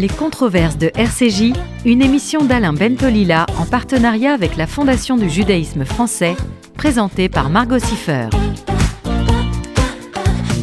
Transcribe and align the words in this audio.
Les 0.00 0.08
controverses 0.08 0.78
de 0.78 0.90
RCJ, 0.94 1.52
une 1.84 2.00
émission 2.00 2.42
d'Alain 2.42 2.72
Bentolila 2.72 3.44
en 3.58 3.66
partenariat 3.66 4.32
avec 4.32 4.56
la 4.56 4.66
Fondation 4.66 5.18
du 5.18 5.28
judaïsme 5.28 5.84
français, 5.84 6.36
présentée 6.72 7.28
par 7.28 7.50
Margot 7.50 7.78
Siffer. 7.78 8.30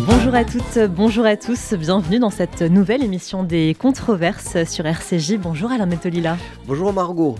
Bonjour 0.08 0.34
à 0.34 0.44
toutes, 0.44 0.80
bonjour 0.90 1.24
à 1.28 1.38
tous, 1.38 1.76
bienvenue 1.76 2.18
dans 2.18 2.32
cette 2.32 2.64
nouvelle 2.64 3.04
émission 3.04 3.44
des 3.44 3.76
controverses 3.80 4.64
sur 4.64 4.88
RCJ. 4.88 5.38
Bonjour 5.38 5.72
Alain 5.72 5.86
Bentolila. 5.86 6.36
Bonjour 6.66 6.92
Margot. 6.92 7.36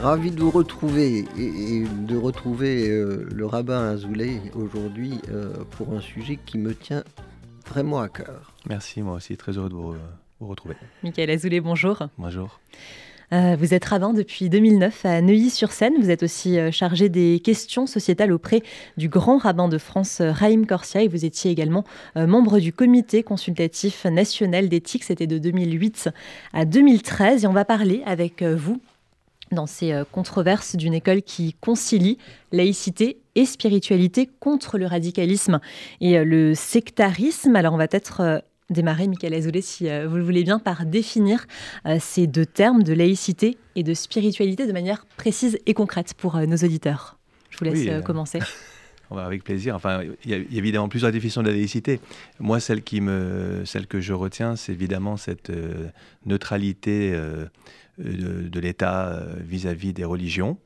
Ravi 0.00 0.30
de 0.30 0.40
vous 0.40 0.50
retrouver 0.50 1.26
et, 1.36 1.84
de 1.84 2.16
retrouver 2.16 2.88
euh, 2.88 3.28
le 3.30 3.44
rabbin 3.44 3.90
Azoulay 3.90 4.40
aujourd'hui 4.54 5.20
euh, 5.30 5.52
pour 5.72 5.92
un 5.92 6.00
sujet 6.00 6.38
qui 6.46 6.56
me 6.56 6.74
tient 6.74 7.04
vraiment 7.68 8.00
à 8.00 8.08
cœur. 8.08 8.54
Merci, 8.66 9.02
moi 9.02 9.16
aussi, 9.16 9.36
très 9.36 9.58
heureux 9.58 9.68
de 9.68 9.74
vous, 9.74 9.94
retrouver. 10.40 10.76
Michael 11.02 11.30
Azoulay, 11.30 11.60
bonjour. 11.60 12.02
Bonjour. 12.18 12.60
Euh, 13.32 13.56
vous 13.58 13.74
êtes 13.74 13.84
rabbin 13.84 14.12
depuis 14.12 14.48
2009 14.48 15.06
à 15.06 15.20
Neuilly-sur-Seine. 15.20 15.94
Vous 16.00 16.10
êtes 16.10 16.22
aussi 16.22 16.58
euh, 16.58 16.70
chargé 16.70 17.08
des 17.08 17.40
questions 17.40 17.86
sociétales 17.86 18.32
auprès 18.32 18.62
du 18.96 19.08
grand 19.08 19.38
rabbin 19.38 19.68
de 19.68 19.78
France, 19.78 20.20
euh, 20.20 20.30
Raïm 20.30 20.66
Corsia, 20.66 21.02
et 21.02 21.08
vous 21.08 21.24
étiez 21.24 21.50
également 21.50 21.84
membre 22.16 22.58
du 22.58 22.72
comité 22.72 23.22
consultatif 23.22 24.04
national 24.04 24.68
d'éthique. 24.68 25.04
C'était 25.04 25.26
de 25.26 25.38
2008 25.38 26.10
à 26.52 26.64
2013. 26.64 27.44
Et 27.44 27.46
on 27.46 27.52
va 27.52 27.64
parler 27.64 28.02
avec 28.06 28.42
vous 28.42 28.80
dans 29.52 29.66
ces 29.66 30.02
controverses 30.12 30.76
d'une 30.76 30.94
école 30.94 31.22
qui 31.22 31.54
concilie 31.60 32.18
laïcité 32.52 33.18
et 33.34 33.46
spiritualité 33.46 34.28
contre 34.40 34.78
le 34.78 34.86
radicalisme 34.86 35.60
et 36.00 36.22
le 36.24 36.54
sectarisme. 36.54 37.56
Alors 37.56 37.74
on 37.74 37.78
va 37.78 37.88
peut-être 37.88 38.42
démarrer, 38.70 39.08
Michael 39.08 39.34
Azoulay, 39.34 39.60
si 39.60 39.88
euh, 39.88 40.08
vous 40.08 40.16
le 40.16 40.22
voulez 40.22 40.42
bien, 40.42 40.58
par 40.58 40.86
définir 40.86 41.46
euh, 41.86 41.98
ces 42.00 42.26
deux 42.26 42.46
termes 42.46 42.82
de 42.82 42.92
laïcité 42.92 43.58
et 43.76 43.82
de 43.82 43.94
spiritualité 43.94 44.66
de 44.66 44.72
manière 44.72 45.06
précise 45.16 45.58
et 45.66 45.74
concrète 45.74 46.14
pour 46.14 46.36
euh, 46.36 46.46
nos 46.46 46.56
auditeurs. 46.56 47.18
Je 47.50 47.58
vous 47.58 47.64
laisse 47.64 48.04
commencer. 48.04 48.40
Avec 49.10 49.44
plaisir. 49.44 49.76
Enfin, 49.76 50.02
il 50.24 50.30
y, 50.30 50.34
a 50.34 50.38
évidemment 50.38 50.88
plusieurs 50.88 51.12
définitions 51.12 51.42
de 51.42 51.48
la 51.48 51.54
laïcité. 51.54 52.00
Moi, 52.40 52.58
celle, 52.58 52.82
qui 52.82 53.00
me, 53.00 53.62
celle 53.64 53.86
que 53.86 54.00
je 54.00 54.12
retiens, 54.12 54.56
c'est 54.56 54.72
évidemment 54.72 55.16
cette 55.16 55.52
neutralité 56.26 57.12
de, 57.98 58.48
de 58.48 58.60
l'État 58.60 59.22
vis-à-vis 59.38 59.92
des 59.92 60.04
religions. 60.04 60.58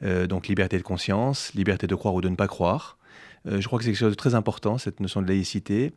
donc, 0.00 0.48
liberté 0.48 0.78
de 0.78 0.82
conscience, 0.82 1.54
liberté 1.54 1.86
de 1.86 1.94
croire 1.94 2.14
ou 2.14 2.20
de 2.20 2.28
ne 2.28 2.34
pas 2.34 2.48
croire. 2.48 2.98
Euh, 3.46 3.60
je 3.60 3.66
crois 3.66 3.78
que 3.78 3.84
c'est 3.84 3.90
quelque 3.90 3.98
chose 3.98 4.12
de 4.12 4.16
très 4.16 4.34
important, 4.34 4.78
cette 4.78 5.00
notion 5.00 5.22
de 5.22 5.28
laïcité. 5.28 5.92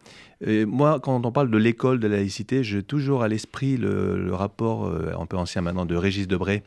moi, 0.65 0.99
quand 0.99 1.25
on 1.25 1.31
parle 1.31 1.51
de 1.51 1.57
l'école 1.57 1.99
de 1.99 2.07
la 2.07 2.17
laïcité, 2.17 2.63
j'ai 2.63 2.83
toujours 2.83 3.23
à 3.23 3.27
l'esprit 3.27 3.77
le, 3.77 4.33
rapport 4.33 4.85
euh, 4.85 5.13
un 5.19 5.25
peu 5.25 5.37
ancien 5.37 5.61
maintenant 5.61 5.85
de 5.85 5.95
Régis 5.95 6.27
Debray, 6.27 6.63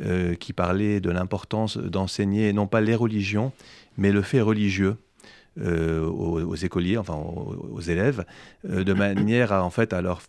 euh, 0.00 0.34
qui 0.34 0.52
parlait 0.52 1.00
de 1.00 1.10
l'importance 1.10 1.76
d'enseigner 1.76 2.52
non 2.52 2.66
pas 2.66 2.80
les 2.80 2.94
religions, 2.94 3.52
mais 3.98 4.12
le 4.12 4.22
fait 4.22 4.40
religieux. 4.40 4.96
aux, 5.60 6.56
écoliers, 6.56 6.96
enfin 6.96 7.14
aux, 7.14 7.80
élèves, 7.82 8.24
de 8.64 8.92
manière 8.94 9.52
à 9.52 9.62
en 9.62 9.68
fait 9.68 9.92
à 9.92 10.00
leur. 10.00 10.22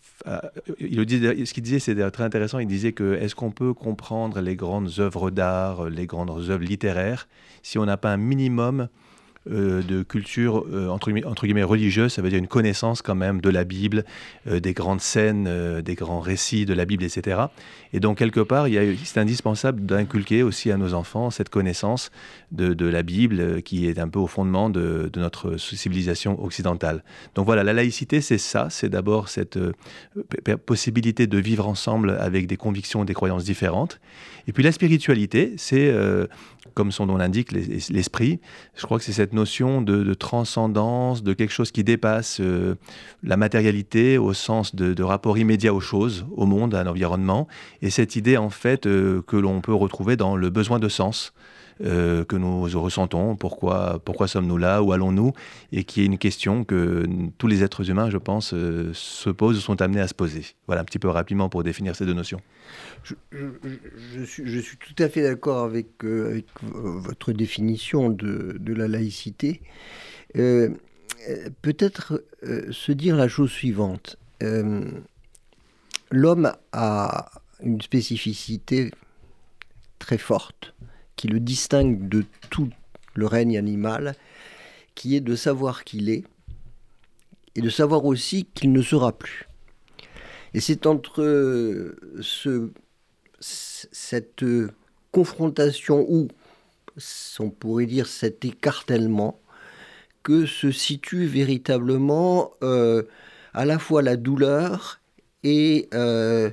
il 0.82 0.98
le 0.98 1.06
disait, 1.06 1.46
ce 1.46 1.54
qu'il 1.54 1.64
disait, 1.64 1.80
c'est 1.80 1.96
très 2.12 2.26
intéressant. 2.26 2.60
Il 2.60 2.68
disait 2.68 2.92
que 2.92 3.14
est-ce 3.14 3.34
qu'on 3.34 3.52
peut 3.52 3.74
comprendre 3.74 4.42
les 4.42 4.58
grandes 4.58 5.00
œuvres 5.00 5.32
d'art, 5.32 5.90
les 5.90 6.08
grandes 6.08 6.30
œuvres 6.30 6.66
littéraires, 6.66 7.30
si 7.62 7.78
on 7.78 7.86
n'a 7.86 7.96
pas 7.96 8.12
un 8.12 8.18
minimum 8.18 8.82
euh, 8.82 8.88
de 9.46 10.04
culture 10.04 10.66
euh, 10.72 10.88
entre, 10.88 11.12
guillemets 11.12 11.64
religieuse, 11.64 12.14
ça 12.14 12.22
veut 12.22 12.30
dire 12.30 12.40
une 12.40 12.48
connaissance 12.48 13.02
quand 13.02 13.16
même 13.16 13.42
de 13.42 13.50
la 13.50 13.64
Bible, 13.64 14.06
euh, 14.48 14.60
des 14.60 14.74
grandes 14.74 15.02
scènes, 15.02 15.82
des 15.82 15.96
grands 15.96 16.20
récits 16.20 16.66
de 16.66 16.74
la 16.74 16.86
Bible, 16.86 17.04
etc. 17.04 17.42
Et 17.92 18.00
donc 18.00 18.18
quelque 18.18 18.40
part, 18.40 18.68
c'est 19.04 19.20
indispensable 19.20 19.86
d'inculquer 19.86 20.44
aussi 20.44 20.72
à 20.72 20.78
nos 20.78 20.94
enfants 20.94 21.30
cette 21.30 21.50
connaissance 21.50 22.12
de, 22.52 22.86
la 22.86 23.04
Bible 23.04 23.62
qui 23.64 23.88
est 23.88 24.00
un 24.00 24.08
peu 24.08 24.20
au 24.20 24.28
fondement 24.28 24.70
de, 24.70 25.10
notre 25.16 25.58
civilisation 25.58 26.44
occidentale. 26.44 27.04
Donc 27.36 27.46
voilà, 27.46 27.64
la 27.64 27.74
laïcité, 27.74 28.22
c'est 28.22 28.38
ça, 28.38 28.68
c'est 28.70 28.90
d'abord 28.90 29.30
cette 29.30 29.60
possibilité 30.66 31.28
de 31.28 31.38
vivre 31.38 31.68
ensemble 31.68 32.12
avec 32.20 32.48
des 32.48 32.58
convictions, 32.58 33.06
des 33.06 33.14
croyances 33.14 33.44
différentes. 33.44 34.00
Et 34.48 34.54
puis 34.54 34.64
la 34.64 34.72
spiritualité, 34.72 35.54
c'est 35.58 35.90
comme 36.74 36.92
son 36.92 37.06
nom 37.06 37.18
l'indique, 37.18 37.52
l'esprit. 37.52 38.40
Je 38.76 38.86
crois 38.86 38.98
que 38.98 39.04
c'est 39.04 39.14
cette 39.14 39.34
notion 39.34 39.82
de, 39.82 40.14
transcendance, 40.14 41.24
de 41.24 41.34
quelque 41.34 41.52
chose 41.52 41.72
qui 41.72 41.84
dépasse 41.84 42.40
euh, 42.40 42.76
la 43.24 43.38
matérialité 43.38 44.18
au 44.18 44.34
sens 44.34 44.76
de, 44.76 45.04
rapport 45.04 45.38
immédiat 45.38 45.74
aux 45.74 45.80
choses, 45.80 46.26
au 46.36 46.46
monde, 46.46 46.74
à 46.76 46.84
l'environnement, 46.84 47.48
et 47.82 47.90
cette 47.90 48.16
idée 48.16 48.38
en 48.38 48.50
fait 48.50 48.86
euh, 48.86 49.22
que 49.28 49.36
l'on 49.36 49.62
peut 49.62 49.74
retrouver 49.74 50.16
dans 50.16 50.36
le 50.36 50.50
besoin 50.50 50.80
de 50.80 50.88
sens. 50.88 51.34
Euh, 51.82 52.24
que 52.24 52.36
nous 52.36 52.62
ressentons, 52.62 53.36
pourquoi, 53.36 54.00
pourquoi 54.04 54.28
sommes-nous 54.28 54.58
là, 54.58 54.82
où 54.84 54.94
allons-nous, 54.94 55.34
et 55.72 55.84
qui 55.84 56.02
est 56.02 56.06
une 56.06 56.18
question 56.18 56.64
que 56.64 57.06
tous 57.38 57.48
les 57.48 57.64
êtres 57.64 57.90
humains, 57.90 58.10
je 58.10 58.18
pense, 58.18 58.50
se 58.50 59.30
posent 59.30 59.58
ou 59.58 59.62
sont 59.62 59.82
amenés 59.82 60.02
à 60.02 60.08
se 60.08 60.14
poser. 60.14 60.44
Voilà 60.68 60.82
un 60.82 60.86
petit 60.86 61.00
peu 61.00 61.10
rapidement 61.10 61.50
pour 61.50 61.64
définir 61.64 61.96
ces 61.96 62.06
deux 62.06 62.14
notions. 62.14 62.42
Je, 63.04 64.26
suis, 64.26 64.78
tout 64.78 65.04
à 65.04 65.10
fait 65.10 65.24
d'accord 65.24 65.64
avec, 65.64 66.04
euh, 66.04 66.42
votre 66.62 67.34
définition 67.34 68.10
de, 68.10 68.74
la 68.74 68.88
laïcité. 68.88 69.62
Euh, 70.38 70.70
peut-être 71.62 72.24
euh, 72.44 72.72
se 72.72 72.92
dire 72.92 73.16
la 73.16 73.28
chose 73.28 73.52
suivante. 73.52 74.18
L'homme 76.12 76.52
a 76.74 77.32
une 77.62 77.82
spécificité 77.82 78.92
très 80.00 80.18
forte 80.18 80.74
qui 81.16 81.28
le 81.28 81.40
distingue 81.40 82.08
de 82.08 82.26
tout 82.50 82.70
le 83.16 83.26
règne 83.26 83.58
animal, 83.58 84.16
qui 84.96 85.16
est 85.16 85.22
de 85.22 85.36
savoir 85.36 85.84
qu'il 85.84 86.10
est 86.10 86.24
et 87.56 87.62
de 87.62 87.70
savoir 87.70 88.06
aussi 88.06 88.46
qu'il 88.54 88.72
ne 88.72 88.82
sera 88.82 89.12
plus. 89.12 89.48
Et 90.54 90.60
c'est 90.60 90.86
entre 90.86 91.96
ce 92.22 92.72
cette 93.40 94.46
confrontation 95.12 96.06
ou, 96.10 96.28
on 97.40 97.50
pourrait 97.50 97.86
dire, 97.86 98.08
cet 98.08 98.46
écartèlement 98.46 99.40
que 100.24 100.46
se 100.46 100.72
situe 100.72 101.26
véritablement 101.26 102.52
euh, 102.64 103.04
à 103.54 103.66
la 103.66 103.78
fois 103.78 104.02
la 104.02 104.16
douleur 104.16 105.02
et 105.44 105.90
euh, 105.94 106.50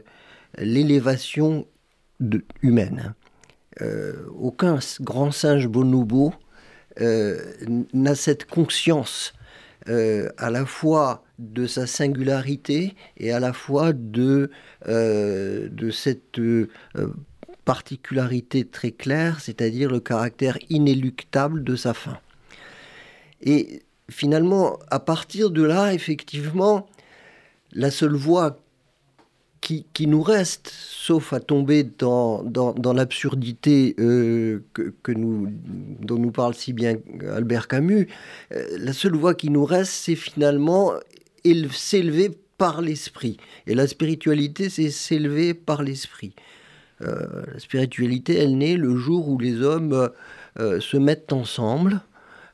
l'élévation 0.59 1.67
humaine. 2.63 3.15
Euh, 3.81 4.15
aucun 4.39 4.79
grand 5.01 5.31
singe 5.31 5.67
bonobo 5.69 6.35
n'a 7.95 8.15
cette 8.15 8.45
conscience 8.45 9.33
à 9.87 10.51
la 10.51 10.67
fois 10.67 11.25
de 11.41 11.67
sa 11.67 11.87
singularité 11.87 12.95
et 13.17 13.33
à 13.33 13.41
la 13.41 13.53
fois 13.53 13.93
de, 13.93 14.51
euh, 14.87 15.91
cette 15.91 16.39
euh, 16.39 16.69
particularité 17.65 18.67
très 18.67 18.91
claire, 18.93 19.41
c'est-à-dire 19.41 19.91
le 19.91 20.01
caractère 20.01 20.59
inéluctable 20.69 21.65
de 21.65 21.77
sa 21.77 21.95
fin. 21.95 22.19
Et 23.41 23.83
finalement, 24.11 24.79
à 24.91 25.01
partir 25.01 25.51
de 25.51 25.63
là, 25.63 25.95
effectivement, 25.95 26.87
la 27.73 27.91
seule 27.91 28.15
voie 28.15 28.59
qui, 29.61 30.07
nous 30.07 30.23
reste, 30.23 30.73
sauf 30.75 31.33
à 31.33 31.39
tomber 31.39 31.85
dans, 31.85 32.43
dans, 32.43 32.93
l'absurdité 32.93 33.95
euh, 34.01 34.65
que, 34.73 34.93
que, 35.03 35.13
nous, 35.13 35.49
dont 36.01 36.19
nous 36.19 36.33
parle 36.33 36.55
si 36.55 36.73
bien 36.73 36.97
Albert 37.33 37.69
Camus, 37.69 38.09
la 38.51 38.93
seule 38.93 39.15
voie 39.15 39.35
qui 39.35 39.51
nous 39.51 39.65
reste, 39.65 39.93
c'est 39.93 40.17
finalement 40.17 40.95
s'élever 41.73 42.31
par 42.61 42.83
l'esprit. 42.83 43.39
Et 43.67 43.75
la 43.75 43.87
spiritualité, 43.87 44.69
c'est 44.69 44.91
s'élever 44.91 45.55
par 45.55 45.83
l'esprit. 45.83 46.35
Euh, 47.03 47.45
la 47.55 47.59
spiritualité, 47.59 48.37
elle 48.37 48.59
naît 48.59 48.77
le 48.77 48.97
jour 48.97 49.29
où 49.29 49.39
les 49.39 49.63
hommes 49.63 50.11
euh, 50.59 50.81
se 50.81 50.99
mettent 50.99 51.33
ensemble, 51.33 52.03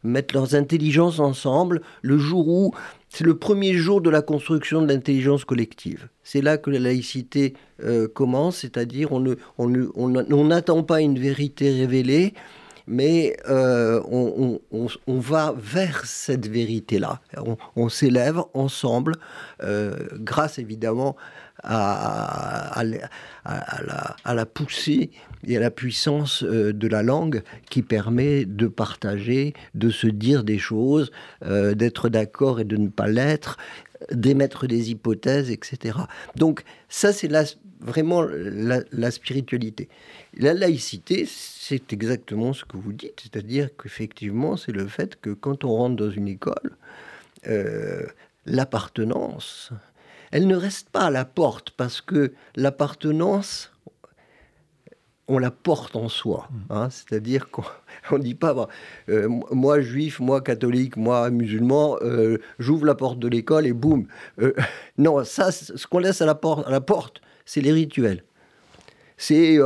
mettent 0.06 0.32
leurs 0.32 0.54
intelligences 0.54 1.18
ensemble, 1.18 1.82
le 2.02 2.18
jour 2.18 2.48
où 2.48 2.72
c'est 3.08 3.24
le 3.24 3.38
premier 3.38 3.74
jour 3.74 4.00
de 4.00 4.10
la 4.10 4.22
construction 4.22 4.82
de 4.82 4.92
l'intelligence 4.92 5.44
collective. 5.44 6.08
C'est 6.22 6.42
là 6.42 6.58
que 6.58 6.70
la 6.70 6.78
laïcité 6.78 7.54
euh, 7.82 8.08
commence, 8.08 8.58
c'est-à-dire 8.58 9.12
on 9.12 9.20
n'attend 9.20 10.76
on, 10.76 10.80
on, 10.80 10.82
pas 10.82 11.00
une 11.00 11.18
vérité 11.18 11.72
révélée, 11.72 12.34
mais 12.86 13.36
euh, 13.48 14.00
on, 14.10 14.60
va 15.18 15.54
vers 15.56 16.04
cette 16.04 16.46
vérité-là. 16.46 17.20
On, 17.74 17.88
s'élève 17.88 18.40
ensemble, 18.54 19.14
euh, 19.62 19.96
grâce 20.14 20.58
évidemment 20.58 21.16
à, 21.62 22.82
la, 22.84 24.46
poussée 24.46 25.10
et 25.46 25.56
à 25.56 25.60
la 25.60 25.70
puissance 25.70 26.42
euh, 26.42 26.72
de 26.72 26.88
la 26.88 27.02
langue 27.02 27.42
qui 27.70 27.82
permet 27.82 28.44
de 28.44 28.66
partager, 28.66 29.54
de 29.74 29.90
se 29.90 30.06
dire 30.06 30.44
des 30.44 30.58
choses, 30.58 31.10
d'être 31.42 32.08
d'accord 32.08 32.60
et 32.60 32.64
de 32.64 32.76
ne 32.76 32.88
pas 32.88 33.08
l'être, 33.08 33.56
d'émettre 34.12 34.66
des 34.66 34.90
hypothèses, 34.90 35.50
etc. 35.50 35.98
Donc 36.36 36.62
ça, 36.88 37.12
c'est 37.12 37.30
vraiment 37.80 38.22
la, 38.22 39.10
spiritualité. 39.10 39.88
La 40.34 40.54
laïcité, 40.54 41.26
c'est 41.26 41.92
exactement 41.92 42.52
ce 42.52 42.64
que 42.64 42.76
vous 42.76 42.92
dites, 42.92 43.20
c'est-à-dire 43.22 43.70
qu'effectivement, 43.76 44.56
c'est 44.56 44.72
le 44.72 44.86
fait 44.86 45.16
que 45.20 45.30
quand 45.30 45.64
on 45.64 45.70
rentre 45.70 45.96
dans 45.96 46.10
une 46.10 46.28
école, 46.28 46.76
euh, 47.48 48.06
l'appartenance, 48.44 49.70
elle 50.32 50.46
ne 50.46 50.56
reste 50.56 50.90
pas 50.90 51.06
à 51.06 51.10
la 51.10 51.24
porte, 51.24 51.70
parce 51.70 52.00
que 52.00 52.32
l'appartenance, 52.54 53.72
on 55.28 55.38
la 55.38 55.50
porte 55.50 55.96
en 55.96 56.08
soi. 56.08 56.48
Mmh. 56.50 56.72
Hein, 56.72 56.88
c'est-à-dire 56.90 57.50
qu'on 57.50 57.64
ne 58.12 58.22
dit 58.22 58.34
pas, 58.34 58.54
bah, 58.54 58.68
euh, 59.08 59.28
moi 59.50 59.80
juif, 59.80 60.20
moi 60.20 60.40
catholique, 60.40 60.96
moi 60.96 61.30
musulman, 61.30 61.96
euh, 62.02 62.38
j'ouvre 62.58 62.86
la 62.86 62.94
porte 62.94 63.18
de 63.18 63.28
l'école 63.28 63.66
et 63.66 63.72
boum. 63.72 64.06
Euh, 64.40 64.54
non, 64.98 65.24
ça, 65.24 65.50
ce 65.52 65.86
qu'on 65.86 65.98
laisse 65.98 66.22
à 66.22 66.26
la 66.26 66.34
porte, 66.34 66.66
à 66.66 66.70
la 66.70 66.80
porte 66.80 67.20
c'est 67.44 67.60
les 67.60 67.72
rituels. 67.72 68.24
C'est 69.18 69.58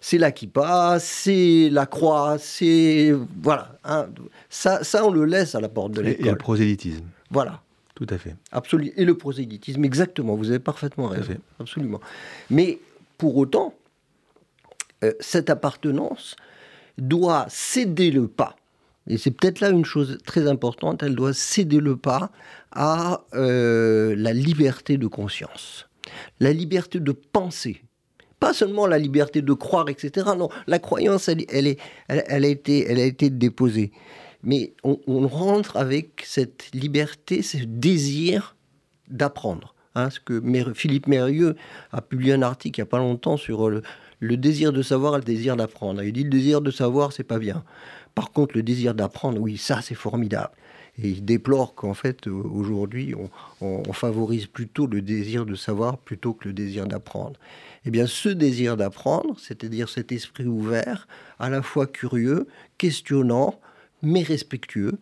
c'est 0.00 0.16
la 0.16 0.30
kippa, 0.30 0.98
c'est 1.00 1.68
la 1.70 1.84
croix, 1.84 2.36
c'est... 2.38 3.12
Voilà. 3.42 3.76
Hein, 3.84 4.06
ça, 4.48 4.82
ça, 4.84 5.04
on 5.04 5.10
le 5.10 5.26
laisse 5.26 5.54
à 5.54 5.60
la 5.60 5.68
porte 5.68 5.92
de 5.92 6.00
l'école. 6.00 6.26
Et, 6.26 6.30
le 6.30 6.36
prosélytisme. 6.36 7.04
Voilà. 7.30 7.60
Tout 7.98 8.06
à 8.10 8.16
fait. 8.16 8.36
Absolument. 8.52 8.92
Et 8.96 9.04
le 9.04 9.16
prosélytisme, 9.16 9.84
exactement. 9.84 10.36
Vous 10.36 10.50
avez 10.50 10.60
parfaitement 10.60 11.08
raison. 11.08 11.34
Absolument. 11.58 11.98
Mais 12.48 12.78
pour 13.18 13.36
autant, 13.36 13.74
euh, 15.02 15.12
cette 15.18 15.50
appartenance 15.50 16.36
doit 16.96 17.46
céder 17.48 18.12
le 18.12 18.28
pas. 18.28 18.54
Et 19.08 19.18
c'est 19.18 19.32
peut-être 19.32 19.58
là 19.58 19.70
une 19.70 19.84
chose 19.84 20.18
très 20.24 20.46
importante, 20.46 21.02
elle 21.02 21.16
doit 21.16 21.32
céder 21.32 21.80
le 21.80 21.96
pas 21.96 22.30
à 22.70 23.22
euh, 23.34 24.14
la 24.16 24.32
liberté 24.32 24.96
de 24.96 25.08
conscience, 25.08 25.88
la 26.38 26.52
liberté 26.52 27.00
de 27.00 27.10
penser. 27.10 27.82
Pas 28.38 28.52
seulement 28.52 28.86
la 28.86 28.98
liberté 28.98 29.42
de 29.42 29.52
croire, 29.54 29.88
etc. 29.88 30.28
Non, 30.38 30.50
la 30.68 30.78
croyance, 30.78 31.26
elle, 31.26 31.44
elle, 31.48 31.66
est, 31.66 31.80
elle, 32.06 32.44
a, 32.44 32.48
été, 32.48 32.88
elle 32.88 33.00
a 33.00 33.04
été 33.04 33.28
déposée. 33.28 33.90
Mais 34.42 34.72
on, 34.84 35.26
rentre 35.26 35.76
avec 35.76 36.22
cette 36.24 36.70
liberté, 36.72 37.42
ce 37.42 37.58
désir 37.58 38.56
d'apprendre. 39.08 39.74
Hein, 39.94 40.10
ce 40.10 40.20
que 40.20 40.40
Philippe 40.74 41.08
Mérieux 41.08 41.56
a 41.90 42.00
publié 42.00 42.34
un 42.34 42.42
article 42.42 42.78
il 42.78 42.82
n'y 42.82 42.88
a 42.88 42.90
pas 42.90 42.98
longtemps 42.98 43.36
sur 43.36 43.68
le, 43.68 43.82
le 44.20 44.36
désir 44.36 44.72
de 44.72 44.82
savoir 44.82 45.14
et 45.14 45.18
le 45.18 45.24
désir 45.24 45.56
d'apprendre. 45.56 46.02
Il 46.02 46.12
dit 46.12 46.24
le 46.24 46.30
désir 46.30 46.60
de 46.60 46.70
savoir, 46.70 47.12
c'est 47.12 47.24
pas 47.24 47.38
bien. 47.38 47.64
Par 48.14 48.32
contre, 48.32 48.56
le 48.56 48.62
désir 48.62 48.94
d'apprendre, 48.94 49.40
oui, 49.40 49.56
ça, 49.56 49.80
c'est 49.80 49.94
formidable. 49.94 50.52
Et 51.00 51.10
il 51.10 51.24
déplore 51.24 51.74
qu'en 51.76 51.94
fait, 51.94 52.26
euh, 52.26 52.32
aujourd'hui, 52.32 53.14
on, 53.60 53.92
favorise 53.92 54.46
plutôt 54.46 54.86
le 54.86 55.00
désir 55.00 55.46
de 55.46 55.54
savoir 55.54 55.98
plutôt 55.98 56.34
que 56.34 56.48
le 56.48 56.54
désir 56.54 56.86
d'apprendre. 56.86 57.38
Eh 57.84 57.90
bien, 57.90 58.06
ce 58.06 58.28
désir 58.28 58.76
d'apprendre, 58.76 59.38
c'est-à-dire 59.38 59.88
cet 59.88 60.10
esprit 60.10 60.46
ouvert, 60.46 61.06
à 61.38 61.48
la 61.48 61.62
fois 61.62 61.86
curieux, 61.86 62.48
questionnant, 62.76 63.60
mais 64.02 64.22
respectueux, 64.22 64.98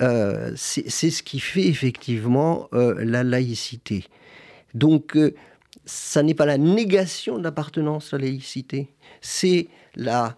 euh, 0.00 0.52
c'est 0.56 0.88
ce 0.88 1.22
qui 1.22 1.40
fait 1.40 1.66
effectivement 1.66 2.68
euh, 2.72 2.94
la 3.04 3.22
laïcité. 3.22 4.04
Donc, 4.74 5.16
ça 5.86 6.22
n'est 6.22 6.34
pas 6.34 6.46
la 6.46 6.58
négation 6.58 7.38
de 7.38 7.44
l'appartenance 7.44 8.12
à 8.12 8.18
la 8.18 8.24
laïcité, 8.24 8.88
c'est 9.20 9.68
la, 9.96 10.36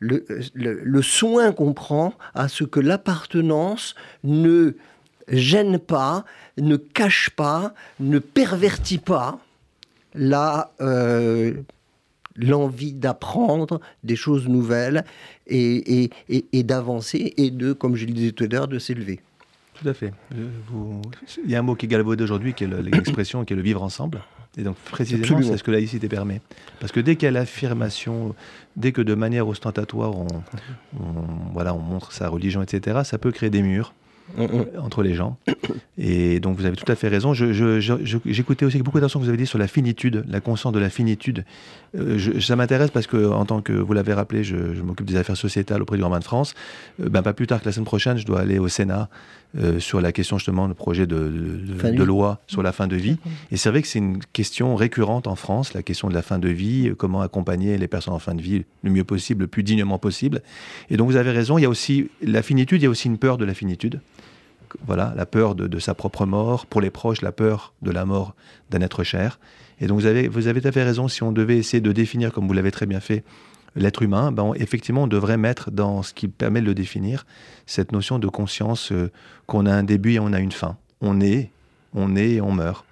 le, 0.00 1.02
soin 1.02 1.52
qu'on 1.52 1.72
prend 1.72 2.14
à 2.34 2.48
ce 2.48 2.64
que 2.64 2.80
l'appartenance 2.80 3.94
ne 4.24 4.74
gêne 5.28 5.78
pas, 5.78 6.24
ne 6.58 6.76
cache 6.76 7.30
pas, 7.30 7.74
ne 8.00 8.18
pervertit 8.18 8.98
pas 8.98 9.38
la, 10.14 10.72
euh, 10.80 11.54
l'envie 12.36 12.92
d'apprendre 12.92 13.80
des 14.04 14.16
choses 14.16 14.48
nouvelles 14.48 15.04
et, 15.46 16.10
et 16.28 16.62
d'avancer 16.62 17.34
et 17.36 17.50
de, 17.50 17.72
comme 17.72 17.96
je 17.96 18.06
le 18.06 18.12
disais 18.12 18.32
tout 18.32 18.44
à 18.44 18.46
l'heure, 18.46 18.68
de 18.68 18.78
s'élever. 18.78 19.20
Tout 19.74 19.88
à 19.88 19.94
fait. 19.94 20.12
Il 21.44 21.50
y 21.50 21.56
a 21.56 21.58
un 21.58 21.62
mot 21.62 21.74
qui 21.74 21.86
est 21.86 21.88
galvaudé 21.88 22.22
aujourd'hui, 22.22 22.54
qui 22.54 22.64
est 22.64 22.68
l'expression, 22.68 23.44
qui 23.44 23.52
est 23.52 23.56
le 23.56 23.62
vivre 23.62 23.82
ensemble. 23.82 24.22
Et 24.58 24.62
donc, 24.62 24.76
précisément, 24.76 25.42
c'est 25.42 25.56
ce 25.56 25.62
que 25.62 25.70
la 25.70 25.78
laïcité 25.78 26.08
permet. 26.08 26.42
Parce 26.78 26.92
que 26.92 27.00
dès 27.00 27.16
qu'il 27.16 27.24
y 27.24 27.28
a 27.28 27.30
l'affirmation, 27.30 28.34
dès 28.76 28.92
que 28.92 29.00
de 29.00 29.14
manière 29.14 29.48
ostentatoire, 29.48 30.14
on, 30.14 30.26
voilà, 31.54 31.74
on 31.74 31.78
montre 31.78 32.12
sa 32.12 32.28
religion, 32.28 32.62
etc., 32.62 33.00
ça 33.04 33.16
peut 33.18 33.32
créer 33.32 33.50
des 33.50 33.62
murs. 33.62 33.94
Mm. 34.36 34.78
entre 34.78 35.02
les 35.02 35.14
gens. 35.14 35.36
Et 35.98 36.40
donc 36.40 36.56
vous 36.56 36.64
avez 36.64 36.76
tout 36.76 36.90
à 36.90 36.94
fait 36.94 37.08
raison. 37.08 37.34
J'écoutais 37.34 38.64
aussi 38.64 38.78
beaucoup 38.78 38.98
d'attention 38.98 39.20
que 39.20 39.24
vous 39.24 39.28
avez 39.28 39.38
dit 39.38 39.46
sur 39.46 39.58
la 39.58 39.68
finitude, 39.68 40.24
la 40.28 40.40
conscience 40.40 40.72
de 40.72 40.78
la 40.78 40.90
finitude. 40.90 41.44
Euh, 41.98 42.40
ça 42.40 42.56
m'intéresse 42.56 42.90
parce 42.90 43.06
que, 43.06 43.30
en 43.30 43.44
tant 43.44 43.60
que, 43.60 43.72
vous 43.72 43.92
l'avez 43.92 44.14
rappelé, 44.14 44.44
je, 44.44 44.56
m'occupe 44.82 45.06
des 45.06 45.16
affaires 45.16 45.36
sociétales 45.36 45.82
auprès 45.82 45.96
du 45.96 46.02
Grand 46.02 46.18
de 46.18 46.24
France. 46.24 46.54
Euh, 47.00 47.08
ben, 47.08 47.22
pas 47.22 47.34
plus 47.34 47.46
tard 47.46 47.60
que 47.60 47.66
la 47.66 47.72
semaine 47.72 47.84
prochaine, 47.84 48.16
je 48.16 48.24
dois 48.24 48.40
aller 48.40 48.58
au 48.58 48.68
Sénat 48.68 49.10
euh, 49.58 49.78
sur 49.78 50.00
la 50.00 50.12
question 50.12 50.38
justement 50.38 50.66
du 50.66 50.74
projet 50.74 51.06
de, 51.06 51.28
de, 51.28 52.02
loi 52.02 52.40
sur 52.46 52.62
la 52.62 52.72
fin 52.72 52.86
de 52.86 52.96
vie. 52.96 53.18
Et 53.50 53.58
c'est 53.58 53.68
vrai 53.68 53.82
que 53.82 53.88
c'est 53.88 53.98
une 53.98 54.18
question 54.32 54.74
récurrente 54.76 55.26
en 55.26 55.36
France, 55.36 55.74
la 55.74 55.82
question 55.82 56.08
de 56.08 56.14
la 56.14 56.22
fin 56.22 56.38
de 56.38 56.48
vie, 56.48 56.92
comment 56.96 57.20
accompagner 57.20 57.76
les 57.76 57.88
personnes 57.88 58.14
en 58.14 58.18
fin 58.18 58.34
de 58.34 58.40
vie 58.40 58.64
le 58.82 58.90
mieux 58.90 59.04
possible, 59.04 59.42
le 59.42 59.48
plus 59.48 59.62
dignement 59.62 59.98
possible. 59.98 60.40
Et 60.88 60.96
donc 60.96 61.10
vous 61.10 61.16
avez 61.16 61.32
raison, 61.32 61.58
il 61.58 61.62
y 61.62 61.66
a 61.66 61.68
aussi 61.68 62.08
la 62.22 62.40
finitude, 62.40 62.80
il 62.80 62.84
y 62.84 62.88
a 62.88 62.90
aussi 62.90 63.08
une 63.08 63.18
peur 63.18 63.36
de 63.36 63.44
la 63.44 63.52
finitude 63.52 64.00
voilà, 64.86 65.12
la 65.16 65.26
peur 65.26 65.54
de, 65.54 65.78
sa 65.78 65.94
propre 65.94 66.26
mort, 66.26 66.66
pour 66.66 66.80
les 66.80 66.90
proches, 66.90 67.22
la 67.22 67.32
peur 67.32 67.74
de 67.82 67.90
la 67.90 68.04
mort 68.04 68.34
d'un 68.70 68.80
être 68.80 69.04
cher. 69.04 69.38
Et 69.80 69.86
donc 69.86 70.00
vous 70.00 70.06
avez, 70.06 70.28
vous 70.28 70.46
avez 70.46 70.60
tout 70.60 70.68
à 70.68 70.72
fait 70.72 70.82
raison, 70.82 71.08
si 71.08 71.22
on 71.22 71.32
devait 71.32 71.58
essayer 71.58 71.80
de 71.80 71.92
définir, 71.92 72.32
comme 72.32 72.46
vous 72.46 72.52
l'avez 72.52 72.70
très 72.70 72.86
bien 72.86 73.00
fait, 73.00 73.24
l'être 73.74 74.02
humain, 74.02 74.32
ben 74.32 74.52
effectivement, 74.56 75.04
on 75.04 75.06
devrait 75.06 75.38
mettre 75.38 75.70
dans 75.70 76.02
ce 76.02 76.12
qui 76.12 76.28
permet 76.28 76.60
de 76.60 76.66
le 76.66 76.74
définir 76.74 77.26
cette 77.66 77.92
notion 77.92 78.18
de 78.18 78.28
conscience 78.28 78.92
euh, 78.92 79.10
qu'on 79.46 79.66
a 79.66 79.72
un 79.72 79.82
début 79.82 80.14
et 80.14 80.18
on 80.18 80.32
a 80.32 80.40
une 80.40 80.52
fin. 80.52 80.76
On 81.00 81.20
est, 81.20 81.50
on 81.94 82.16
est 82.16 82.32
et 82.32 82.40
on 82.40 82.52
meurt. 82.52 82.84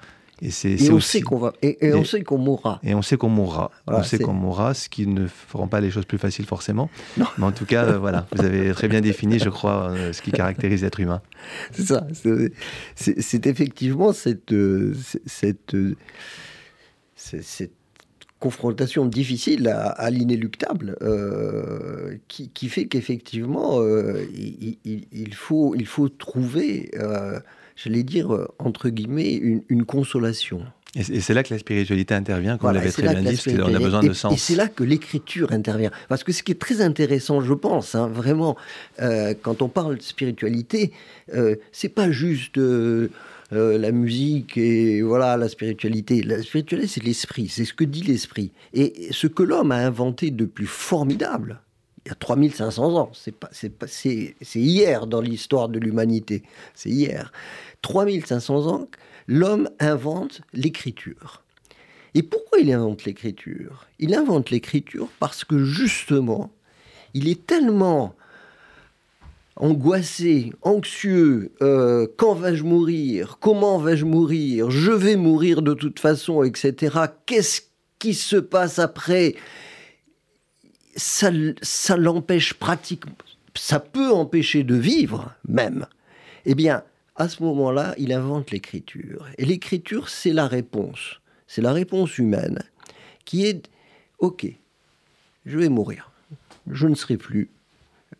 Et, 0.42 0.90
on 0.90 1.00
sait 1.00 1.20
qu'on 1.20 1.38
va, 1.38 1.52
et, 1.60 1.92
on 1.92 2.04
sait 2.04 2.22
qu'on 2.22 2.38
mourra. 2.38 2.80
Et 2.82 2.94
on 2.94 3.02
sait 3.02 3.18
qu'on 3.18 3.28
mourra. 3.28 3.70
on 3.86 4.02
sait 4.02 4.18
qu'on 4.18 4.32
mourra, 4.32 4.72
ce 4.72 4.88
qui 4.88 5.06
ne 5.06 5.26
feront 5.26 5.68
pas 5.68 5.80
les 5.80 5.90
choses 5.90 6.06
plus 6.06 6.16
faciles 6.16 6.46
forcément. 6.46 6.88
Mais 7.16 7.44
en 7.44 7.52
tout 7.52 7.66
cas, 7.66 7.84
euh, 7.84 7.98
voilà, 7.98 8.26
vous 8.32 8.42
avez 8.42 8.72
très 8.72 8.88
bien 8.88 9.02
défini, 9.02 9.38
je 9.38 9.50
crois, 9.50 9.90
euh, 9.90 10.12
ce 10.14 10.22
qui 10.22 10.32
caractérise 10.32 10.82
l'être 10.82 10.98
humain. 10.98 11.20
C'est 11.72 11.86
ça. 11.86 12.06
C'est 12.94 13.46
effectivement 13.46 14.14
cette, 14.14 14.52
euh, 14.52 14.94
cette, 15.26 15.76
cette, 17.16 17.72
confrontation 18.38 19.04
difficile 19.04 19.68
à, 19.68 20.08
l'inéluctable 20.08 20.96
qui, 22.28 22.48
qui, 22.48 22.68
fait 22.70 22.86
qu'effectivement, 22.86 23.82
il, 24.32 24.78
il, 24.86 25.34
faut, 25.34 25.74
il 25.74 25.84
faut 25.84 26.08
trouver 26.08 26.90
j'allais 27.82 28.02
dire, 28.02 28.34
euh, 28.34 28.48
entre 28.58 28.88
guillemets, 28.88 29.34
une, 29.34 29.84
consolation. 29.84 30.62
Et 30.96 31.20
c'est 31.20 31.34
là 31.34 31.44
que 31.44 31.54
la 31.54 31.60
spiritualité 31.60 32.14
intervient, 32.14 32.58
comme 32.58 32.62
voilà, 32.62 32.80
l'avait 32.80 32.90
très 32.90 33.02
bien 33.02 33.22
dit, 33.22 33.40
on 33.60 33.74
a 33.74 33.78
besoin 33.78 34.02
de 34.02 34.12
sens. 34.12 34.34
Et 34.34 34.36
c'est 34.36 34.56
là 34.56 34.66
que 34.66 34.82
l'écriture 34.82 35.52
intervient. 35.52 35.92
Parce 36.08 36.24
que 36.24 36.32
ce 36.32 36.42
qui 36.42 36.50
est 36.50 36.60
très 36.60 36.80
intéressant, 36.80 37.40
je 37.40 37.54
pense, 37.54 37.94
hein, 37.94 38.08
vraiment, 38.08 38.56
euh, 39.00 39.34
quand 39.40 39.62
on 39.62 39.68
parle 39.68 39.98
de 39.98 40.02
spiritualité, 40.02 40.92
euh, 41.32 41.54
c'est 41.70 41.90
pas 41.90 42.10
juste 42.10 42.58
euh, 42.58 43.08
la 43.52 43.92
musique 43.92 44.56
et 44.56 45.00
voilà 45.02 45.36
la 45.36 45.48
spiritualité. 45.48 46.22
La 46.22 46.42
spiritualité, 46.42 46.88
c'est 46.88 47.04
l'esprit, 47.04 47.48
c'est 47.48 47.64
ce 47.64 47.74
que 47.74 47.84
dit 47.84 48.02
l'esprit. 48.02 48.50
Et 48.74 49.08
ce 49.12 49.28
que 49.28 49.44
l'homme 49.44 49.70
a 49.70 49.76
inventé 49.76 50.32
de 50.32 50.44
plus 50.44 50.66
formidable, 50.66 51.60
il 52.04 52.08
y 52.08 52.12
a 52.12 52.14
3500 52.14 52.96
ans, 52.96 53.10
c'est 53.12 54.34
hier 54.54 55.06
dans 55.06 55.20
l'histoire 55.20 55.68
de 55.68 55.78
l'humanité, 55.78 56.42
c'est 56.74 56.90
hier. 56.90 57.32
3500 57.82 58.66
ans, 58.66 58.88
l'homme 59.26 59.68
invente 59.78 60.40
l'écriture. 60.52 61.42
Et 62.14 62.22
pourquoi 62.22 62.58
il 62.58 62.72
invente 62.72 63.04
l'écriture? 63.04 63.86
Il 63.98 64.14
invente 64.14 64.50
l'écriture 64.50 65.08
parce 65.20 65.44
que 65.44 65.62
justement, 65.62 66.50
il 67.14 67.28
est 67.28 67.46
tellement 67.46 68.14
angoissé, 69.56 70.52
anxieux, 70.62 71.52
euh, 71.60 72.06
quand 72.16 72.34
vais-je 72.34 72.64
mourir 72.64 73.38
Comment 73.40 73.78
vais-je 73.78 74.06
mourir 74.06 74.70
Je 74.70 74.90
vais 74.90 75.16
mourir 75.16 75.62
de 75.62 75.74
toute 75.74 76.00
façon, 76.00 76.42
etc. 76.42 76.96
Qu'est-ce 77.26 77.60
qui 77.98 78.14
se 78.14 78.36
passe 78.36 78.78
après? 78.78 79.34
Ça, 80.96 81.30
ça 81.62 81.96
l'empêche 81.96 82.54
pratiquement, 82.54 83.16
ça 83.54 83.80
peut 83.80 84.10
empêcher 84.12 84.64
de 84.64 84.74
vivre 84.74 85.34
même. 85.46 85.86
Eh 86.46 86.54
bien, 86.54 86.82
à 87.16 87.28
ce 87.28 87.42
moment-là, 87.42 87.94
il 87.98 88.12
invente 88.12 88.50
l'écriture. 88.50 89.28
Et 89.36 89.44
l'écriture, 89.44 90.08
c'est 90.08 90.32
la 90.32 90.46
réponse. 90.46 91.20
C'est 91.46 91.62
la 91.62 91.72
réponse 91.72 92.16
humaine 92.18 92.62
qui 93.24 93.44
est 93.46 93.68
OK, 94.18 94.46
je 95.46 95.58
vais 95.58 95.68
mourir. 95.68 96.10
Je 96.70 96.86
ne 96.86 96.94
serai 96.94 97.16
plus. 97.16 97.50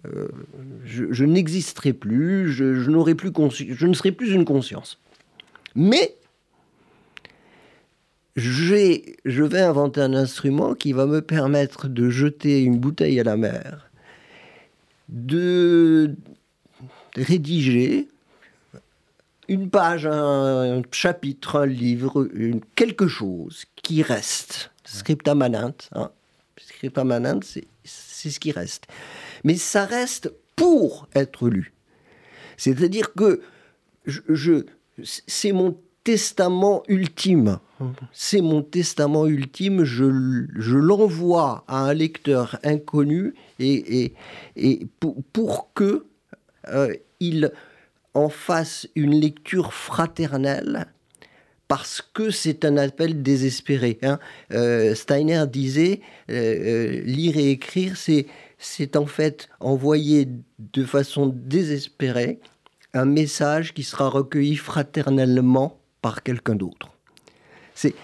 Euh, 0.06 0.28
je, 0.84 1.24
n'existerai 1.24 1.92
plus. 1.92 2.50
Je, 2.52 2.90
n'aurai 2.90 3.14
plus 3.14 3.30
je 3.50 3.86
ne 3.86 3.94
serai 3.94 4.12
plus 4.12 4.32
une 4.32 4.44
conscience. 4.44 4.98
Mais 5.74 6.16
je 8.36 9.42
vais 9.44 9.60
inventer 9.60 10.00
un 10.00 10.14
instrument 10.14 10.74
qui 10.74 10.92
va 10.92 11.06
me 11.06 11.20
permettre 11.20 11.88
de 11.88 12.10
jeter 12.10 12.62
une 12.62 12.78
bouteille 12.78 13.20
à 13.20 13.24
la 13.24 13.36
mer, 13.36 13.90
de 15.08 16.14
rédiger 17.16 18.08
une 19.48 19.68
page, 19.68 20.06
un, 20.06 20.82
chapitre, 20.92 21.56
un 21.56 21.66
livre, 21.66 22.28
quelque 22.76 23.08
chose 23.08 23.64
qui 23.82 24.02
reste. 24.02 24.70
Scripta 24.84 25.34
manent. 25.34 25.74
Hein. 25.92 26.10
Scripta 26.56 27.02
manent, 27.02 27.42
c'est 27.42 28.30
ce 28.30 28.38
qui 28.38 28.52
reste. 28.52 28.86
Mais 29.42 29.56
ça 29.56 29.86
reste 29.86 30.32
pour 30.54 31.08
être 31.14 31.48
lu. 31.48 31.72
C'est-à-dire 32.56 33.12
que 33.14 33.42
je, 34.06 34.64
c'est 35.02 35.52
mon 35.52 35.76
testament 36.04 36.82
ultime. 36.88 37.58
C'est 38.12 38.42
mon 38.42 38.62
testament 38.62 39.26
ultime. 39.26 39.84
Je, 39.84 40.04
l'envoie 40.76 41.64
à 41.66 41.84
un 41.84 41.94
lecteur 41.94 42.58
inconnu 42.62 43.34
et, 43.58 44.14
pour, 44.98 45.16
pour, 45.32 45.72
que 45.74 46.04
euh, 46.68 46.94
il 47.20 47.52
en 48.14 48.28
fasse 48.28 48.88
une 48.94 49.14
lecture 49.14 49.72
fraternelle 49.72 50.86
parce 51.68 52.02
que 52.02 52.30
c'est 52.30 52.64
un 52.64 52.76
appel 52.76 53.22
désespéré. 53.22 53.98
Hein. 54.02 54.18
Euh, 54.52 54.94
Steiner 54.94 55.44
disait 55.46 56.00
euh, 56.28 57.00
lire 57.02 57.36
et 57.36 57.52
écrire, 57.52 57.96
c'est 57.96 58.96
en 58.96 59.06
fait 59.06 59.48
envoyer 59.60 60.28
de 60.58 60.84
façon 60.84 61.32
désespérée 61.32 62.40
un 62.92 63.04
message 63.04 63.72
qui 63.72 63.84
sera 63.84 64.08
recueilli 64.08 64.56
fraternellement 64.56 65.79
par 66.02 66.22
quelqu'un 66.22 66.54
d'autre. 66.54 66.88
C'est 67.74 67.94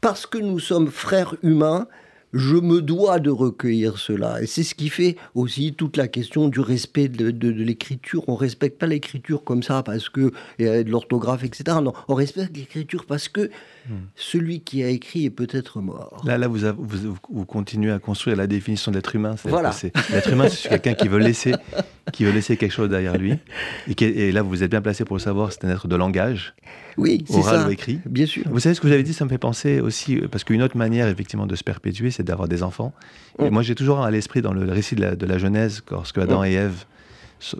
parce 0.00 0.26
que 0.26 0.38
nous 0.38 0.58
sommes 0.58 0.90
frères 0.90 1.36
humains, 1.42 1.86
je 2.32 2.56
me 2.56 2.80
dois 2.80 3.20
de 3.20 3.30
recueillir 3.30 3.98
cela. 3.98 4.42
Et 4.42 4.46
c'est 4.46 4.62
ce 4.62 4.74
qui 4.74 4.88
fait 4.88 5.16
aussi 5.34 5.74
toute 5.74 5.96
la 5.96 6.08
question 6.08 6.48
du 6.48 6.60
respect 6.60 7.08
de, 7.08 7.48
l'écriture. 7.48 8.24
On 8.28 8.32
ne 8.32 8.38
respecte 8.38 8.78
pas 8.78 8.86
l'écriture 8.86 9.44
comme 9.44 9.62
ça 9.62 9.82
parce 9.82 10.08
que 10.08 10.32
y 10.58 10.66
a 10.66 10.82
de 10.82 10.90
l'orthographe, 10.90 11.44
etc. 11.44 11.78
Non, 11.82 11.92
on 12.08 12.14
respecte 12.14 12.56
l'écriture 12.56 13.04
parce 13.06 13.28
que 13.28 13.50
hmm. 13.88 13.94
celui 14.14 14.60
qui 14.60 14.82
a 14.82 14.88
écrit 14.88 15.24
est 15.24 15.30
peut-être 15.30 15.80
mort. 15.80 16.22
Là, 16.24 16.38
là 16.38 16.48
vous, 16.48 16.60
vous, 16.78 17.44
continuez 17.44 17.92
à 17.92 17.98
construire 17.98 18.36
la 18.36 18.46
définition 18.46 18.90
de 18.90 18.96
l'être 18.96 19.14
humain. 19.14 19.36
Voilà. 19.44 19.72
L'être 20.10 20.32
humain, 20.32 20.48
c'est 20.48 20.68
quelqu'un 20.68 20.94
qui 20.94 21.08
veut 21.08 21.18
laisser, 21.18 21.54
qui 22.12 22.24
veut 22.24 22.32
laisser 22.32 22.56
quelque 22.56 22.72
chose 22.72 22.88
derrière 22.88 23.16
lui. 23.16 23.34
Et, 23.88 24.02
et 24.02 24.32
là, 24.32 24.42
vous 24.42 24.62
êtes 24.62 24.70
bien 24.70 24.82
placé 24.82 25.04
pour 25.04 25.16
le 25.16 25.22
savoir. 25.22 25.52
C'est 25.52 25.64
un 25.64 25.70
être 25.70 25.88
de 25.88 25.96
langage. 25.96 26.54
Oui, 26.96 27.24
ça. 27.28 27.66
ou 27.66 27.70
écrit. 27.70 28.00
Bien 28.06 28.26
sûr. 28.26 28.44
Vous 28.46 28.60
savez 28.60 28.74
ce 28.74 28.80
que 28.80 28.86
vous 28.86 28.92
avez 28.92 29.02
dit, 29.02 29.14
ça 29.14 29.24
me 29.24 29.30
fait 29.30 29.38
penser 29.38 29.80
aussi, 29.80 30.16
parce 30.30 30.44
qu'une 30.44 30.62
autre 30.62 30.76
manière 30.76 31.08
effectivement 31.08 31.46
de 31.46 31.56
se 31.56 31.64
perpétuer, 31.64 32.10
c'est 32.10 32.22
d'avoir 32.22 32.48
des 32.48 32.62
enfants. 32.62 32.92
Et 33.38 33.48
mm. 33.48 33.52
moi, 33.52 33.62
j'ai 33.62 33.74
toujours 33.74 34.00
à 34.00 34.10
l'esprit 34.10 34.42
dans 34.42 34.52
le 34.52 34.70
récit 34.70 34.94
de 34.94 35.26
la, 35.26 35.38
Genèse, 35.38 35.82
lorsque 35.90 36.18
Adam 36.18 36.42
mm. 36.42 36.46
et 36.46 36.52
Ève, 36.52 36.84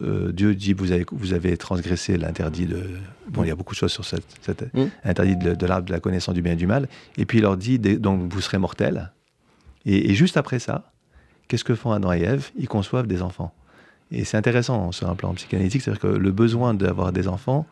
euh, 0.02 0.32
Dieu 0.32 0.54
dit 0.54 0.72
vous 0.72 0.92
avez, 0.92 1.04
vous 1.12 1.32
avez 1.32 1.56
transgressé 1.56 2.16
l'interdit 2.16 2.66
de. 2.66 2.82
Bon, 3.28 3.44
il 3.44 3.48
y 3.48 3.50
a 3.50 3.54
beaucoup 3.54 3.74
de 3.74 3.78
choses 3.78 3.92
sur 3.92 4.04
cette, 4.04 4.74
mm. 4.74 4.84
interdit 5.04 5.36
de, 5.36 5.66
l'arbre 5.66 5.86
de 5.86 5.92
la 5.92 6.00
connaissance 6.00 6.34
du 6.34 6.42
bien 6.42 6.52
et 6.52 6.56
du 6.56 6.66
mal. 6.66 6.88
Et 7.16 7.26
puis 7.26 7.38
il 7.38 7.42
leur 7.42 7.56
dit 7.56 7.78
donc 7.78 8.32
vous 8.32 8.40
serez 8.40 8.58
mortels. 8.58 9.12
Et, 9.84 10.14
juste 10.14 10.36
après 10.36 10.58
ça, 10.58 10.92
qu'est-ce 11.48 11.64
que 11.64 11.74
font 11.74 11.92
Adam 11.92 12.12
et 12.12 12.20
Ève? 12.20 12.50
Ils 12.56 12.68
conçoivent 12.68 13.06
des 13.06 13.22
enfants. 13.22 13.52
Et 14.10 14.24
c'est 14.24 14.36
intéressant 14.36 14.92
sur 14.92 15.08
un 15.08 15.14
plan 15.14 15.32
psychanalytique, 15.34 15.82
c'est-à-dire 15.82 16.00
que 16.00 16.06
le 16.06 16.30
besoin 16.30 16.74
d'avoir 16.74 17.12
des 17.12 17.28
enfants, 17.28 17.66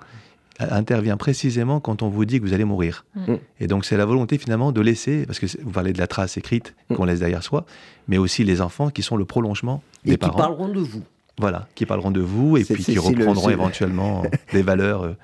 intervient 0.59 1.17
précisément 1.17 1.81
quand 1.81 2.03
on 2.03 2.09
vous 2.09 2.25
dit 2.25 2.41
que 2.41 2.45
vous 2.45 2.53
allez 2.53 2.65
mourir. 2.65 3.05
Mm. 3.15 3.35
Et 3.61 3.67
donc 3.67 3.85
c'est 3.85 3.97
la 3.97 4.05
volonté 4.05 4.39
finalement 4.39 4.73
de 4.73 4.81
laisser, 4.81 5.25
parce 5.27 5.39
que 5.39 5.47
vous 5.63 5.71
parlez 5.71 5.93
de 5.93 5.99
la 5.99 6.07
trace 6.07 6.37
écrite 6.37 6.75
mm. 6.89 6.97
qu'on 6.97 7.05
laisse 7.05 7.21
derrière 7.21 7.43
soi, 7.43 7.65
mais 8.09 8.19
aussi 8.19 8.45
les 8.45 8.61
enfants 8.61 8.91
qui 8.91 9.03
sont 9.03 9.17
le 9.17 9.25
prolongement 9.25 9.83
des 10.05 10.17
parents. 10.17 10.33
Et 10.33 10.37
qui 10.37 10.39
parleront 10.39 10.69
de 10.69 10.81
vous. 10.81 11.03
Voilà, 11.41 11.69
qui 11.75 11.87
parlerent 11.87 12.11
de 12.11 12.21
vous 12.21 12.57
et 12.57 12.65
puis 12.65 12.85
qui 12.85 12.99
reprendront 12.99 13.51
éventuellement 13.51 14.23
des 14.53 14.63
valeurs 14.63 15.05
euh, 15.05 15.17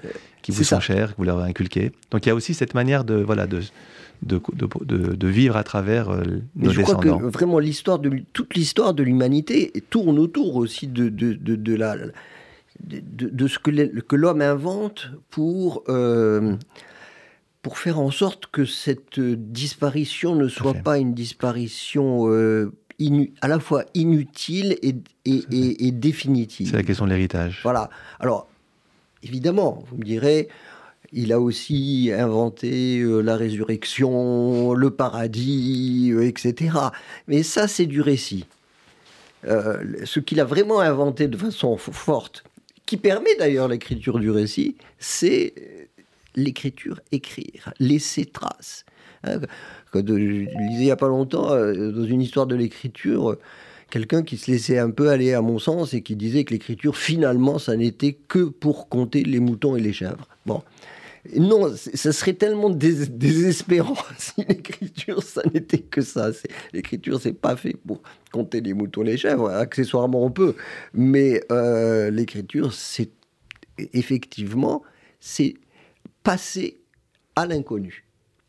qui 0.42 0.52
vous 0.52 0.64
sont 0.64 0.80
chères, 0.80 1.12
que 1.12 1.18
vous 1.18 1.24
leur 1.24 1.40
inculquées. 1.40 1.92
Donc 2.10 2.24
il 2.24 2.30
y 2.30 2.32
a 2.32 2.34
aussi 2.34 2.54
cette 2.54 2.74
manière 2.74 3.04
de, 3.04 3.16
voilà, 3.16 3.46
de, 3.46 3.60
de, 4.22 4.40
de, 5.14 5.28
vivre 5.28 5.56
à 5.56 5.64
travers 5.64 6.10
euh, 6.10 6.22
nos 6.54 6.70
je 6.70 6.80
descendants. 6.80 7.00
Crois 7.00 7.18
que 7.18 7.32
vraiment 7.32 7.58
l'histoire 7.58 7.98
de 7.98 8.22
toute 8.32 8.54
l'histoire 8.54 8.94
de 8.94 9.02
l'humanité 9.02 9.72
tourne 9.90 10.18
autour 10.18 10.56
aussi 10.56 10.86
de, 10.86 11.08
de, 11.08 11.74
la 11.74 11.96
de, 12.80 13.48
ce 13.48 13.58
que 13.58 14.16
l'homme 14.16 14.42
invente 14.42 15.10
pour, 15.30 15.82
euh, 15.88 16.56
pour 17.62 17.78
faire 17.78 17.98
en 17.98 18.10
sorte 18.10 18.46
que 18.46 18.64
cette 18.64 19.20
disparition 19.20 20.34
ne 20.34 20.48
soit 20.48 20.74
pas 20.74 20.98
une 20.98 21.14
disparition 21.14 22.30
euh, 22.30 22.72
à 23.40 23.48
la 23.48 23.60
fois 23.60 23.84
inutile 23.94 24.76
et, 24.82 24.94
et, 25.24 25.90
définitive. 25.90 26.70
C'est 26.70 26.76
la 26.76 26.82
question 26.82 27.04
de 27.04 27.10
l'héritage. 27.10 27.60
Voilà. 27.62 27.90
Alors, 28.20 28.48
évidemment, 29.22 29.84
vous 29.88 29.98
me 29.98 30.04
direz, 30.04 30.48
il 31.12 31.32
a 31.32 31.40
aussi 31.40 32.10
inventé 32.16 33.00
euh, 33.00 33.20
la 33.20 33.36
résurrection, 33.36 34.74
le 34.74 34.90
paradis, 34.90 36.12
etc. 36.22 36.78
Mais 37.28 37.42
ça, 37.42 37.68
c'est 37.68 37.86
du 37.86 38.00
récit. 38.00 38.46
ce 39.44 40.20
qu'il 40.20 40.40
a 40.40 40.44
vraiment 40.44 40.80
inventé 40.80 41.28
de 41.28 41.36
façon 41.36 41.76
forte, 41.76 42.44
qui 42.86 42.96
permet 42.96 43.34
d'ailleurs 43.36 43.68
l'écriture 43.68 44.18
du 44.18 44.30
récit, 44.30 44.76
c'est 44.98 45.54
l'écriture 46.36 47.00
écrire, 47.12 47.72
laisser 47.78 48.24
trace. 48.26 48.84
Je 50.06 50.12
lisais 50.14 50.48
il 50.80 50.84
n'y 50.84 50.90
a 50.90 50.96
pas 50.96 51.08
longtemps, 51.08 51.52
euh, 51.52 51.92
dans 51.92 52.04
une 52.04 52.22
histoire 52.22 52.46
de 52.46 52.54
l'écriture, 52.54 53.36
quelqu'un 53.90 54.22
qui 54.22 54.36
se 54.36 54.50
laissait 54.50 54.78
un 54.78 54.90
peu 54.90 55.08
aller 55.08 55.32
à 55.34 55.42
mon 55.42 55.58
sens 55.58 55.94
et 55.94 56.02
qui 56.02 56.16
disait 56.16 56.44
que 56.44 56.52
l'écriture, 56.52 56.96
finalement, 56.96 57.58
ça 57.58 57.76
n'était 57.76 58.12
que 58.12 58.44
pour 58.44 58.88
compter 58.88 59.22
les 59.22 59.40
moutons 59.40 59.76
et 59.76 59.80
les 59.80 59.92
chèvres. 59.92 60.28
Bon. 60.44 60.62
Non, 61.34 61.74
ça 61.74 62.12
serait 62.12 62.34
tellement 62.34 62.70
désespérant 62.70 63.96
si 64.18 64.44
l'écriture, 64.48 65.22
ça 65.22 65.42
n'était 65.52 65.80
que 65.80 66.00
ça. 66.00 66.30
L'écriture, 66.72 67.20
c'est 67.20 67.32
pas 67.32 67.56
fait 67.56 67.76
pour 67.86 68.00
compter 68.32 68.60
les 68.60 68.74
moutons, 68.74 69.02
les 69.02 69.16
chèvres. 69.16 69.50
Accessoirement, 69.50 70.24
on 70.24 70.30
peut. 70.30 70.54
Mais 70.94 71.40
euh, 71.50 72.10
l'écriture, 72.10 72.72
c'est 72.72 73.10
effectivement, 73.92 74.82
c'est 75.18 75.54
passer 76.22 76.78
à 77.34 77.46
l'inconnu. 77.46 78.05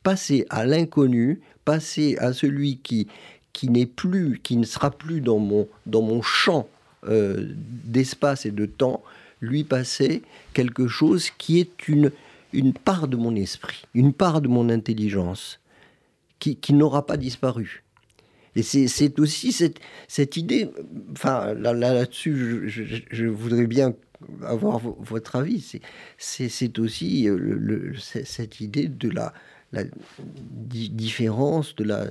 Passer 0.08 0.46
à 0.50 0.66
l'inconnu, 0.66 1.42
passer 1.66 2.16
à 2.20 2.32
celui 2.32 2.78
qui, 2.78 3.08
qui 3.52 3.70
n'est 3.70 3.86
plus, 3.86 4.40
qui 4.42 4.56
ne 4.56 4.64
sera 4.64 4.90
plus 4.90 5.20
dans 5.20 5.40
mon, 5.40 5.68
dans 5.86 6.02
mon 6.02 6.22
champ 6.22 6.70
euh, 7.08 7.46
d'espace 7.84 8.46
et 8.46 8.52
de 8.52 8.66
temps, 8.66 9.04
lui 9.42 9.66
passer 9.66 10.22
quelque 10.54 10.88
chose 10.88 11.30
qui 11.38 11.60
est 11.60 11.88
une 11.90 12.12
une 12.54 12.74
part 12.74 13.08
de 13.08 13.18
mon 13.18 13.36
esprit, 13.36 13.84
une 13.94 14.14
part 14.14 14.42
de 14.42 14.48
mon 14.48 14.70
intelligence 14.70 15.60
qui, 16.40 16.58
n'aura 16.74 17.06
pas 17.06 17.18
disparu. 17.18 17.84
Et 18.56 18.64
c'est 18.64 19.20
aussi 19.20 19.52
cette, 19.52 19.80
cette, 20.08 20.38
idée, 20.38 20.70
enfin 21.12 21.54
là-dessus, 21.54 22.70
je, 22.70 23.26
voudrais 23.26 23.68
bien 23.68 23.94
avoir 24.42 24.80
votre 24.80 25.36
avis, 25.36 25.80
c'est 26.18 26.80
aussi 26.80 27.28
euh, 27.28 27.38
le, 27.38 27.94
cette 27.98 28.62
idée 28.62 28.88
de 28.88 29.10
la, 29.10 29.34
la 29.74 29.84
différence, 30.16 31.76
de 31.76 31.84
la, 31.84 32.06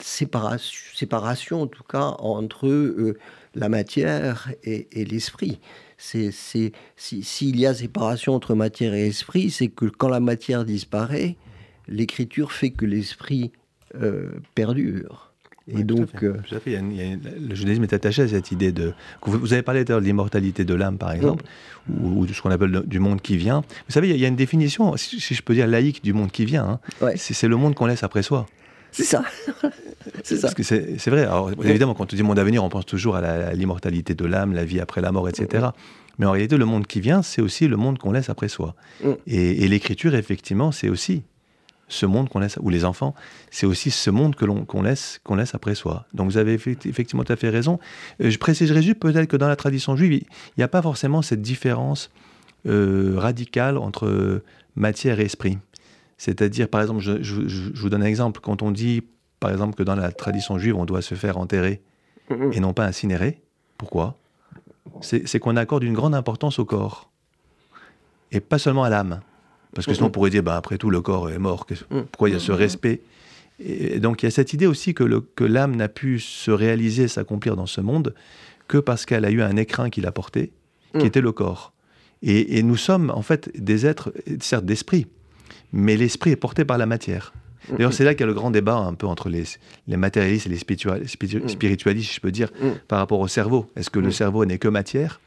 séparation, 0.00 0.78
séparation, 0.94 1.62
en 1.62 1.66
tout 1.66 1.84
cas, 1.84 2.14
entre 2.18 2.68
euh, 2.68 3.18
la 3.54 3.68
matière 3.68 4.52
et, 4.64 4.88
et 4.92 5.04
l'esprit 5.04 5.60
s'il 6.00 7.60
y 7.60 7.66
a 7.66 7.74
séparation 7.74 8.34
entre 8.34 8.54
matière 8.54 8.94
et 8.94 9.06
esprit, 9.06 9.50
c'est 9.50 9.68
que 9.68 9.84
quand 9.84 10.08
la 10.08 10.20
matière 10.20 10.64
disparaît, 10.64 11.36
l'écriture 11.88 12.52
fait 12.52 12.70
que 12.70 12.86
l'esprit 12.86 13.52
euh, 13.96 14.30
perdure. 14.54 15.29
Et 15.76 15.84
donc, 15.84 16.08
tout 16.16 16.54
à 16.54 16.60
fait. 16.60 16.80
le 16.80 17.54
judaïsme 17.54 17.82
est 17.82 17.92
attaché 17.92 18.22
à 18.22 18.28
cette 18.28 18.50
idée 18.50 18.72
de. 18.72 18.92
Vous, 19.22 19.52
avez 19.52 19.62
parlé 19.62 19.84
de 19.84 19.94
l'immortalité 19.96 20.64
de 20.64 20.74
l'âme, 20.74 20.98
par 20.98 21.12
exemple, 21.12 21.44
ou, 22.02 22.26
de 22.26 22.32
ce 22.32 22.42
qu'on 22.42 22.50
appelle 22.50 22.82
du 22.86 22.98
monde 22.98 23.20
qui 23.20 23.36
vient. 23.36 23.60
Vous 23.60 23.92
savez, 23.92 24.10
il 24.10 24.16
y 24.16 24.24
a 24.24 24.28
une 24.28 24.36
définition, 24.36 24.96
si, 24.96 25.18
je 25.18 25.42
peux 25.42 25.54
dire 25.54 25.66
laïque, 25.66 26.02
du 26.02 26.12
monde 26.12 26.30
qui 26.30 26.44
vient. 26.44 26.80
Hein. 27.00 27.10
C'est 27.16 27.48
le 27.48 27.56
monde 27.56 27.74
qu'on 27.74 27.86
laisse 27.86 28.02
après 28.02 28.22
soi. 28.22 28.46
C'est 28.92 29.04
ça. 29.04 29.22
c'est 30.24 30.36
ça. 30.36 30.42
Parce 30.42 30.54
que 30.54 30.62
c'est 30.62 31.10
vrai. 31.10 31.22
Alors, 31.22 31.50
évidemment, 31.62 31.94
quand 31.94 32.12
on 32.12 32.16
dit 32.16 32.22
monde 32.22 32.38
à 32.38 32.44
venir, 32.44 32.64
on 32.64 32.68
pense 32.68 32.86
toujours 32.86 33.16
à 33.16 33.52
l'immortalité 33.54 34.14
de 34.14 34.24
l'âme, 34.24 34.52
la 34.52 34.64
vie 34.64 34.80
après 34.80 35.00
la 35.00 35.12
mort, 35.12 35.28
etc. 35.28 35.68
Mais 36.18 36.26
en 36.26 36.32
réalité, 36.32 36.56
le 36.56 36.66
monde 36.66 36.86
qui 36.86 37.00
vient, 37.00 37.22
c'est 37.22 37.40
aussi 37.40 37.66
le 37.66 37.76
monde 37.76 37.98
qu'on 37.98 38.12
laisse 38.12 38.28
après 38.28 38.48
soi. 38.48 38.74
Mm. 39.02 39.10
Et, 39.26 39.68
l'écriture, 39.68 40.14
effectivement, 40.14 40.70
c'est 40.72 40.88
aussi 40.88 41.22
ce 41.90 42.06
monde 42.06 42.28
qu'on 42.28 42.38
laisse, 42.38 42.58
ou 42.60 42.70
les 42.70 42.84
enfants, 42.84 43.14
c'est 43.50 43.66
aussi 43.66 43.90
ce 43.90 44.10
monde 44.10 44.36
que 44.36 44.44
l'on 44.44 44.64
qu'on 44.64 44.82
laisse, 44.82 45.20
qu'on 45.24 45.34
laisse 45.34 45.54
après 45.54 45.74
soi. 45.74 46.06
Donc 46.14 46.30
vous 46.30 46.38
avez 46.38 46.54
effectivement 46.54 47.24
tout 47.24 47.32
à 47.32 47.36
fait 47.36 47.50
raison. 47.50 47.78
Euh, 48.22 48.30
je 48.30 48.38
préciserai 48.38 48.82
juste 48.82 48.98
peut-être 48.98 49.26
que 49.26 49.36
dans 49.36 49.48
la 49.48 49.56
tradition 49.56 49.96
juive, 49.96 50.12
il 50.12 50.26
n'y 50.56 50.64
a 50.64 50.68
pas 50.68 50.82
forcément 50.82 51.20
cette 51.20 51.42
différence 51.42 52.10
euh, 52.66 53.14
radicale 53.16 53.76
entre 53.76 54.42
matière 54.76 55.20
et 55.20 55.24
esprit. 55.24 55.58
C'est-à-dire, 56.16 56.68
par 56.68 56.82
exemple, 56.82 57.00
je, 57.00 57.80
vous 57.80 57.88
donne 57.88 58.02
un 58.02 58.06
exemple. 58.06 58.40
Quand 58.40 58.62
on 58.62 58.70
dit, 58.70 59.02
par 59.40 59.50
exemple, 59.50 59.74
que 59.74 59.82
dans 59.82 59.96
la 59.96 60.12
tradition 60.12 60.58
juive, 60.58 60.76
on 60.76 60.84
doit 60.84 61.02
se 61.02 61.14
faire 61.14 61.38
enterrer 61.38 61.80
et 62.52 62.60
non 62.60 62.72
pas 62.72 62.84
incinérer, 62.84 63.40
pourquoi? 63.76 64.16
C'est 65.00 65.38
qu'on 65.40 65.56
accorde 65.56 65.82
une 65.82 65.94
grande 65.94 66.14
importance 66.14 66.58
au 66.58 66.64
corps 66.64 67.10
et 68.30 68.40
pas 68.40 68.58
seulement 68.58 68.84
à 68.84 68.90
l'âme. 68.90 69.20
Parce 69.74 69.86
que 69.86 69.94
sinon, 69.94 70.08
on 70.08 70.10
pourrait 70.10 70.30
dire, 70.30 70.42
bah, 70.42 70.56
après 70.56 70.78
tout, 70.78 70.90
le 70.90 71.00
corps 71.00 71.30
est 71.30 71.38
mort. 71.38 71.66
Mm. 71.90 72.00
Pourquoi 72.10 72.28
il 72.28 72.32
y 72.32 72.36
a 72.36 72.40
ce 72.40 72.52
respect 72.52 73.02
et 73.62 74.00
donc 74.00 74.22
il 74.22 74.26
y 74.26 74.28
a 74.28 74.30
cette 74.30 74.52
idée 74.52 74.66
aussi 74.66 74.94
que, 74.94 75.04
l'âme 75.44 75.76
n'a 75.76 75.88
pu 75.88 76.18
se 76.18 76.50
réaliser, 76.50 77.08
s'accomplir 77.08 77.56
dans 77.56 77.66
ce 77.66 77.80
monde 77.80 78.14
que 78.68 78.78
parce 78.78 79.04
qu'elle 79.04 79.24
a 79.24 79.30
eu 79.30 79.42
un 79.42 79.56
écrin 79.56 79.90
qui 79.90 80.00
l'a 80.00 80.12
porté, 80.12 80.52
qui 80.92 81.04
mm. 81.04 81.06
était 81.06 81.20
le 81.20 81.32
corps. 81.32 81.72
Et, 82.22 82.62
nous 82.62 82.76
sommes 82.76 83.10
en 83.10 83.22
fait 83.22 83.50
des 83.54 83.86
êtres, 83.86 84.12
certes 84.40 84.64
d'esprit, 84.64 85.06
mais 85.72 85.96
l'esprit 85.96 86.30
est 86.30 86.36
porté 86.36 86.64
par 86.64 86.78
la 86.78 86.86
matière. 86.86 87.32
Mm. 87.68 87.76
D'ailleurs, 87.76 87.92
c'est 87.92 88.04
là 88.04 88.14
qu'il 88.14 88.20
y 88.20 88.24
a 88.24 88.28
le 88.28 88.34
grand 88.34 88.50
débat 88.50 88.76
un 88.76 88.94
peu 88.94 89.06
entre 89.06 89.28
les, 89.28 89.44
matérialistes 89.88 90.46
et 90.46 90.50
les 90.50 90.58
spiritualistes, 90.58 92.08
si 92.08 92.14
je 92.14 92.20
peux 92.20 92.30
dire, 92.30 92.50
par 92.88 92.98
rapport 92.98 93.20
au 93.20 93.28
cerveau. 93.28 93.70
Est-ce 93.76 93.90
que 93.90 93.98
le 93.98 94.10
cerveau 94.10 94.44
n'est 94.46 94.58
que 94.58 94.68
matière 94.68 95.20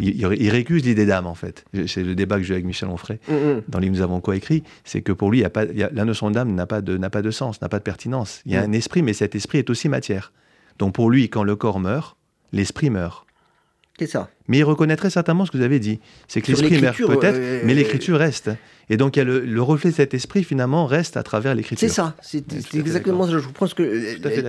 il, 0.00 0.50
récuse 0.50 0.84
l'idée 0.84 1.06
d'âme, 1.06 1.26
en 1.26 1.34
fait. 1.34 1.64
C'est 1.86 2.02
le 2.02 2.14
débat 2.14 2.38
que 2.38 2.42
j'ai 2.42 2.54
avec 2.54 2.64
Michel 2.64 2.88
Onfray, 2.88 3.18
mm, 3.28 3.32
mm. 3.32 3.62
dans 3.68 3.78
le 3.78 3.88
nous 3.88 4.02
avons 4.02 4.20
coécrit. 4.20 4.62
C'est 4.84 5.02
que 5.02 5.12
pour 5.12 5.30
lui, 5.30 5.44
a 5.44 5.50
pas, 5.50 5.64
la 5.64 6.04
notion 6.04 6.30
d'âme 6.30 6.54
n'a 6.54 6.66
pas, 6.66 6.80
de, 6.80 6.96
pas 6.96 7.22
de 7.22 7.30
sens, 7.30 7.60
n'a 7.60 7.68
pas 7.68 7.78
de 7.78 7.84
pertinence. 7.84 8.40
Il 8.46 8.52
y 8.52 8.56
a 8.56 8.62
mm. 8.62 8.70
un 8.70 8.72
esprit, 8.72 9.02
mais 9.02 9.12
cet 9.12 9.34
esprit 9.34 9.58
est 9.58 9.70
aussi 9.70 9.88
matière. 9.88 10.32
Donc 10.78 10.94
pour 10.94 11.10
lui, 11.10 11.28
quand 11.28 11.44
le 11.44 11.56
corps 11.56 11.80
meurt, 11.80 12.16
l'esprit 12.52 12.90
meurt. 12.90 13.26
C'est 13.98 14.06
ça. 14.06 14.30
Mais 14.48 14.58
il 14.58 14.64
reconnaîtrait 14.64 15.10
certainement 15.10 15.44
ce 15.44 15.50
que 15.50 15.58
vous 15.58 15.62
avez 15.62 15.78
dit. 15.78 16.00
C'est 16.26 16.40
que 16.40 16.50
l'esprit 16.52 16.80
meurt 16.80 16.96
peut-être, 16.96 17.36
euh, 17.36 17.60
mais 17.64 17.74
l'écriture 17.74 18.18
reste. 18.18 18.50
Et 18.88 18.96
donc 18.96 19.16
il 19.16 19.18
y 19.18 19.22
a 19.22 19.24
le, 19.24 19.62
reflet 19.62 19.90
de 19.90 19.94
cet 19.94 20.14
esprit, 20.14 20.42
finalement, 20.42 20.86
reste 20.86 21.18
à 21.18 21.22
travers 21.22 21.54
l'écriture. 21.54 21.86
C'est 21.86 21.94
ça. 21.94 22.16
C'est 22.22 22.74
exactement 22.74 23.26
ça. 23.26 23.38
Je 23.38 23.48
pense 23.48 23.74
que 23.74 23.82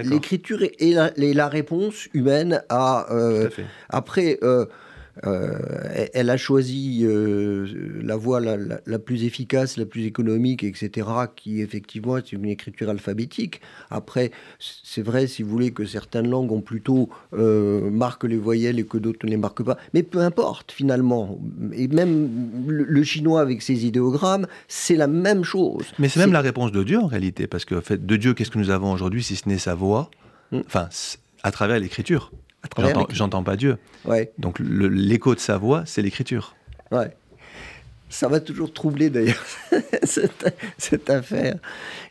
l'écriture 0.10 0.64
est, 0.64 0.94
la, 1.18 1.48
réponse 1.50 2.08
humaine 2.14 2.64
à. 2.70 3.14
Euh, 3.14 3.50
après. 3.90 4.40
Euh, 4.42 4.66
euh, 5.26 6.08
elle 6.14 6.30
a 6.30 6.38
choisi 6.38 7.02
euh, 7.04 7.68
la 8.04 8.16
voie 8.16 8.40
la, 8.40 9.00
plus 9.00 9.24
efficace, 9.24 9.78
la 9.78 9.86
plus 9.86 10.06
économique, 10.06 10.64
etc., 10.64 11.08
qui 11.36 11.62
effectivement 11.62 12.18
est 12.18 12.32
une 12.32 12.46
écriture 12.46 12.90
alphabétique. 12.90 13.62
Après, 13.90 14.32
c'est 14.60 15.02
vrai, 15.02 15.28
si 15.28 15.44
vous 15.44 15.50
voulez, 15.50 15.72
que 15.72 15.86
certaines 15.86 16.30
langues 16.30 16.52
ont 16.52 16.62
plutôt 16.62 17.10
euh, 17.34 17.90
marquent 17.90 18.24
les 18.24 18.38
voyelles 18.38 18.80
et 18.80 18.84
que 18.84 18.98
d'autres 18.98 19.26
ne 19.26 19.32
les 19.32 19.38
marquent 19.38 19.64
pas. 19.64 19.78
Mais 19.94 20.04
peu 20.04 20.20
importe, 20.20 20.72
finalement. 20.72 21.40
Et 21.74 21.88
même 21.88 22.30
le, 22.68 23.04
chinois 23.04 23.42
avec 23.42 23.62
ses 23.62 23.86
idéogrammes, 23.86 24.48
c'est 24.68 24.96
la 24.96 25.08
même 25.08 25.44
chose. 25.44 25.86
Mais 26.00 26.10
c'est 26.10 26.20
même 26.20 26.34
la 26.34 26.42
réponse 26.42 26.72
de 26.72 26.84
Dieu, 26.84 27.00
en 27.00 27.08
réalité. 27.08 27.48
Parce 27.48 27.66
que, 27.66 27.76
en 27.76 27.82
fait, 27.82 28.06
de 28.06 28.16
Dieu, 28.16 28.34
qu'est-ce 28.34 28.52
que 28.52 28.60
nous 28.60 28.70
avons 28.70 28.92
aujourd'hui, 28.92 29.24
si 29.24 29.36
ce 29.36 29.48
n'est 29.50 29.58
sa 29.58 29.76
voix? 29.76 30.10
Hmm. 30.52 30.62
Enfin, 30.66 30.90
à 31.44 31.52
travers 31.52 31.80
l'écriture. 31.80 32.32
J'entends 33.10 33.44
pas 33.44 33.56
Dieu. 33.56 33.78
Ouais. 34.06 34.32
Donc 34.38 34.60
l'écho 34.60 35.36
de 35.36 35.40
sa 35.40 35.58
voix, 35.58 35.84
c'est 35.86 36.02
l'écriture. 36.02 36.56
Ouais. 36.92 37.16
Ça 38.12 38.28
m'a 38.28 38.42
toujours 38.42 38.74
troublé 38.74 39.10
d'ailleurs, 39.10 39.46
cette, 40.04 41.10
affaire. 41.10 41.56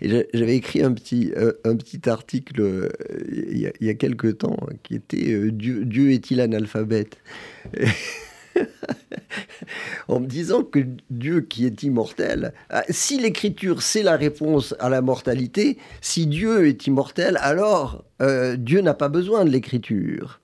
J'avais 0.00 0.56
écrit 0.56 0.82
un 0.82 0.94
petit, 0.94 1.30
euh, 1.36 1.52
un 1.64 1.76
petit 1.76 2.08
article 2.08 2.58
euh, 2.62 2.88
il, 3.30 3.58
y 3.58 3.66
a, 3.66 3.72
il, 3.80 3.96
quelques 3.98 4.38
temps 4.38 4.56
qui 4.82 4.94
était 4.94 5.30
euh, 5.30 5.52
Dieu, 5.52 5.84
Dieu 5.84 6.12
est-il 6.12 6.40
analphabète? 6.40 7.18
En 10.08 10.18
me 10.18 10.26
disant 10.26 10.64
que 10.64 10.80
Dieu 11.08 11.42
qui 11.42 11.64
est 11.64 11.84
immortel, 11.84 12.52
si 12.88 13.20
l'écriture 13.20 13.80
c'est 13.80 14.02
la 14.02 14.16
réponse 14.16 14.74
à 14.80 14.88
la 14.88 15.02
mortalité, 15.02 15.78
si 16.00 16.26
Dieu 16.26 16.66
est 16.66 16.86
immortel, 16.88 17.38
alors 17.40 18.04
Dieu 18.58 18.80
n'a 18.80 18.94
pas 18.94 19.08
besoin 19.08 19.44
de 19.44 19.50
l'écriture. 19.50 20.40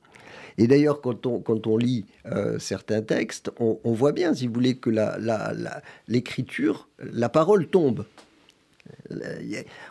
Et 0.59 0.67
d'ailleurs, 0.67 1.01
quand 1.01 1.27
on, 1.67 1.77
lit 1.77 2.07
euh, 2.27 2.59
certains 2.59 3.03
textes, 3.03 3.51
on, 3.59 3.93
voit 3.93 4.13
bien, 4.13 4.35
si 4.35 4.47
vous 4.47 4.55
voulez, 4.55 4.77
que 4.77 4.91
l'écriture, 6.09 6.89
la, 6.99 7.29
parole 7.29 7.67
tombe. 7.67 8.05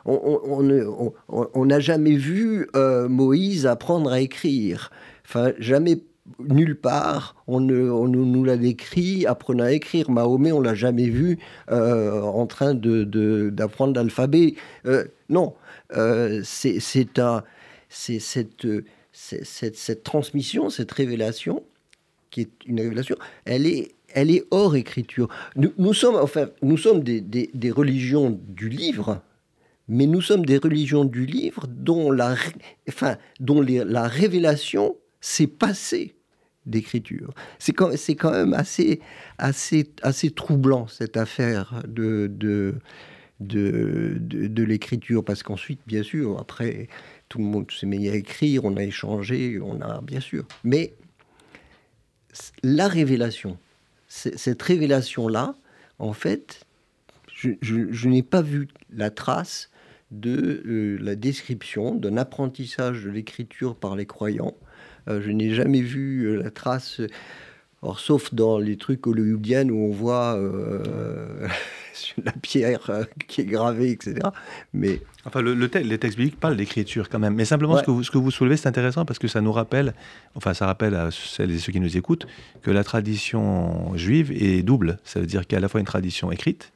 On 0.05 1.65
n'a 1.65 1.79
jamais 1.79 2.15
vu 2.15 2.67
euh, 2.75 3.07
Moïse 3.07 3.67
apprendre 3.67 4.11
à 4.11 4.19
écrire. 4.21 4.91
Enfin, 5.25 5.53
jamais 5.59 6.01
nulle 6.39 6.75
part, 6.75 7.35
on, 7.45 7.59
nous 7.59 8.43
l'a 8.43 8.57
décrit 8.57 9.27
apprenant 9.27 9.65
à 9.65 9.71
écrire. 9.71 10.09
Mahomet, 10.09 10.51
on 10.51 10.61
l'a 10.61 10.73
jamais 10.73 11.09
vu 11.09 11.37
euh, 11.69 12.21
en 12.21 12.47
train 12.47 12.73
d'apprendre 12.73 13.93
l'alphabet. 13.93 14.55
non, 15.29 15.53
c'est 16.43 17.19
un, 17.19 17.43
c'est 17.89 18.19
cette 18.19 18.65
cette, 19.15 20.03
transmission, 20.03 20.69
cette 20.69 20.91
révélation, 20.91 21.63
qui 22.29 22.41
est 22.41 22.49
une 22.65 22.81
révélation, 22.81 23.15
elle 23.45 23.65
est, 23.65 23.93
elle 24.13 24.29
est 24.29 24.43
hors 24.51 24.75
écriture. 24.75 25.29
Nous, 25.55 25.93
sommes, 25.93 26.15
enfin, 26.15 26.49
nous 26.61 26.77
sommes 26.77 27.01
des, 27.01 27.71
religions 27.71 28.39
du 28.47 28.69
livre, 28.69 29.21
mais 29.87 30.05
nous 30.05 30.21
sommes 30.21 30.45
des 30.45 30.57
religions 30.57 31.05
du 31.05 31.25
livre 31.25 31.65
dont 31.67 32.11
la, 32.11 32.35
enfin, 32.89 33.17
dont 33.39 33.61
la 33.61 34.07
révélation 34.07 34.97
s'est 35.21 35.47
passée 35.47 36.15
d'écriture. 36.65 37.33
C'est 37.59 37.73
quand, 37.73 37.91
quand, 37.91 38.31
même 38.31 38.53
assez, 38.53 38.99
assez, 39.37 39.91
assez 40.01 40.31
troublant 40.31 40.87
cette 40.87 41.15
affaire 41.15 41.83
de, 41.87 42.27
de, 42.27 42.75
de, 43.39 44.17
de 44.19 44.63
l'écriture, 44.63 45.23
parce 45.23 45.43
qu'ensuite, 45.43 45.79
bien 45.85 46.03
sûr, 46.03 46.39
après, 46.39 46.87
tout 47.29 47.39
le 47.39 47.45
monde 47.45 47.69
s'est 47.71 47.85
mis 47.85 48.07
à 48.09 48.15
écrire, 48.15 48.65
on 48.65 48.77
a 48.77 48.83
échangé, 48.83 49.59
on 49.61 49.81
a 49.81 50.01
bien 50.01 50.19
sûr. 50.19 50.45
Mais 50.63 50.93
la 52.63 52.87
révélation, 52.87 53.57
cette 54.07 54.61
révélation-là, 54.61 55.55
en 55.99 56.13
fait, 56.13 56.65
je, 57.35 58.07
n'ai 58.07 58.23
pas 58.23 58.41
vu 58.41 58.67
la 58.93 59.09
trace 59.09 59.69
de 60.11 60.63
euh, 60.65 60.97
la 61.01 61.15
description 61.15 61.95
d'un 61.95 62.17
apprentissage 62.17 63.03
de 63.03 63.09
l'écriture 63.09 63.75
par 63.75 63.95
les 63.95 64.05
croyants. 64.05 64.55
Euh, 65.07 65.21
je 65.21 65.31
n'ai 65.31 65.53
jamais 65.53 65.81
vu 65.81 66.23
euh, 66.23 66.41
la 66.41 66.51
trace, 66.51 67.01
sauf 67.93 68.33
dans 68.33 68.57
les 68.57 68.77
trucs 68.77 69.05
hollywoodiens 69.05 69.69
où 69.69 69.89
on 69.89 69.91
voit 69.91 70.37
la 72.23 72.31
pierre 72.31 72.89
euh, 72.89 73.03
qui 73.27 73.41
est 73.41 73.45
gravée, 73.45 73.91
etc. 73.91 74.15
Mais 74.73 75.01
enfin, 75.25 75.41
le, 75.41 75.53
les 75.53 75.97
textes 75.97 76.17
bibliques 76.17 76.39
parlent 76.39 76.57
d'écriture 76.57 77.09
quand 77.09 77.19
même. 77.19 77.35
Mais 77.35 77.45
simplement, 77.45 77.77
ce, 77.77 77.83
que 77.83 77.91
vous, 77.91 78.03
ce 78.03 78.11
que 78.11 78.17
vous 78.17 78.31
soulevez, 78.31 78.57
c'est 78.57 78.67
intéressant 78.67 79.05
parce 79.05 79.19
que 79.19 79.27
ça 79.27 79.41
nous 79.41 79.51
rappelle, 79.51 79.93
enfin, 80.35 80.53
ça 80.53 80.65
rappelle 80.65 80.95
à 80.95 81.09
celles 81.11 81.51
et 81.51 81.57
ceux 81.57 81.71
qui 81.71 81.79
nous 81.79 81.97
écoutent, 81.97 82.27
que 82.61 82.71
la 82.71 82.83
tradition 82.83 83.95
juive 83.95 84.31
est 84.31 84.63
double. 84.63 84.97
Ça 85.03 85.19
veut 85.19 85.25
dire 85.25 85.41
qu'il 85.41 85.53
y 85.53 85.55
a 85.55 85.59
à 85.59 85.61
la 85.61 85.69
fois 85.69 85.79
une 85.79 85.85
tradition 85.85 86.31
écrite 86.31 86.71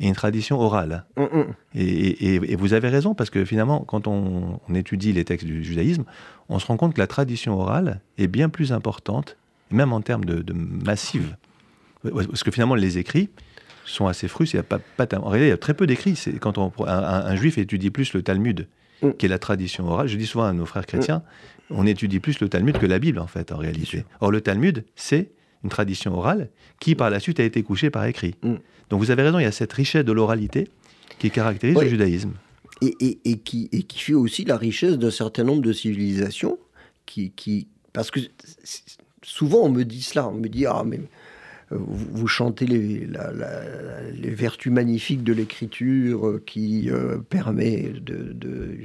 et 0.00 0.08
une 0.08 0.14
tradition 0.14 0.58
orale. 0.60 1.04
Mm, 1.16 1.22
mm. 1.22 1.44
Et, 1.76 2.56
vous 2.56 2.74
avez 2.74 2.88
raison, 2.88 3.14
parce 3.14 3.30
que 3.30 3.44
finalement, 3.44 3.80
quand 3.80 4.06
on, 4.06 4.60
étudie 4.74 5.12
les 5.12 5.24
textes 5.24 5.46
du 5.46 5.62
judaïsme, 5.62 6.04
on 6.48 6.58
se 6.58 6.66
rend 6.66 6.76
compte 6.76 6.94
que 6.94 7.00
la 7.00 7.06
tradition 7.06 7.58
orale 7.58 8.00
est 8.18 8.26
bien 8.26 8.48
plus 8.48 8.72
importante, 8.72 9.36
même 9.70 9.92
en 9.92 10.00
termes 10.00 10.24
de, 10.24 10.42
de 10.42 10.52
massive. 10.52 11.36
Parce 12.02 12.42
que 12.42 12.50
finalement, 12.50 12.74
les 12.74 12.98
écrits, 12.98 13.30
sont 13.84 14.06
assez 14.06 14.28
frustres. 14.28 14.54
Il 14.54 14.58
y 14.58 14.60
a 14.60 14.64
pas, 14.64 14.78
pas, 14.78 15.06
en 15.18 15.28
réalité, 15.28 15.48
il 15.48 15.50
y 15.50 15.52
a 15.52 15.58
très 15.58 15.74
peu 15.74 15.86
d'écrits. 15.86 16.16
C'est 16.16 16.38
quand 16.38 16.58
on, 16.58 16.72
un, 16.86 17.36
juif 17.36 17.58
étudie 17.58 17.90
plus 17.90 18.12
le 18.14 18.22
Talmud, 18.22 18.66
mm. 19.02 19.12
qui 19.12 19.26
est 19.26 19.28
la 19.28 19.38
tradition 19.38 19.86
orale. 19.86 20.08
Je 20.08 20.16
dis 20.16 20.26
souvent 20.26 20.44
à 20.44 20.52
nos 20.52 20.66
frères 20.66 20.86
chrétiens, 20.86 21.22
mm. 21.70 21.74
on 21.76 21.86
étudie 21.86 22.20
plus 22.20 22.40
le 22.40 22.48
Talmud 22.48 22.78
que 22.78 22.86
la 22.86 22.98
Bible, 22.98 23.18
en 23.18 23.26
fait, 23.26 23.52
en 23.52 23.56
réalité. 23.56 24.04
Or, 24.20 24.30
le 24.30 24.40
Talmud, 24.40 24.84
c'est 24.96 25.30
une 25.62 25.70
tradition 25.70 26.14
orale 26.14 26.50
qui, 26.80 26.94
par 26.94 27.10
la 27.10 27.20
suite, 27.20 27.40
a 27.40 27.44
été 27.44 27.62
couchée 27.62 27.90
par 27.90 28.04
écrit. 28.04 28.34
Mm. 28.42 28.54
Donc, 28.90 29.00
vous 29.00 29.10
avez 29.10 29.22
raison, 29.22 29.38
il 29.38 29.44
y 29.44 29.46
a 29.46 29.52
cette 29.52 29.72
richesse 29.72 30.04
de 30.04 30.12
l'oralité 30.12 30.68
qui 31.18 31.30
caractérise 31.30 31.76
le 31.78 31.88
judaïsme. 31.88 32.32
Et, 32.82 33.18
et, 33.24 33.38
qui, 33.38 33.68
et 33.72 33.84
qui 33.84 34.00
fait 34.00 34.14
aussi 34.14 34.44
la 34.44 34.56
richesse 34.56 34.98
d'un 34.98 35.10
certain 35.10 35.44
nombre 35.44 35.62
de 35.62 35.72
civilisations 35.72 36.58
qui, 37.06 37.30
qui 37.30 37.68
parce 37.92 38.10
que 38.10 38.20
souvent 39.24 39.62
on 39.64 39.70
me 39.70 39.84
dit 39.84 40.02
cela, 40.02 40.28
on 40.28 40.34
me 40.34 40.48
dit 40.48 40.66
ah 40.66 40.84
mais 40.86 41.00
vous, 41.70 42.26
chantez 42.26 42.66
les, 42.66 43.06
vertus 44.30 44.72
magnifiques 44.72 45.24
de 45.24 45.32
l'écriture 45.32 46.26
euh, 46.26 46.42
qui 46.44 46.90
euh, 46.90 47.18
permet 47.18 47.92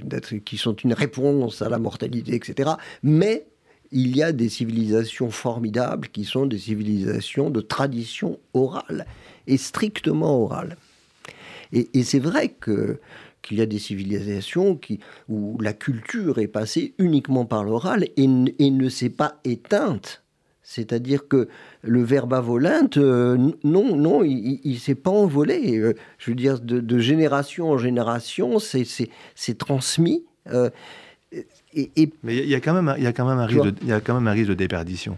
d'être, 0.03 0.35
qui 0.37 0.57
sont 0.57 0.73
une 0.73 0.93
réponse 0.93 1.61
à 1.61 1.69
la 1.69 1.77
mortalité, 1.77 2.35
etc. 2.35 2.71
Mais 3.03 3.45
il 3.91 4.15
y 4.15 4.23
a 4.23 4.31
des 4.31 4.49
civilisations 4.49 5.31
formidables 5.31 6.07
qui 6.09 6.23
sont 6.23 6.45
des 6.45 6.57
civilisations 6.57 7.49
de 7.49 7.61
tradition 7.61 8.39
orale 8.53 9.05
et 9.47 9.57
strictement 9.57 10.41
orale. 10.41 10.77
Et, 11.71 12.03
c'est 12.03 12.19
vrai 12.19 12.49
que 12.49 12.99
qu'il 13.41 13.57
y 13.57 13.61
a 13.61 13.65
des 13.65 13.79
civilisations 13.79 14.75
qui, 14.75 14.99
où 15.29 15.57
la 15.61 15.71
culture 15.71 16.39
est 16.39 16.47
passée 16.47 16.93
uniquement 16.97 17.45
par 17.45 17.63
l'oral 17.63 18.07
et 18.17 18.27
ne 18.27 18.89
s'est 18.89 19.09
pas 19.09 19.39
éteinte 19.45 20.23
C'est-à-dire 20.69 21.27
que 21.27 21.47
le 21.81 22.03
verbe 22.03 22.31
avolinte, 22.31 22.97
euh, 22.97 23.35
non, 23.63 23.95
non, 23.95 24.23
il 24.23 24.61
ne 24.63 24.77
s'est 24.77 24.93
pas 24.93 25.09
envolé. 25.09 25.79
Euh, 25.79 25.95
je 26.19 26.29
veux 26.29 26.35
dire, 26.35 26.59
de, 26.59 26.99
génération 26.99 27.71
en 27.71 27.79
génération, 27.79 28.59
c'est 28.59 29.57
transmis. 29.57 30.25
Euh, 30.53 30.69
et, 31.73 32.11
Mais 32.21 32.37
il 32.37 32.47
y, 32.47 32.53
a 32.53 32.59
quand 32.59 32.75
même, 32.75 32.93
il 32.99 33.03
y 33.03 33.07
a 33.07 33.13
quand 33.13 33.27
même 33.27 33.39
un 33.39 33.47
risque, 33.47 33.63
de, 33.63 33.73
il 33.81 33.87
y 33.87 33.91
a 33.91 33.99
quand 33.99 34.13
même 34.13 34.27
un 34.27 34.31
risque 34.31 34.49
de 34.49 34.53
déperdition. 34.53 35.17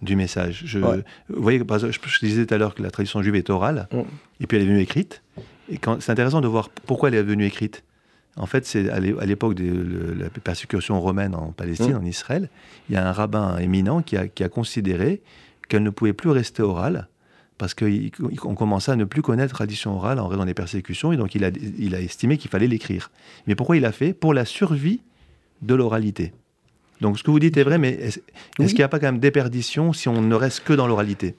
du 0.00 0.16
message. 0.16 0.62
Je, 0.64 0.78
Vous 0.78 1.02
voyez, 1.42 1.58
je, 1.58 2.26
disais 2.26 2.46
tout 2.46 2.54
à 2.54 2.56
l'heure 2.56 2.74
que 2.74 2.82
la 2.82 2.90
tradition 2.90 3.20
juive 3.20 3.34
est 3.34 3.50
orale, 3.50 3.88
mm. 3.92 4.00
et 4.40 4.46
puis 4.46 4.56
elle 4.56 4.62
est 4.62 4.68
venue 4.68 4.80
écrite. 4.80 5.22
Et 5.70 5.78
c'est 6.00 6.12
intéressant 6.12 6.40
de 6.40 6.48
voir 6.48 6.70
pourquoi 6.86 7.10
elle 7.10 7.14
est 7.16 7.22
venue 7.22 7.44
écrite. 7.44 7.84
En 8.38 8.46
fait, 8.46 8.64
c'est 8.64 8.88
à 8.88 9.00
l'époque 9.00 9.54
de 9.54 10.14
la 10.18 10.30
persécution 10.30 11.00
romaine 11.00 11.34
en 11.34 11.52
Palestine, 11.52 11.94
mmh. 11.94 12.02
en 12.02 12.04
Israël, 12.04 12.48
il 12.88 12.94
y 12.94 12.98
a 12.98 13.06
un 13.06 13.12
rabbin 13.12 13.58
éminent 13.58 14.00
qui 14.00 14.16
a, 14.16 14.48
considéré 14.48 15.20
qu'elle 15.68 15.82
ne 15.82 15.90
pouvait 15.90 16.12
plus 16.12 16.30
rester 16.30 16.62
orale 16.62 17.08
parce 17.58 17.74
qu'on 17.74 18.54
commençait 18.54 18.92
à 18.92 18.96
ne 18.96 19.04
plus 19.04 19.20
connaître 19.20 19.54
la 19.54 19.56
tradition 19.56 19.96
orale 19.96 20.20
en 20.20 20.28
raison 20.28 20.44
des 20.44 20.54
persécutions, 20.54 21.10
et 21.10 21.16
donc 21.16 21.34
il 21.34 21.44
a, 21.44 21.50
il 21.78 21.96
a 21.96 22.00
estimé 22.00 22.38
qu'il 22.38 22.50
fallait 22.50 22.68
l'écrire. 22.68 23.10
Mais 23.48 23.56
pourquoi 23.56 23.76
il 23.76 23.82
l'a 23.82 23.90
fait? 23.90 24.12
Pour 24.12 24.32
la 24.32 24.44
survie 24.44 25.00
de 25.62 25.74
l'oralité. 25.74 26.32
Donc 27.00 27.18
ce 27.18 27.24
que 27.24 27.32
vous 27.32 27.40
dites 27.40 27.56
est 27.56 27.64
vrai, 27.64 27.78
mais 27.78 27.90
est-ce 27.98 28.20
qu'il 28.68 28.76
n'y 28.76 28.82
a 28.82 28.88
pas 28.88 29.00
quand 29.00 29.06
même 29.06 29.18
déperdition 29.18 29.92
si 29.92 30.08
on 30.08 30.20
ne 30.20 30.34
reste 30.36 30.60
que 30.60 30.72
dans 30.72 30.86
l'oralité? 30.86 31.34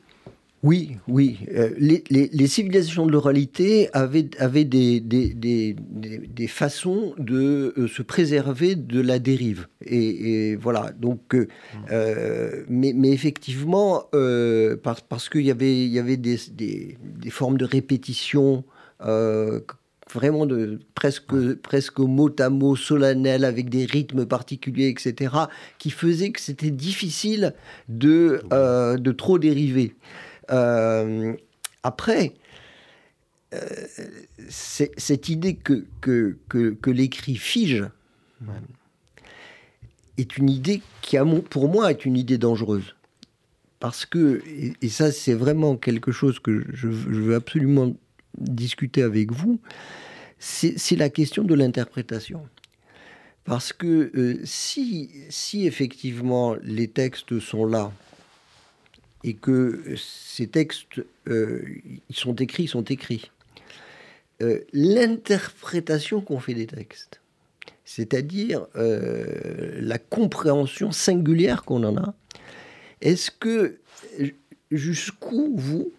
Oui, 0.61 0.97
oui. 1.07 1.39
Euh, 1.55 1.69
les, 1.77 2.47
civilisations 2.47 3.05
de 3.05 3.13
l'oralité 3.13 3.89
avaient, 3.93 4.29
avaient 4.39 4.65
des, 4.65 4.99
des, 4.99 6.47
façons 6.47 7.13
de 7.17 7.73
euh, 7.77 7.87
se 7.87 8.01
préserver 8.01 8.75
de 8.75 8.99
la 8.99 9.19
dérive. 9.19 9.67
Et, 9.85 10.57
voilà. 10.57 10.91
Donc, 10.99 11.33
euh, 11.33 12.63
mais, 12.67 12.91
mais, 12.93 13.11
effectivement, 13.11 14.03
parce, 14.83 15.01
parce 15.01 15.29
qu'il 15.29 15.45
y 15.45 15.51
avait, 15.51 15.85
il 15.85 15.91
y 15.91 15.99
avait 15.99 16.17
des, 16.17 16.97
formes 17.29 17.57
de 17.57 17.65
répétition. 17.65 18.65
vraiment 20.11 20.47
de 20.47 20.79
presque 20.95 21.53
presque 21.61 21.99
mot 21.99 22.31
à 22.39 22.49
mot 22.49 22.75
solennel 22.75 23.45
avec 23.45 23.69
des 23.69 23.85
rythmes 23.85 24.25
particuliers 24.25 24.87
etc 24.87 25.31
qui 25.77 25.91
faisaient 25.91 26.31
que 26.31 26.41
c'était 26.41 26.71
difficile 26.71 27.53
de 27.89 28.41
de 28.97 29.11
trop 29.11 29.37
dériver 29.37 29.93
euh, 30.51 31.33
après, 31.83 32.33
euh, 33.53 33.59
cette 34.49 35.29
idée 35.29 35.55
que, 35.55 35.85
que, 36.01 36.37
que, 36.49 36.89
l'écrit 36.91 37.35
fige 37.35 37.85
est 40.17 40.37
une 40.37 40.49
idée 40.49 40.81
qui, 41.01 41.17
pour 41.49 41.69
moi, 41.69 41.91
est 41.91 42.05
une 42.05 42.17
idée 42.17 42.37
dangereuse. 42.37 42.95
Parce 43.79 44.05
que, 44.05 44.43
et, 44.81 44.89
ça 44.89 45.11
c'est 45.11 45.33
vraiment 45.33 45.77
quelque 45.77 46.11
chose 46.11 46.39
que 46.39 46.65
je, 46.73 46.87
veux 46.87 47.35
absolument 47.35 47.95
discuter 48.37 49.01
avec 49.01 49.31
vous, 49.31 49.59
c'est 50.37 50.95
la 50.95 51.09
question 51.09 51.43
de 51.43 51.53
l'interprétation. 51.53 52.47
Parce 53.45 53.73
que 53.73 54.11
euh, 54.15 54.41
si, 54.43 55.09
si 55.29 55.65
effectivement 55.65 56.55
les 56.61 56.87
textes 56.87 57.39
sont 57.39 57.65
là 57.65 57.91
et 59.23 59.33
que 59.33 59.95
ces 59.97 60.47
textes, 60.47 61.01
euh, 61.27 61.61
ils 62.09 62.15
sont 62.15 62.35
écrits, 62.35 62.63
ils 62.63 62.69
sont 62.69 62.83
écrits. 62.83 63.31
Euh, 64.41 64.61
l'interprétation 64.71 66.21
qu'on 66.21 66.39
fait 66.39 66.53
des 66.53 66.67
textes, 66.67 67.19
c'est-à-dire 67.83 68.67
euh, 68.75 69.79
la 69.81 69.97
compréhension 69.97 70.91
singulière 70.91 71.63
qu'on 71.63 71.83
en 71.83 71.97
a, 71.97 72.13
est-ce 73.01 73.31
que 73.31 73.79
jusqu'où 74.71 75.53
vous, 75.55 75.91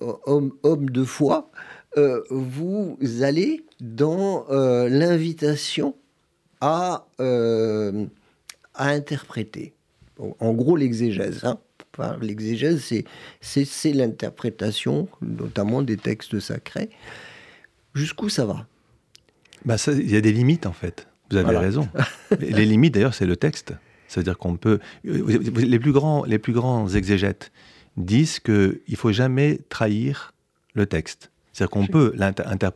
homme, 0.00 0.52
homme 0.62 0.90
de 0.90 1.04
foi, 1.04 1.50
vous 2.30 2.98
allez 3.22 3.64
dans 3.80 4.46
l'invitation 4.88 5.94
à, 6.62 7.06
à 7.18 8.88
interpréter? 8.88 9.74
En 10.18 10.52
gros, 10.54 10.76
l'exégèse. 10.76 11.44
Hein 11.44 11.58
l'exégèse, 12.20 12.92
c'est 13.40 13.92
l'interprétation, 13.92 15.08
notamment 15.20 15.82
des 15.82 15.96
textes 15.96 16.40
sacrés. 16.40 16.90
Jusqu'où 17.94 18.28
ça 18.28 18.46
va? 18.46 18.66
Bah 19.64 19.76
Il 19.88 20.10
y 20.10 20.16
a 20.16 20.20
des 20.20 20.32
limites, 20.32 20.66
en 20.66 20.72
fait. 20.72 21.08
Vous 21.30 21.36
avez 21.36 21.56
raison. 21.56 21.88
les 22.40 22.66
limites, 22.66 22.94
d'ailleurs, 22.94 23.14
c'est 23.14 23.26
le 23.26 23.36
texte. 23.36 23.74
C'est-à-dire 24.08 24.38
qu'on 24.38 24.56
peut... 24.56 24.80
Les 25.04 25.78
plus 25.78 25.92
grands, 25.92 26.24
les 26.24 26.38
plus 26.38 26.52
grands 26.52 26.88
exégètes 26.88 27.52
disent 27.96 28.40
qu'il 28.40 28.80
ne 28.88 28.96
faut 28.96 29.12
jamais 29.12 29.60
trahir 29.68 30.32
le 30.74 30.86
texte. 30.86 31.29
C'est-à-dire 31.52 31.70
qu'on 31.70 31.86
peut, 31.86 32.14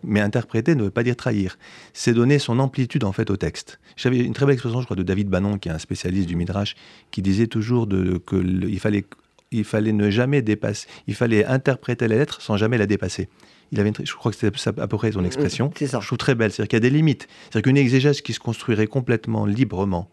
mais 0.02 0.20
interpréter 0.20 0.74
ne 0.74 0.84
veut 0.84 0.90
pas 0.90 1.04
dire 1.04 1.16
trahir. 1.16 1.58
C'est 1.92 2.12
donner 2.12 2.38
son 2.38 2.58
amplitude 2.58 3.04
en 3.04 3.12
fait 3.12 3.30
au 3.30 3.36
texte. 3.36 3.78
J'avais 3.96 4.18
une 4.18 4.32
très 4.32 4.46
belle 4.46 4.54
expression, 4.54 4.80
je 4.80 4.86
crois, 4.86 4.96
de 4.96 5.02
David 5.02 5.28
Bannon, 5.28 5.58
qui 5.58 5.68
est 5.68 5.72
un 5.72 5.78
spécialiste 5.78 6.28
du 6.28 6.36
Midrash, 6.36 6.74
qui 7.10 7.22
disait 7.22 7.46
toujours 7.46 7.88
qu'il 7.88 8.80
fallait, 8.80 9.04
il 9.52 9.64
fallait 9.64 9.92
ne 9.92 10.10
jamais 10.10 10.42
dépasser, 10.42 10.88
il 11.06 11.14
fallait 11.14 11.44
interpréter 11.44 12.08
la 12.08 12.16
lettre 12.16 12.42
sans 12.42 12.56
jamais 12.56 12.78
la 12.78 12.86
dépasser. 12.86 13.28
Il 13.72 13.80
avait 13.80 13.92
je 14.02 14.14
crois 14.14 14.30
que 14.30 14.38
c'était 14.38 14.80
à 14.80 14.86
peu 14.86 14.96
près 14.96 15.12
son 15.12 15.22
mm, 15.22 15.26
expression. 15.26 15.70
C'est 15.76 15.86
ça. 15.86 16.00
Je 16.00 16.06
trouve 16.06 16.18
très 16.18 16.34
belle. 16.34 16.52
C'est-à-dire 16.52 16.68
qu'il 16.68 16.76
y 16.76 16.84
a 16.84 16.88
des 16.88 16.94
limites. 16.94 17.26
C'est-à-dire 17.44 17.62
qu'une 17.62 17.76
exégèse 17.76 18.20
qui 18.20 18.32
se 18.32 18.38
construirait 18.38 18.86
complètement 18.86 19.46
librement 19.46 20.10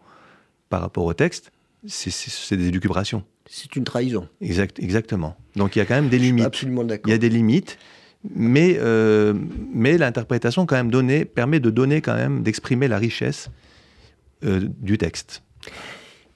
par 0.70 0.82
rapport 0.82 1.06
au 1.06 1.14
texte, 1.14 1.52
c'est 1.86 2.56
des 2.56 2.68
élucubrations. 2.68 3.24
C'est 3.48 3.76
une 3.76 3.84
trahison. 3.84 4.28
Exact, 4.40 4.80
exactement. 4.80 5.36
Donc 5.56 5.76
il 5.76 5.80
y 5.80 5.82
a 5.82 5.86
quand 5.86 5.96
même 5.96 6.10
des 6.10 6.20
limites. 6.20 6.46
absolument 6.46 6.84
d'accord. 6.84 7.10
Il 7.10 7.12
y 7.12 7.16
a 7.16 7.18
des 7.18 7.30
limites 7.30 7.78
mais, 8.30 8.78
euh, 8.80 9.34
mais 9.74 9.98
l'interprétation 9.98 10.66
quand 10.66 10.76
même 10.76 10.92
donnée 10.92 11.26
permet 11.26 11.60
de 11.60 11.70
donner 11.70 12.02
quand 12.02 12.16
même, 12.16 12.44
d'exprimer 12.44 12.88
la 12.88 12.98
richesse 12.98 13.50
euh, 14.44 14.62
du 14.80 14.98
texte. 14.98 15.44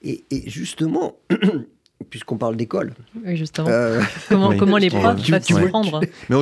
Et, 0.02 0.24
justement, 0.46 1.16
puisqu'on 2.10 2.38
parle 2.38 2.56
d'école. 2.56 2.92
Oui, 3.24 3.36
justement. 3.36 3.68
Euh, 3.68 4.00
comment, 4.28 4.56
comment 4.56 4.76
les 4.76 4.90
profs 4.90 5.28
peuvent 5.28 5.42
se 5.42 5.68
prendre 5.68 6.00
Mais 6.28 6.36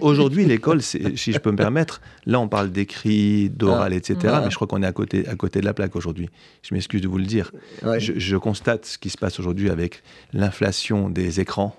aujourd'hui, 0.00 0.44
l'école, 0.44 0.82
si 0.82 1.32
je 1.32 1.38
peux 1.38 1.50
me 1.50 1.56
permettre, 1.56 2.00
là, 2.26 2.40
on 2.40 2.48
parle 2.48 2.70
d'écrit, 2.70 3.50
d'oral, 3.50 3.92
etc. 3.92 4.38
Mais 4.44 4.50
je 4.50 4.54
crois 4.56 4.66
qu'on 4.66 4.82
est 4.82 4.86
à 4.86 4.92
côté, 4.92 5.26
à 5.28 5.34
côté 5.36 5.60
de 5.60 5.64
la 5.64 5.74
plaque 5.74 5.94
aujourd'hui. 5.94 6.28
Je 6.62 6.74
m'excuse 6.74 7.00
de 7.00 7.08
vous 7.08 7.18
le 7.18 7.26
dire. 7.26 7.52
Je, 7.98 8.12
je, 8.16 8.36
constate 8.36 8.86
ce 8.86 8.98
qui 8.98 9.10
se 9.10 9.18
passe 9.18 9.38
aujourd'hui 9.38 9.70
avec 9.70 10.02
l'inflation 10.32 11.10
des 11.10 11.40
écrans 11.40 11.76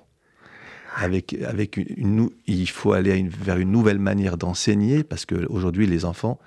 avec, 1.00 1.34
avec 1.48 1.78
une, 1.78 2.30
il 2.46 2.70
faut 2.70 2.92
aller 2.92 3.26
vers 3.42 3.58
une 3.58 3.72
nouvelle 3.72 4.00
manière 4.00 4.38
d'enseigner 4.38 5.04
parce 5.04 5.26
qu'aujourd'hui, 5.26 5.88
les 5.88 6.04
enfants, 6.04 6.40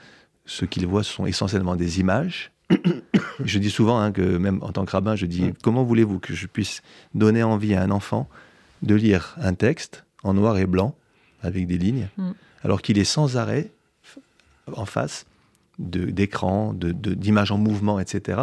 ce 0.44 0.64
qu'ils 0.64 0.86
voient, 0.86 1.02
ce 1.02 1.12
sont 1.12 1.26
essentiellement 1.26 1.74
des 1.74 2.00
images. 2.00 2.52
je 3.44 3.58
dis 3.58 3.70
souvent 3.70 3.98
hein, 3.98 4.12
que, 4.12 4.22
même 4.22 4.58
en 4.62 4.72
tant 4.72 4.84
que 4.84 4.90
rabbin, 4.90 5.16
je 5.16 5.26
dis 5.26 5.52
comment 5.62 5.84
voulez-vous 5.84 6.18
que 6.18 6.34
je 6.34 6.46
puisse 6.46 6.82
donner 7.14 7.42
envie 7.42 7.74
à 7.74 7.82
un 7.82 7.90
enfant 7.90 8.28
de 8.82 8.94
lire 8.94 9.36
un 9.40 9.54
texte 9.54 10.04
en 10.22 10.34
noir 10.34 10.58
et 10.58 10.66
blanc 10.66 10.94
avec 11.42 11.66
des 11.66 11.78
lignes, 11.78 12.08
mm. 12.18 12.32
alors 12.62 12.82
qu'il 12.82 12.98
est 12.98 13.04
sans 13.04 13.36
arrêt 13.36 13.70
en 14.74 14.84
face 14.84 15.26
d'écrans, 15.78 16.74
d'images 16.74 17.50
en 17.50 17.58
mouvement, 17.58 17.98
etc. 17.98 18.42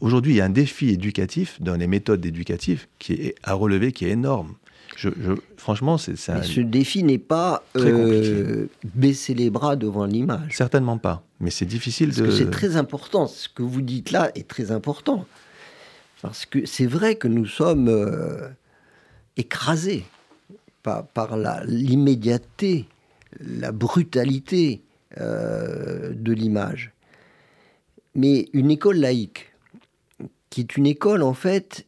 Aujourd'hui, 0.00 0.34
il 0.34 0.36
y 0.36 0.40
a 0.40 0.44
un 0.44 0.50
défi 0.50 0.90
éducatif 0.90 1.60
dans 1.60 1.74
les 1.74 1.88
méthodes 1.88 2.24
éducatives 2.24 2.86
qui 2.98 3.14
est 3.14 3.34
à 3.42 3.54
relever, 3.54 3.92
qui 3.92 4.06
est 4.06 4.10
énorme. 4.10 4.54
Je, 4.96 5.10
franchement, 5.56 5.98
c'est 5.98 6.16
ça. 6.16 6.42
Ce 6.42 6.60
défi 6.60 7.02
n'est 7.02 7.18
pas 7.18 7.62
euh, 7.76 8.66
baisser 8.94 9.34
les 9.34 9.50
bras 9.50 9.76
devant 9.76 10.06
l'image. 10.06 10.56
Certainement 10.56 10.98
pas, 10.98 11.22
mais 11.40 11.50
c'est 11.50 11.66
difficile 11.66 12.08
Parce 12.08 12.20
de. 12.20 12.30
c'est 12.30 12.50
très 12.50 12.76
important. 12.76 13.26
Ce 13.26 13.48
que 13.48 13.62
vous 13.62 13.82
dites 13.82 14.10
là 14.10 14.30
est 14.34 14.48
très 14.48 14.70
important. 14.70 15.26
Parce 16.22 16.46
que 16.46 16.66
c'est 16.66 16.86
vrai 16.86 17.14
que 17.14 17.28
nous 17.28 17.46
sommes 17.46 17.88
euh, 17.88 18.48
écrasés 19.36 20.04
par, 20.82 21.06
par 21.06 21.36
l'immédiateté, 21.64 22.86
la, 23.40 23.70
brutalité 23.70 24.82
euh, 25.20 26.12
de 26.12 26.32
l'image. 26.32 26.92
Mais 28.14 28.48
une 28.52 28.70
école 28.70 28.96
laïque, 28.96 29.52
qui 30.50 30.60
est 30.60 30.76
une 30.76 30.86
école 30.86 31.22
en 31.22 31.34
fait 31.34 31.86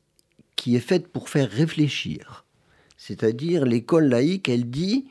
qui 0.55 0.77
est 0.77 0.81
faite 0.81 1.09
pour 1.09 1.29
faire 1.29 1.51
réfléchir, 1.51 2.45
c'est-à-dire, 3.01 3.65
l'école 3.65 4.11
laïque, 4.11 4.51
elle 4.51 4.69
dit, 4.69 5.07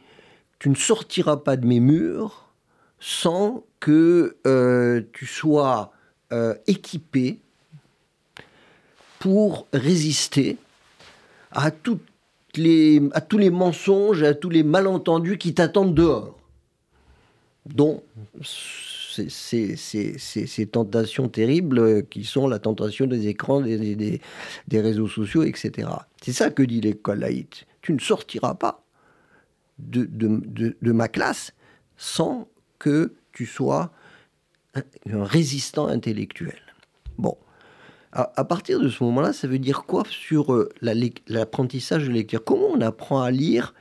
tu 0.59 0.69
ne 0.69 0.75
sortiras 0.75 1.37
pas 1.37 1.57
de 1.57 1.65
mes 1.65 1.79
murs 1.79 2.53
sans 2.99 3.63
que 3.79 4.37
euh, 4.45 5.01
tu 5.11 5.25
sois 5.25 5.91
euh, 6.31 6.53
équipé 6.67 7.39
pour 9.17 9.65
résister 9.73 10.57
à, 11.51 11.71
tous 11.71 11.99
les 12.55 12.99
mensonges, 13.49 14.21
à 14.21 14.35
tous 14.35 14.51
les 14.51 14.61
malentendus 14.61 15.39
qui 15.39 15.55
t'attendent 15.55 15.95
dehors. 15.95 16.37
Dont 17.65 18.03
ces, 18.43 19.25
tentations 20.71 21.27
terribles 21.27 22.05
qui 22.05 22.23
sont 22.23 22.47
la 22.47 22.59
tentation 22.59 23.07
des 23.07 23.29
écrans, 23.29 23.61
des, 23.61 24.21
réseaux 24.71 25.07
sociaux, 25.07 25.41
etc. 25.41 25.89
C'est 26.21 26.33
ça 26.33 26.51
que 26.51 26.61
dit 26.61 26.81
l'école 26.81 27.21
laïque. 27.21 27.65
Tu 27.89 27.93
ne 27.93 27.99
sortiras 27.99 28.53
pas 28.53 28.83
de, 29.79 30.91
ma 30.91 31.07
classe 31.07 31.55
sans 31.97 32.47
que 32.77 33.15
tu 33.31 33.47
sois 33.47 33.91
un, 34.75 35.23
résistant 35.23 35.87
intellectuel. 35.87 36.59
Bon. 37.17 37.35
À, 38.11 38.45
partir 38.45 38.79
de 38.79 38.89
ce 38.89 39.03
moment-là, 39.05 39.33
ça 39.33 39.47
veut 39.47 39.57
dire 39.57 39.85
quoi 39.87 40.03
sur 40.07 40.53
euh, 40.53 40.69
l'apprentissage 41.27 42.05
de 42.05 42.11
lecture? 42.11 42.43
Comment 42.43 42.67
on 42.67 42.81
apprend 42.81 43.23
à 43.23 43.31
lire 43.31 43.73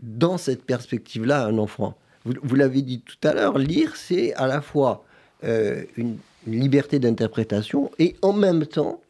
dans 0.00 0.36
cette 0.36 0.66
perspective-là 0.66 1.46
un 1.46 1.56
enfant? 1.56 1.96
Vous, 2.26 2.56
l'avez 2.56 2.82
dit 2.82 3.00
tout 3.00 3.26
à 3.26 3.32
l'heure, 3.32 3.56
lire, 3.56 3.96
c'est 3.96 4.34
à 4.34 4.46
la 4.46 4.60
fois 4.60 5.02
euh, 5.44 5.82
une, 5.96 6.18
liberté 6.46 6.98
d'interprétation 6.98 7.90
et 7.98 8.16
en 8.20 8.34
même 8.34 8.66
temps, 8.66 9.00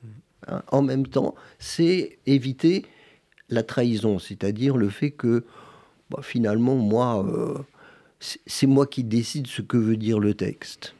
hein, 0.47 0.63
en 0.71 0.83
même 0.83 1.05
temps, 1.05 1.35
c'est 1.59 2.21
éviter 2.27 2.87
la 3.49 3.63
trahison, 3.63 4.19
c'est-à-dire 4.19 4.77
le 4.77 4.89
fait 4.89 5.11
que 5.11 5.45
bah, 6.11 6.21
finalement, 6.23 6.77
moi, 6.77 7.25
euh, 7.27 7.59
c'est 8.47 8.67
moi 8.67 8.87
qui 8.87 9.05
décide 9.05 9.47
ce 9.47 9.63
que 9.63 9.77
veut 9.77 9.97
dire 9.97 10.19
le 10.19 10.35
texte. 10.35 10.95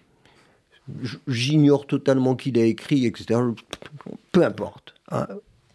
J'ignore 1.27 1.87
totalement 1.87 2.37
qui 2.37 2.53
l'a 2.53 2.65
écrit, 2.65 3.07
etc. 3.07 3.41
Peu 4.33 4.45
importe. 4.45 4.95
Hein. 5.11 5.27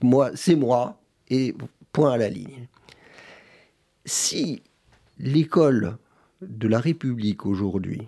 Moi, 0.01 0.31
c'est 0.35 0.55
moi, 0.55 0.99
et 1.29 1.55
point 1.91 2.11
à 2.11 2.17
la 2.17 2.29
ligne. 2.29 2.67
Si 4.05 4.61
l'école 5.17 5.97
de 6.41 6.67
la 6.67 6.79
République 6.79 7.45
aujourd'hui 7.45 8.07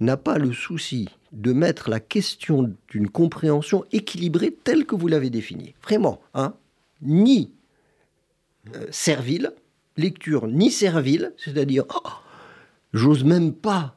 n'a 0.00 0.16
pas 0.16 0.38
le 0.38 0.52
souci 0.52 1.08
de 1.32 1.52
mettre 1.52 1.90
la 1.90 2.00
question 2.00 2.74
d'une 2.88 3.08
compréhension 3.08 3.84
équilibrée 3.92 4.52
telle 4.52 4.86
que 4.86 4.94
vous 4.94 5.08
l'avez 5.08 5.30
définie, 5.30 5.74
vraiment, 5.82 6.20
hein, 6.34 6.54
ni 7.02 7.52
servile, 8.90 9.52
lecture 9.96 10.46
ni 10.46 10.70
servile, 10.70 11.32
c'est-à-dire, 11.36 11.84
oh, 11.94 12.08
j'ose 12.92 13.24
même 13.24 13.52
pas 13.52 13.96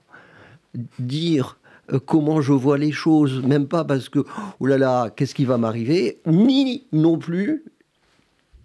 dire 0.99 1.57
euh, 1.91 1.99
comment 1.99 2.41
je 2.41 2.53
vois 2.53 2.77
les 2.77 2.91
choses, 2.91 3.41
même 3.43 3.67
pas 3.67 3.83
parce 3.83 4.09
que, 4.09 4.19
oh 4.59 4.65
là 4.65 4.77
là, 4.77 5.09
qu'est-ce 5.09 5.35
qui 5.35 5.45
va 5.45 5.57
m'arriver, 5.57 6.21
ni 6.25 6.87
non 6.91 7.17
plus 7.17 7.63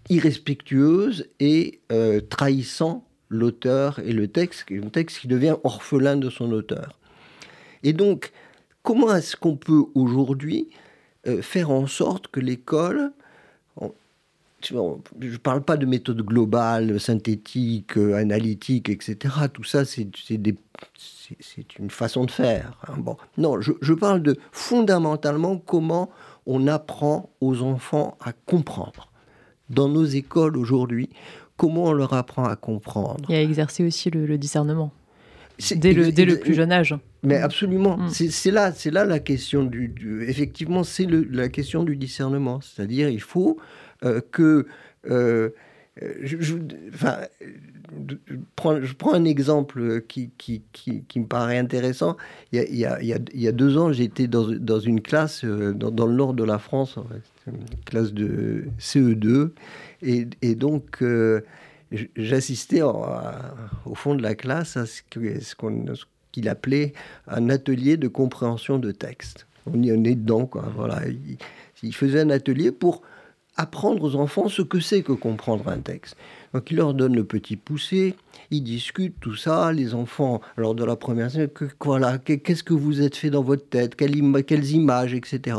irrespectueuse 0.09 1.27
et 1.39 1.81
euh, 1.91 2.21
trahissant 2.21 3.05
l'auteur 3.29 3.99
et 3.99 4.13
le 4.13 4.27
texte, 4.27 4.65
un 4.71 4.89
texte 4.89 5.19
qui 5.19 5.27
devient 5.27 5.57
orphelin 5.63 6.15
de 6.15 6.29
son 6.29 6.51
auteur. 6.51 6.97
Et 7.83 7.93
donc, 7.93 8.31
comment 8.83 9.13
est-ce 9.13 9.35
qu'on 9.35 9.57
peut 9.57 9.83
aujourd'hui 9.95 10.69
euh, 11.27 11.41
faire 11.41 11.71
en 11.71 11.87
sorte 11.87 12.29
que 12.29 12.39
l'école, 12.39 13.11
je 14.63 14.75
ne 14.75 15.37
parle 15.37 15.61
pas 15.61 15.77
de 15.77 15.85
méthode 15.85 16.21
globale, 16.21 16.99
synthétique, 16.99 17.97
euh, 17.97 18.15
analytique, 18.15 18.89
etc. 18.89 19.35
Tout 19.53 19.63
ça, 19.63 19.85
c'est 19.85 20.07
une 21.77 21.89
façon 21.89 22.25
de 22.25 22.31
faire. 22.31 22.77
Hein. 22.87 22.95
Bon. 22.97 23.17
Non, 23.37 23.61
je, 23.61 23.73
je 23.81 23.93
parle 23.93 24.21
de 24.23 24.37
fondamentalement 24.51 25.57
comment 25.57 26.09
on 26.47 26.67
apprend 26.67 27.29
aux 27.41 27.61
enfants 27.61 28.17
à 28.23 28.33
comprendre. 28.33 29.11
Dans 29.69 29.89
nos 29.89 30.05
écoles 30.05 30.57
aujourd'hui, 30.57 31.09
comment 31.57 31.85
on 31.85 31.93
leur 31.93 32.13
apprend 32.13 32.45
à 32.45 32.55
comprendre? 32.55 33.29
Et 33.29 33.35
à 33.35 33.41
exercer 33.41 33.85
aussi 33.85 34.09
le, 34.09 34.37
discernement. 34.37 34.91
Dès 35.75 35.93
le, 35.93 36.11
dès 36.11 36.25
le, 36.25 36.39
plus 36.39 36.53
jeune 36.53 36.71
âge. 36.71 36.95
Mais 37.23 37.37
absolument. 37.37 37.97
Mm. 37.97 38.09
C'est 38.09 38.51
là, 38.51 38.71
c'est 38.71 38.91
là 38.91 39.03
la 39.03 39.19
question 39.19 39.63
du. 39.63 40.25
effectivement, 40.27 40.83
c'est 40.83 41.07
la 41.07 41.49
question 41.49 41.83
du 41.83 41.97
discernement. 41.97 42.61
C'est-à-dire, 42.61 43.09
il 43.09 43.21
faut 43.21 43.57
que. 44.31 44.67
Euh, 46.01 46.15
je, 46.21 46.37
je, 46.39 46.55
prends, 48.55 48.81
je, 48.81 48.93
prends, 48.93 49.13
un 49.13 49.25
exemple 49.25 50.01
qui, 50.07 50.31
qui, 50.37 50.61
qui, 50.71 51.19
me 51.19 51.25
paraît 51.25 51.57
intéressant. 51.57 52.17
Il 52.51 52.59
y 52.59 52.85
a, 52.85 52.99
il 53.01 53.07
y 53.07 53.13
a, 53.13 53.19
il 53.33 53.41
y 53.41 53.47
a 53.47 53.51
deux 53.51 53.77
ans, 53.77 53.91
j'étais 53.91 54.27
dans, 54.27 54.47
dans, 54.47 54.79
une 54.79 55.01
classe 55.01 55.43
euh, 55.43 55.73
dans, 55.73 55.89
dans, 55.89 56.05
le 56.05 56.13
nord 56.13 56.33
de 56.33 56.43
la 56.43 56.59
France, 56.59 56.99
une 57.47 57.57
classe 57.85 58.13
de 58.13 58.65
CE2, 58.79 59.51
et, 60.03 60.55
donc, 60.55 61.01
euh, 61.01 61.41
j'assistais 62.15 62.81
au 62.81 63.95
fond 63.95 64.15
de 64.15 64.21
la 64.21 64.35
classe 64.35 64.77
à 64.77 64.85
ce 64.85 65.01
qu'il 66.31 66.49
appelait 66.49 66.93
un 67.27 67.49
atelier 67.49 67.97
de 67.97 68.07
compréhension 68.07 68.77
de 68.77 68.91
texte. 68.91 69.47
On 69.65 69.81
y 69.81 69.89
est 69.89 70.15
dedans. 70.15 70.49
Voilà. 70.75 71.01
Il, 71.83 71.93
faisait 71.93 72.21
un 72.21 72.29
atelier 72.29 72.71
pour 72.71 73.01
apprendre 73.57 74.03
aux 74.03 74.15
enfants 74.15 74.47
ce 74.47 74.61
que 74.61 74.79
c'est 74.79 75.01
que 75.01 75.11
comprendre 75.11 75.67
un 75.67 75.79
texte. 75.79 76.15
Donc 76.53 76.71
il 76.71 76.77
leur 76.77 76.93
donne 76.93 77.15
le 77.15 77.23
petit 77.23 77.55
poussé, 77.55 78.15
ils 78.51 78.61
discutent 78.61 79.19
tout 79.19 79.35
ça, 79.35 79.71
les 79.73 79.93
enfants, 79.93 80.41
alors 80.57 80.75
de 80.75 80.83
la 80.83 80.95
première 80.95 81.31
que, 81.53 81.65
voilà, 81.83 82.17
qu'est-ce 82.19 82.63
que 82.63 82.73
vous 82.73 83.01
êtes 83.01 83.15
fait 83.15 83.29
dans 83.29 83.43
votre 83.43 83.67
tête, 83.67 83.95
quelles, 83.95 84.15
images, 84.71 85.13
etc. 85.13 85.57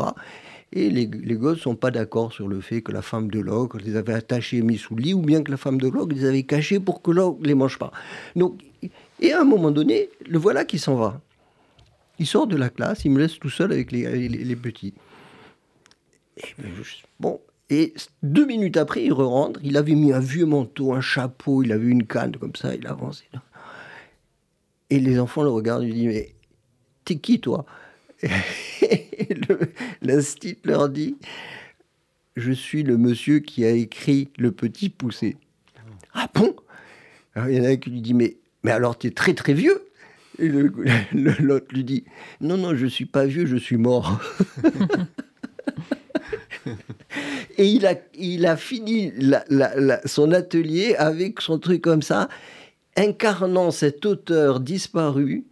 Et 0.72 0.90
les, 0.90 1.06
les 1.06 1.34
gosses 1.34 1.58
ne 1.58 1.62
sont 1.62 1.76
pas 1.76 1.90
d'accord 1.90 2.32
sur 2.32 2.46
le 2.46 2.60
fait 2.60 2.82
que 2.82 2.92
la 2.92 3.02
femme 3.02 3.30
de 3.30 3.40
l'ogre 3.40 3.78
les 3.78 3.96
avait 3.96 4.14
attachés 4.14 4.58
et 4.58 4.62
mis 4.62 4.78
sous 4.78 4.94
le 4.94 5.02
lit, 5.02 5.14
ou 5.14 5.22
bien 5.22 5.42
que 5.42 5.50
la 5.50 5.56
femme 5.56 5.80
de 5.80 5.88
l'ogre 5.88 6.14
les 6.14 6.24
avait 6.24 6.42
cachés 6.42 6.80
pour 6.80 7.02
que 7.02 7.10
l'ogre 7.10 7.40
ne 7.40 7.46
les 7.46 7.54
mange 7.54 7.78
pas. 7.78 7.90
Donc, 8.36 8.60
et 9.20 9.32
à 9.32 9.40
un 9.40 9.44
moment 9.44 9.70
donné, 9.70 10.10
le 10.26 10.38
voilà 10.38 10.64
qui 10.64 10.78
s'en 10.78 10.94
va. 10.94 11.20
Il 12.18 12.26
sort 12.26 12.46
de 12.46 12.56
la 12.56 12.68
classe, 12.68 13.04
il 13.04 13.12
me 13.12 13.18
laisse 13.18 13.38
tout 13.38 13.50
seul 13.50 13.72
avec 13.72 13.92
les, 13.92 14.28
les, 14.28 14.56
petits. 14.56 14.94
Et, 16.36 16.54
bon, 17.20 17.40
et 17.70 17.94
deux 18.22 18.46
minutes 18.46 18.76
après, 18.76 19.04
il 19.04 19.12
re 19.12 19.28
rentre. 19.28 19.60
Il 19.62 19.76
avait 19.76 19.94
mis 19.94 20.12
un 20.12 20.20
vieux 20.20 20.46
manteau, 20.46 20.94
un 20.94 21.00
chapeau, 21.00 21.62
il 21.62 21.72
avait 21.72 21.88
une 21.88 22.06
canne 22.06 22.36
comme 22.36 22.56
ça, 22.56 22.74
il 22.74 22.86
avançait. 22.86 23.28
Et 24.90 25.00
les 25.00 25.18
enfants 25.18 25.42
le 25.42 25.50
regardent, 25.50 25.84
il 25.84 25.94
dit 25.94 26.06
Mais 26.06 26.34
t'es 27.04 27.16
qui 27.16 27.40
toi? 27.40 27.66
Et 28.22 29.28
l'instit 30.02 30.58
leur 30.64 30.88
dit 30.88 31.16
Je 32.36 32.52
suis 32.52 32.82
le 32.82 32.96
monsieur 32.96 33.40
qui 33.40 33.66
a 33.66 33.70
écrit 33.70 34.30
Le 34.38 34.50
Petit 34.50 34.88
Poussé. 34.88 35.36
Ah 36.14 36.28
bon? 36.34 36.56
Alors, 37.34 37.50
Il 37.50 37.56
y 37.56 37.60
en 37.60 37.64
a 37.64 37.68
un 37.68 37.76
qui 37.76 37.90
lui 37.90 38.00
dit 38.00 38.14
Mais, 38.14 38.38
mais 38.62 38.70
alors 38.70 38.96
tu 38.96 39.08
es 39.08 39.10
très 39.10 39.34
très 39.34 39.52
vieux 39.52 39.84
Et 40.38 40.48
l'autre 40.48 41.66
lui 41.72 41.84
dit 41.84 42.04
Non, 42.40 42.56
non, 42.56 42.74
je 42.74 42.86
suis 42.86 43.06
pas 43.06 43.26
vieux, 43.26 43.44
je 43.44 43.56
suis 43.56 43.76
mort. 43.76 44.22
Et 47.58 47.66
il 47.66 47.86
a, 47.86 47.94
il 48.14 48.46
a 48.46 48.56
fini 48.56 49.12
son 50.04 50.32
atelier 50.32 50.94
avec 50.96 51.40
son 51.40 51.58
truc 51.58 51.82
comme 51.82 52.02
ça, 52.02 52.28
incarnant 52.96 53.70
cet 53.70 54.06
auteur 54.06 54.60
disparu 54.60 55.44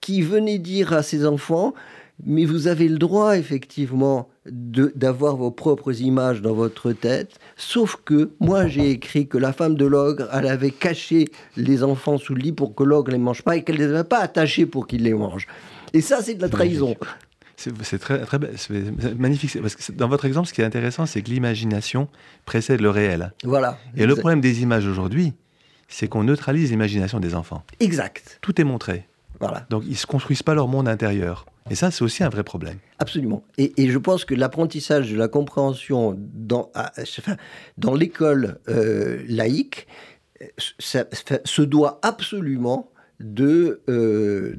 qui 0.00 0.22
venait 0.22 0.58
dire 0.58 0.92
à 0.92 1.02
ses 1.02 1.26
enfants 1.26 1.74
mais 2.22 2.44
vous 2.44 2.68
avez 2.68 2.88
le 2.88 2.98
droit, 2.98 3.36
effectivement, 3.36 4.28
d'avoir 4.46 5.36
vos 5.36 5.50
propres 5.50 6.00
images 6.00 6.42
dans 6.42 6.54
votre 6.54 6.92
tête, 6.92 7.38
sauf 7.56 7.96
que 8.04 8.30
moi 8.40 8.66
j'ai 8.66 8.90
écrit 8.90 9.26
que 9.26 9.38
la 9.38 9.52
femme 9.52 9.74
de 9.74 9.86
l'ogre, 9.86 10.28
elle 10.32 10.46
avait 10.46 10.70
caché 10.70 11.28
les 11.56 11.82
enfants 11.82 12.18
sous 12.18 12.34
le 12.34 12.42
lit 12.42 12.52
pour 12.52 12.74
que 12.74 12.84
l'ogre 12.84 13.10
ne 13.10 13.16
les 13.16 13.22
mange 13.22 13.42
pas 13.42 13.56
et 13.56 13.64
qu'elle 13.64 13.78
ne 13.78 13.86
les 13.86 13.92
avait 13.92 14.04
pas 14.04 14.20
attachés 14.20 14.66
pour 14.66 14.86
qu'il 14.86 15.02
les 15.02 15.14
mange. 15.14 15.46
Et 15.92 16.00
ça, 16.00 16.22
c'est 16.22 16.34
de 16.34 16.42
la 16.42 16.48
trahison. 16.48 16.94
C'est 17.82 17.98
très, 17.98 18.20
très 18.20 18.38
magnifique. 19.16 19.60
Parce 19.60 19.76
que 19.76 19.92
dans 19.92 20.08
votre 20.08 20.24
exemple, 20.24 20.48
ce 20.48 20.52
qui 20.52 20.60
est 20.60 20.64
intéressant, 20.64 21.06
c'est 21.06 21.22
que 21.22 21.30
l'imagination 21.30 22.08
précède 22.44 22.80
le 22.80 22.90
réel. 22.90 23.32
Voilà. 23.44 23.78
Et 23.96 24.06
le 24.06 24.14
problème 24.16 24.40
des 24.40 24.62
images 24.62 24.86
aujourd'hui, 24.86 25.34
c'est 25.88 26.08
qu'on 26.08 26.24
neutralise 26.24 26.70
l'imagination 26.70 27.20
des 27.20 27.34
enfants. 27.34 27.64
Exact. 27.80 28.38
Tout 28.40 28.60
est 28.60 28.64
montré. 28.64 29.06
Voilà. 29.40 29.66
Donc 29.70 29.82
ils 29.84 29.90
ne 29.90 29.96
se 29.96 30.06
construisent 30.06 30.42
pas 30.42 30.54
leur 30.54 30.68
monde 30.68 30.88
intérieur. 30.88 31.46
Et 31.70 31.74
ça, 31.74 31.90
c'est 31.90 32.04
aussi 32.04 32.22
un 32.22 32.28
vrai 32.28 32.44
problème. 32.44 32.76
Absolument. 32.98 33.42
Et, 33.56 33.72
je 33.90 33.98
pense 33.98 34.24
que 34.24 34.34
l'apprentissage 34.34 35.10
de 35.10 35.16
la 35.16 35.28
compréhension 35.28 36.14
dans, 36.18 36.70
dans 37.78 37.94
l'école 37.94 38.58
euh, 38.68 39.22
laïque 39.28 39.86
se 40.58 41.62
doit 41.62 42.00
absolument 42.02 42.90
de, 43.20 43.80
euh, 43.88 44.56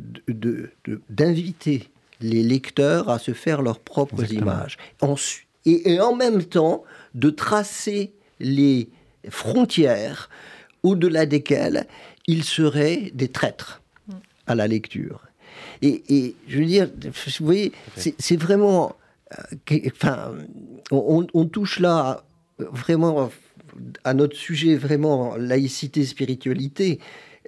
d'inviter 1.10 1.90
les 2.22 2.44
lecteurs 2.44 3.10
à 3.10 3.20
se 3.20 3.34
faire 3.34 3.62
leurs 3.62 3.80
propres 3.80 4.32
images. 4.34 4.78
et, 5.66 5.94
et 5.94 6.00
en 6.00 6.16
même 6.16 6.44
temps, 6.44 6.84
de 7.14 7.30
tracer 7.30 8.14
les 8.40 8.90
frontières 9.30 10.30
au-delà 10.84 11.26
desquelles 11.26 11.88
ils 12.28 12.44
seraient 12.44 13.12
des 13.14 13.30
traîtres 13.30 13.82
à 14.48 14.56
la 14.56 14.68
lecture. 14.68 15.22
Et, 15.82 16.36
je 16.48 16.60
veux 16.60 16.66
dire, 16.66 16.90
vous 17.40 17.46
voyez, 17.46 17.72
c'est 17.96 18.38
vraiment. 18.38 18.96
Euh, 19.72 19.78
enfin, 19.88 20.34
on, 20.92 21.46
touche 21.46 21.80
là 21.80 22.24
vraiment 22.58 23.30
à 24.04 24.14
notre 24.14 24.36
sujet, 24.36 24.76
vraiment 24.76 25.36
laïcité, 25.36 26.06
spiritualité. 26.06 27.00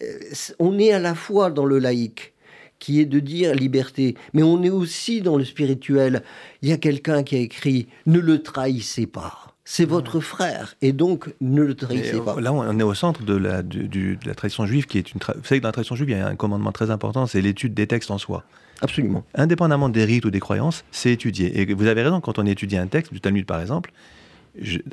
Euh, 0.04 0.20
on 0.60 0.78
est 0.78 0.92
à 0.92 1.00
la 1.00 1.16
fois 1.16 1.50
dans 1.50 1.66
le 1.66 1.80
laïque 1.80 2.34
qui 2.80 3.00
est 3.00 3.06
de 3.06 3.20
dire 3.20 3.54
liberté. 3.54 4.16
Mais 4.34 4.44
on 4.44 4.64
est 4.64 4.70
aussi 4.70 5.22
dans 5.22 5.38
le 5.38 5.46
spirituel. 5.46 6.24
Il 6.62 6.70
y 6.70 6.74
a 6.74 6.78
quelqu'un 6.78 7.24
qui 7.24 7.36
a 7.36 7.40
écrit 7.40 7.88
Ne 8.06 8.20
le 8.20 8.42
trahissez 8.42 9.08
pas. 9.08 9.54
C'est 9.70 9.84
votre 9.84 10.22
frère, 10.22 10.76
et 10.82 10.94
donc 10.94 11.34
ne 11.42 11.62
le 11.62 11.76
trahissez 11.76 12.22
pas. 12.22 12.40
Là, 12.40 12.54
on 12.54 12.80
est 12.80 12.84
au 12.84 12.94
centre 12.94 13.24
de 13.24 13.36
la, 13.36 13.64
de 13.64 14.18
la 14.26 14.34
tradition 14.34 14.66
juive, 14.66 14.86
qui 14.86 14.98
est 14.98 15.12
une. 15.12 15.20
Vous 15.20 15.44
savez 15.44 15.60
que 15.60 15.64
dans 15.64 15.68
la 15.68 15.74
tradition 15.74 15.98
juive, 15.98 16.10
il 16.10 16.18
y 16.18 16.22
a 16.22 16.26
un 16.26 16.38
commandement 16.38 16.72
très 16.72 16.90
important, 16.90 17.28
c'est 17.28 17.42
l'étude 17.42 17.74
des 17.74 17.86
textes 17.86 18.10
en 18.10 18.18
soi. 18.18 18.46
Absolument. 18.82 19.26
Indépendamment 19.36 19.90
des 19.90 20.06
rites 20.06 20.24
ou 20.24 20.32
des 20.32 20.40
croyances, 20.40 20.86
c'est 20.92 21.12
étudier. 21.12 21.60
Et 21.60 21.74
vous 21.74 21.88
avez 21.88 22.02
raison, 22.02 22.22
quand 22.22 22.40
on 22.40 22.46
étudie 22.46 22.78
un 22.78 22.88
texte, 22.88 23.12
du 23.12 23.20
Talmud 23.20 23.46
par 23.46 23.60
exemple, 23.60 23.92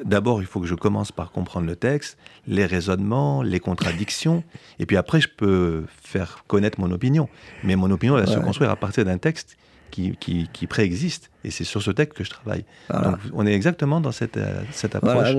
d'abord, 0.05 0.41
il 0.41 0.47
faut 0.47 0.61
que 0.61 0.67
je 0.67 0.75
commence 0.75 1.13
par 1.13 1.33
comprendre 1.33 1.67
le 1.67 1.77
texte, 1.77 2.19
les 2.47 2.67
raisonnements, 2.67 3.43
les 3.43 3.61
contradictions, 3.61 4.45
et 4.79 4.87
puis 4.87 4.97
après, 4.97 5.21
je 5.21 5.29
peux 5.29 5.85
faire 6.03 6.45
connaître 6.47 6.81
mon 6.81 6.91
opinion. 6.91 7.29
Mais 7.63 7.77
mon 7.77 7.91
opinion 7.91 8.15
va 8.15 8.27
se 8.27 8.39
construire 8.39 8.71
à 8.71 8.77
partir 8.77 9.05
d'un 9.05 9.19
texte 9.19 9.57
qui, 9.91 10.49
qui, 10.53 10.67
préexiste, 10.67 11.31
et 11.45 11.51
c'est 11.51 11.63
sur 11.63 11.81
ce 11.81 11.93
texte 11.93 12.19
que 12.19 12.25
je 12.25 12.31
travaille. 12.31 12.65
Donc, 12.91 13.17
on 13.33 13.47
est 13.47 13.53
exactement 13.53 14.01
dans 14.01 14.11
cette, 14.11 14.37
euh, 14.37 14.63
cette 14.73 14.97
approche. 14.97 15.37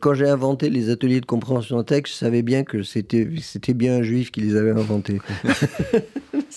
quand 0.00 0.14
j'ai 0.14 0.28
inventé 0.28 0.70
les 0.70 0.88
ateliers 0.88 1.20
de 1.20 1.26
compréhension 1.26 1.78
de 1.78 1.82
texte, 1.82 2.14
je 2.14 2.18
savais 2.18 2.42
bien 2.42 2.62
que 2.62 2.82
c'était 2.82 3.74
bien 3.74 3.96
un 3.96 4.02
juif 4.02 4.30
qui 4.30 4.40
les 4.40 4.54
avait 4.56 4.70
inventés. 4.70 5.20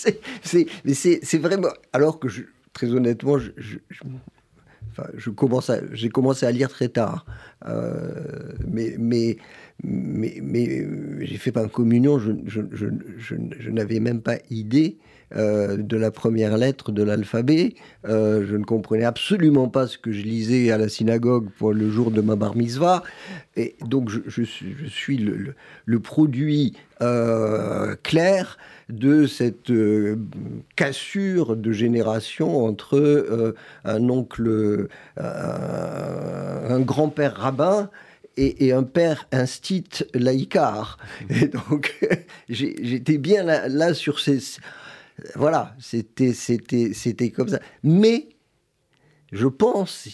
c'est 0.44 1.38
vraiment... 1.40 1.70
Alors 1.94 2.20
que, 2.20 2.28
très 2.74 2.92
honnêtement, 2.92 3.40
je 3.40 3.52
je 3.58 3.78
commence 5.36 5.72
j'ai 5.94 6.10
commencé 6.10 6.46
à 6.46 6.52
lire 6.52 6.70
très 6.70 6.90
tard, 6.90 7.26
euh, 7.68 8.54
mais, 8.68 8.96
mais, 8.98 9.38
mais, 9.84 10.40
mais 10.42 11.26
j'ai 11.26 11.38
fait 11.38 11.52
pas 11.52 11.68
communion, 11.68 12.20
je, 12.20 12.32
je, 12.46 12.62
je, 12.72 12.88
je 13.18 13.70
n'avais 13.70 14.00
même 14.00 14.22
pas 14.22 14.38
idée 14.50 14.98
euh, 15.36 15.78
de 15.78 15.98
la 15.98 16.12
première 16.12 16.56
lettre 16.56 16.92
de 16.92 17.02
l'alphabet. 17.02 17.74
Euh, 18.08 18.46
je 18.48 18.56
ne 18.56 18.64
comprenais 18.64 19.06
absolument 19.06 19.68
pas 19.68 19.88
ce 19.88 19.98
que 19.98 20.12
je 20.12 20.22
lisais 20.22 20.70
à 20.70 20.78
la 20.78 20.88
synagogue 20.88 21.50
pour 21.58 21.74
le 21.74 21.90
jour 21.90 22.12
de 22.12 22.22
ma 22.22 22.36
bar 22.36 22.56
mitzvah. 22.56 23.02
Et 23.56 23.76
donc, 23.82 24.10
je, 24.10 24.44
suis, 24.44 25.18
le, 25.18 25.56
le, 25.86 26.00
produit 26.00 26.78
euh, 27.02 27.96
clair 28.04 28.60
de 28.89 29.26
cette 29.26 29.71
cassure 30.76 31.56
de 31.56 31.71
génération 31.71 32.65
entre 32.65 33.56
un 33.84 34.10
oncle, 34.10 34.88
un 35.17 36.80
grand-père 36.82 37.36
rabbin 37.36 37.89
et, 38.38 38.71
un 38.71 38.84
père 38.84 39.28
instit 39.32 39.86
laïcard. 40.13 40.98
Et 41.30 41.48
donc, 41.48 41.98
j'étais 42.50 43.17
bien 43.17 43.43
là, 43.43 43.93
sur 43.93 44.19
ces, 44.19 44.39
voilà, 45.36 45.76
c'était, 45.80 46.34
comme 47.34 47.48
ça. 47.48 47.60
Mais 47.84 48.30
je 49.32 49.48
pense, 49.48 50.08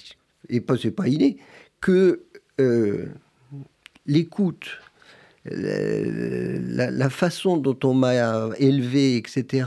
et 0.50 0.62
pas, 0.62 0.78
c'est 0.78 0.92
pas 0.92 1.08
inné, 1.08 1.38
que 1.80 2.24
euh, 2.60 3.08
l'écoute, 4.06 4.80
la, 5.46 7.10
façon 7.10 7.58
dont 7.58 7.78
on 7.84 7.94
m'a 7.94 8.50
élevé, 8.58 9.18
etc., 9.18 9.66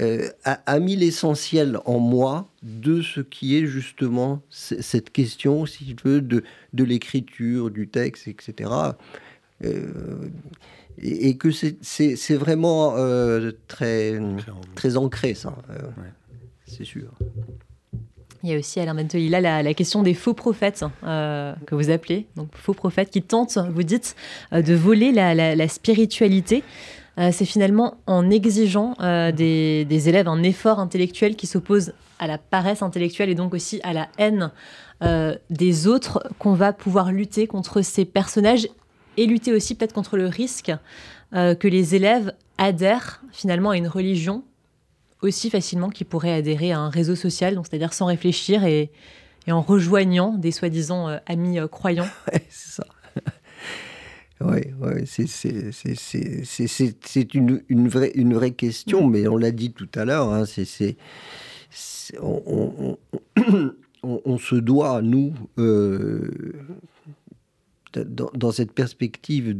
euh, 0.00 0.28
a, 0.44 0.78
mis 0.78 0.94
l'essentiel 0.94 1.78
en 1.84 1.98
moi 1.98 2.48
de 2.62 3.02
ce 3.02 3.20
qui 3.20 3.56
est 3.58 3.66
justement 3.66 4.40
cette 4.48 5.10
question, 5.10 5.66
si 5.66 5.94
tu 5.96 6.08
veux, 6.08 6.20
de, 6.20 6.44
de 6.72 6.84
l'écriture, 6.84 7.70
du 7.70 7.88
texte, 7.88 8.28
etc 8.28 8.70
et, 10.98 11.36
que 11.36 11.50
c'est 11.50 12.34
vraiment 12.34 12.94
euh, 12.96 13.52
très, 13.68 14.18
très 14.74 14.96
ancré, 14.96 15.34
ça. 15.34 15.56
Euh, 15.70 15.78
c'est 16.66 16.84
sûr. 16.84 17.10
Il 18.42 18.50
y 18.50 18.54
a 18.54 18.58
aussi, 18.58 18.80
Alain 18.80 18.94
Bentolila, 18.94 19.40
la, 19.40 19.62
la 19.62 19.74
question 19.74 20.02
des 20.02 20.14
faux 20.14 20.34
prophètes, 20.34 20.84
euh, 21.04 21.54
que 21.66 21.74
vous 21.74 21.90
appelez, 21.90 22.26
donc 22.36 22.48
faux 22.54 22.74
prophètes 22.74 23.10
qui 23.10 23.22
tentent, 23.22 23.58
vous 23.58 23.82
dites, 23.82 24.16
de 24.52 24.74
voler 24.74 25.12
la, 25.12 25.68
spiritualité. 25.68 26.64
c'est 27.16 27.44
finalement 27.44 27.94
en 28.06 28.30
exigeant 28.30 28.94
des, 29.00 29.84
des, 29.84 30.08
élèves 30.08 30.28
un 30.28 30.42
effort 30.42 30.80
intellectuel 30.80 31.36
qui 31.36 31.46
s'oppose 31.46 31.92
à 32.18 32.26
la 32.26 32.38
paresse 32.38 32.82
intellectuelle 32.82 33.30
et 33.30 33.34
donc 33.34 33.54
aussi 33.54 33.80
à 33.84 33.92
la 33.92 34.08
haine 34.18 34.50
des 35.50 35.86
autres 35.86 36.28
qu'on 36.38 36.54
va 36.54 36.72
pouvoir 36.72 37.12
lutter 37.12 37.46
contre 37.46 37.82
ces 37.82 38.04
personnages 38.04 38.66
et 39.16 39.26
lutter 39.26 39.52
aussi 39.52 39.74
peut-être 39.74 39.92
contre 39.92 40.16
le 40.16 40.26
risque 40.26 40.72
euh, 41.34 41.54
que 41.54 41.68
les 41.68 41.94
élèves 41.94 42.34
adhèrent 42.58 43.22
finalement 43.32 43.70
à 43.70 43.76
une 43.76 43.88
religion 43.88 44.44
aussi 45.22 45.50
facilement 45.50 45.88
qu'ils 45.88 46.06
pourraient 46.06 46.32
adhérer 46.32 46.72
à 46.72 46.80
un 46.80 46.90
réseau 46.90 47.14
social, 47.14 47.54
donc 47.54 47.66
c'est-à-dire 47.68 47.94
sans 47.94 48.06
réfléchir 48.06 48.64
et, 48.64 48.90
en 49.48 49.62
rejoignant 49.62 50.36
des 50.36 50.50
soi-disant 50.52 51.08
euh, 51.08 51.16
amis 51.26 51.58
euh, 51.58 51.66
croyants. 51.66 52.08
c'est 52.48 52.82
ça. 52.82 52.86
Oui, 54.40 54.60
ouais, 54.80 55.04
c'est 55.06 55.24
une, 57.34 57.62
une, 57.68 57.88
vraie, 57.88 58.12
une 58.14 58.34
vraie 58.34 58.52
question, 58.52 59.06
mais 59.06 59.26
on 59.28 59.36
l'a 59.36 59.52
dit 59.52 59.72
tout 59.72 59.88
à 59.94 60.04
l'heure, 60.04 60.32
hein, 60.32 60.44
c'est 60.46 60.96
on, 62.20 62.98
on, 64.02 64.38
se 64.38 64.56
doit, 64.56 65.00
nous, 65.00 65.32
dans, 67.94 68.52
cette 68.52 68.72
perspective 68.72 69.58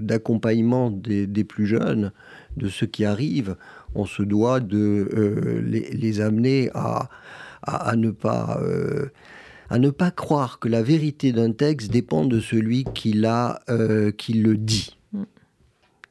d'accompagnement 0.00 0.90
des, 0.90 1.26
des, 1.26 1.44
plus 1.44 1.66
jeunes, 1.66 2.12
de 2.56 2.68
ceux 2.68 2.86
qui 2.86 3.04
arrivent, 3.04 3.56
on 3.94 4.06
se 4.06 4.22
doit 4.22 4.60
de 4.60 5.08
euh, 5.14 5.60
les, 5.62 6.20
amener 6.20 6.70
à, 6.74 7.08
à, 7.62 7.96
ne 7.96 8.10
pas, 8.10 8.60
euh, 8.62 9.10
à 9.70 9.78
ne 9.78 9.90
pas 9.90 10.10
croire 10.10 10.58
que 10.58 10.68
la 10.68 10.82
vérité 10.82 11.32
d'un 11.32 11.52
texte 11.52 11.90
dépend 11.90 12.24
de 12.24 12.40
celui 12.40 12.84
qui, 12.94 13.22
euh, 13.24 14.10
qui 14.12 14.34
le 14.34 14.56
dit. 14.56 14.96
Mm. 15.12 15.22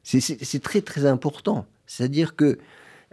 C'est 0.02 0.62
très 0.62 0.80
très 0.80 1.06
important. 1.06 1.66
C'est-à-dire 1.86 2.36
que 2.36 2.58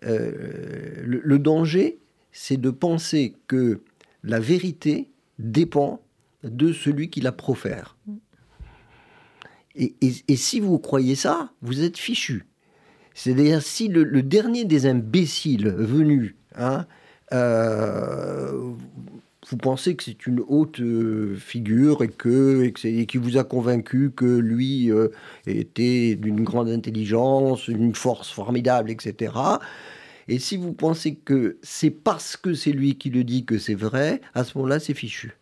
le, 0.04 1.22
le 1.24 1.40
danger, 1.40 2.00
c'est 2.32 2.58
de 2.58 2.70
penser 2.70 3.36
que 3.48 3.82
la 4.24 4.40
vérité 4.40 5.10
dépend 5.40 6.02
de 6.44 6.74
celui 6.74 7.10
qui 7.10 7.22
la 7.22 7.32
profère. 7.32 7.98
Mm. 8.08 8.16
Et, 9.76 10.36
si 10.36 10.60
vous 10.60 10.80
croyez 10.80 11.16
ça, 11.16 11.52
vous 11.62 11.82
êtes 11.82 11.98
fichu. 11.98 12.46
C'est-à-dire, 13.14 13.62
si 13.62 13.88
le, 13.88 14.22
dernier 14.24 14.66
des 14.66 14.86
imbéciles 14.86 15.70
venus, 15.70 16.36
hein, 16.56 16.86
euh, 17.34 18.74
vous 19.50 19.58
pensez 19.58 19.96
que 19.96 20.04
c'est 20.04 20.28
une 20.28 20.42
haute 20.48 20.80
euh, 20.80 21.36
figure 21.36 22.04
et 22.04 22.08
que 22.10 22.72
et, 22.86 23.06
qui 23.06 23.18
vous 23.18 23.38
a 23.38 23.44
convaincu 23.44 24.12
que 24.12 24.26
lui 24.26 24.92
euh, 24.92 25.10
était 25.48 26.16
d'une 26.16 26.44
grande 26.44 26.70
intelligence, 26.70 27.68
une 27.68 27.96
force 27.96 28.32
formidable, 28.32 28.92
etc. 28.92 29.34
Et 30.28 30.40
si 30.40 30.58
vous 30.58 30.74
pensez 30.74 31.16
que 31.16 31.58
c'est 31.64 31.90
parce 31.90 32.38
que 32.38 32.54
c'est 32.54 32.72
lui 32.72 32.96
qui 32.96 33.10
le 33.10 33.24
dit 33.24 33.46
que 33.46 33.58
c'est 33.58 33.76
vrai, 33.76 34.22
à 34.34 34.44
ce 34.44 34.58
moment-là, 34.58 34.80
c'est 34.80 34.94
fichu. 34.94 35.34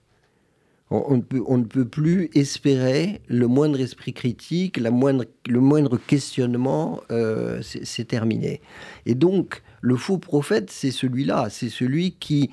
On, 0.92 1.18
ne 1.18 1.22
peut, 1.22 1.44
on, 1.46 1.60
ne 1.60 1.66
peut, 1.66 1.86
plus 1.86 2.32
espérer 2.34 3.22
le 3.28 3.46
moindre 3.48 3.80
esprit 3.80 4.12
critique, 4.12 4.78
la 4.78 4.90
moindre, 4.90 5.26
le 5.48 5.60
moindre 5.60 5.98
questionnement, 5.98 7.02
euh, 7.12 7.62
c'est 7.62 8.08
terminé. 8.08 8.60
Et 9.06 9.14
donc, 9.14 9.62
le 9.82 9.96
faux 9.96 10.18
prophète, 10.18 10.72
c'est 10.72 10.90
celui-là, 10.90 11.50
c'est 11.52 11.70
celui 11.70 12.14
qui, 12.14 12.50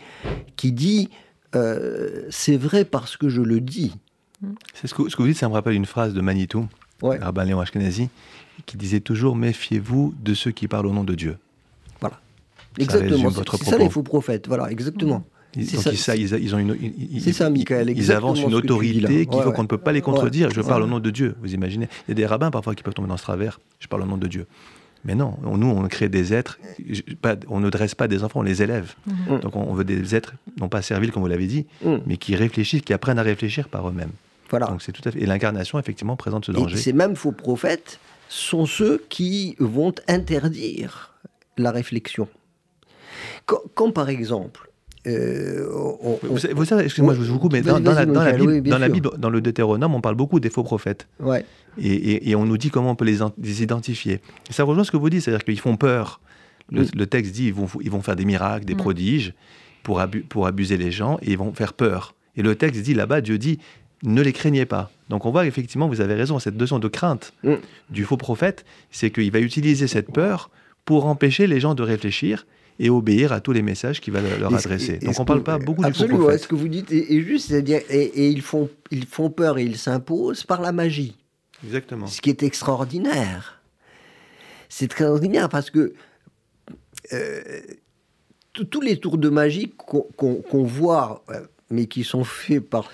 qui 0.56 0.72
dit 0.72 1.08
euh, 1.54 2.26
c'est 2.30 2.56
vrai 2.56 2.84
parce 2.84 3.16
que 3.16 3.28
je 3.28 3.40
le 3.40 3.60
dis. 3.60 3.94
C'est 4.74 4.86
ce, 4.86 4.94
que, 4.94 5.08
ce 5.08 5.16
que 5.16 5.22
vous 5.22 5.28
dites, 5.28 5.38
ça 5.38 5.48
me 5.48 5.54
rappelle 5.54 5.74
une 5.74 5.86
phrase 5.86 6.12
de 6.12 6.20
Manitou, 6.20 6.68
ouais. 7.02 7.18
Rabban 7.18 7.44
Léon 7.44 7.60
Ashkenazi, 7.60 8.10
qui 8.66 8.76
disait 8.76 9.00
toujours 9.00 9.34
méfiez-vous 9.34 10.14
de 10.20 10.34
ceux 10.34 10.50
qui 10.50 10.68
parlent 10.68 10.86
au 10.86 10.92
nom 10.92 11.04
de 11.04 11.14
Dieu. 11.14 11.38
Voilà. 12.00 12.20
Exactement. 12.78 13.30
C'est 13.30 13.64
ça 13.64 13.78
les 13.78 13.88
faux 13.88 14.02
prophètes. 14.02 14.46
Voilà, 14.46 14.70
exactement. 14.70 15.24
Donc 15.56 15.94
ça, 15.94 16.16
ils, 16.16 16.32
ils, 16.34 16.54
ont 16.54 16.58
une, 16.58 16.76
ils, 16.80 17.34
ça, 17.34 17.48
Michael, 17.48 17.90
ils 17.90 18.12
avancent 18.12 18.42
une 18.42 18.54
autorité 18.54 19.26
qu'il 19.26 19.42
faut 19.42 19.52
qu'on 19.52 19.62
ne 19.62 19.68
peut 19.68 19.78
pas 19.78 19.92
les 19.92 20.02
contredire. 20.02 20.50
Je 20.50 20.60
parle 20.60 20.82
au 20.82 20.86
nom 20.86 21.00
de 21.00 21.10
Dieu, 21.10 21.34
vous 21.40 21.54
imaginez. 21.54 21.88
Il 22.06 22.10
y 22.10 22.12
a 22.12 22.14
des 22.14 22.26
rabbins 22.26 22.50
parfois 22.50 22.74
qui 22.74 22.82
peuvent 22.82 22.94
tomber 22.94 23.08
dans 23.08 23.16
ce 23.16 23.22
travers. 23.22 23.60
Je 23.80 23.88
parle 23.88 24.02
au 24.02 24.06
nom 24.06 24.16
de 24.16 24.26
Dieu. 24.26 24.46
Mais 25.04 25.14
non, 25.14 25.36
nous, 25.42 25.68
on 25.68 25.86
crée 25.86 26.08
des 26.08 26.34
êtres, 26.34 26.58
on 27.48 27.60
ne 27.60 27.70
dresse 27.70 27.94
pas 27.94 28.08
des 28.08 28.24
enfants, 28.24 28.40
on 28.40 28.42
les 28.42 28.62
élève. 28.62 28.94
Mhm. 29.06 29.40
Donc 29.40 29.54
on 29.54 29.72
veut 29.72 29.84
des 29.84 30.16
êtres, 30.16 30.34
non 30.58 30.68
pas 30.68 30.82
serviles 30.82 31.12
comme 31.12 31.22
vous 31.22 31.28
l'avez 31.28 31.46
dit, 31.46 31.66
mhm. 31.84 32.00
mais 32.06 32.16
qui 32.16 32.34
réfléchissent, 32.34 32.82
qui 32.82 32.92
apprennent 32.92 33.18
à 33.18 33.22
réfléchir 33.22 33.68
par 33.68 33.88
eux-mêmes. 33.88 34.10
Voilà. 34.50 34.66
Donc 34.66 34.82
c'est 34.82 34.92
tout 34.92 35.06
à 35.08 35.12
fait. 35.12 35.20
Et 35.20 35.26
l'incarnation, 35.26 35.78
effectivement, 35.78 36.16
présente 36.16 36.46
ce 36.46 36.52
danger. 36.52 36.74
Et 36.74 36.78
ces 36.78 36.92
mêmes 36.92 37.14
faux 37.14 37.32
prophètes 37.32 38.00
sont 38.28 38.66
ceux 38.66 39.04
qui 39.08 39.54
vont 39.60 39.94
interdire 40.08 41.14
la 41.56 41.70
réflexion. 41.70 42.28
quand 43.46 43.92
par 43.92 44.08
exemple, 44.08 44.65
euh, 45.06 45.68
vous, 46.22 46.64
savez, 46.64 46.84
excusez-moi, 46.84 47.14
je 47.14 47.20
vous 47.20 47.38
coupe, 47.38 47.52
mais 47.52 47.62
dans, 47.62 47.78
la, 47.78 48.04
Bible, 48.04 48.12
dans, 48.62 48.78
la 48.78 48.88
Bible, 48.88 49.10
dans 49.18 49.30
le 49.30 49.40
Deutéronome, 49.40 49.94
on 49.94 50.00
parle 50.00 50.16
beaucoup 50.16 50.40
des 50.40 50.50
faux 50.50 50.64
prophètes. 50.64 51.06
Ouais. 51.20 51.44
Et, 51.78 52.30
et, 52.30 52.36
on 52.36 52.44
nous 52.44 52.56
dit 52.56 52.70
comment 52.70 52.90
on 52.90 52.96
peut 52.96 53.04
les, 53.04 53.18
les 53.42 53.62
identifier. 53.62 54.20
Et 54.48 54.52
ça 54.52 54.64
rejoint 54.64 54.84
ce 54.84 54.90
que 54.90 54.96
vous 54.96 55.10
dites, 55.10 55.22
c'est-à-dire 55.22 55.44
qu'ils 55.44 55.60
font 55.60 55.76
peur. 55.76 56.20
Le, 56.70 57.04
texte 57.04 57.32
dit 57.32 57.46
ils 57.46 57.54
vont, 57.54 57.68
ils 57.80 57.90
vont 57.90 58.02
faire 58.02 58.16
des 58.16 58.24
miracles, 58.24 58.64
des 58.64 58.74
prodiges 58.74 59.34
pour, 59.84 60.02
pour 60.28 60.46
abuser 60.46 60.76
les 60.76 60.90
gens 60.90 61.18
et 61.22 61.32
ils 61.32 61.38
vont 61.38 61.52
faire 61.52 61.74
peur. 61.74 62.14
Et 62.36 62.42
le 62.42 62.56
texte 62.56 62.82
dit 62.82 62.94
là-bas, 62.94 63.20
Dieu 63.20 63.38
dit 63.38 63.58
ne 64.02 64.20
les 64.20 64.32
craignez 64.32 64.66
pas. 64.66 64.90
Donc 65.08 65.26
on 65.26 65.30
voit 65.30 65.46
effectivement, 65.46 65.88
vous 65.88 66.00
avez 66.00 66.14
raison, 66.14 66.38
cette 66.38 66.56
notion 66.56 66.78
de 66.78 66.88
crainte 66.88 67.32
du 67.90 68.04
faux 68.04 68.16
prophète, 68.16 68.64
c'est 68.90 69.10
qu'il 69.10 69.30
va 69.30 69.38
utiliser 69.38 69.86
cette 69.86 70.12
peur 70.12 70.50
pour 70.84 71.06
empêcher 71.06 71.46
les 71.46 71.60
gens 71.60 71.74
de 71.74 71.82
réfléchir 71.82 72.46
et 72.78 72.90
obéir 72.90 73.32
à 73.32 73.40
tous 73.40 73.52
les 73.52 73.62
messages 73.62 74.00
qu'il 74.00 74.12
va 74.12 74.20
leur 74.20 74.54
adresser. 74.54 74.98
Donc 74.98 75.18
on 75.18 75.22
ne 75.22 75.26
parle 75.26 75.42
pas 75.42 75.58
beaucoup 75.58 75.84
du 75.84 75.92
faux 75.92 76.08
prophète. 76.08 76.42
ce 76.42 76.48
que 76.48 76.54
vous 76.54 76.68
dites 76.68 76.92
est, 76.92 77.20
juste, 77.20 77.48
c'est-à-dire, 77.48 77.80
et, 77.88 78.28
ils, 78.28 78.42
font, 78.42 78.68
ils 78.90 79.06
font 79.06 79.30
peur 79.30 79.58
et 79.58 79.64
ils 79.64 79.78
s'imposent 79.78 80.44
par 80.44 80.60
la 80.60 80.72
magie. 80.72 81.16
Exactement. 81.64 82.06
Ce 82.06 82.20
qui 82.20 82.30
est 82.30 82.42
extraordinaire. 82.42 83.62
C'est 84.68 84.86
extraordinaire 84.86 85.48
parce 85.48 85.70
que 85.70 85.94
euh, 87.12 87.40
tous 88.52 88.80
les 88.80 88.98
tours 88.98 89.18
de 89.18 89.28
magie 89.28 89.72
qu'on 89.76 90.64
voit, 90.64 91.24
euh, 91.30 91.40
mais 91.70 91.86
qui 91.86 92.04
sont 92.04 92.24
faits 92.24 92.60
par 92.60 92.90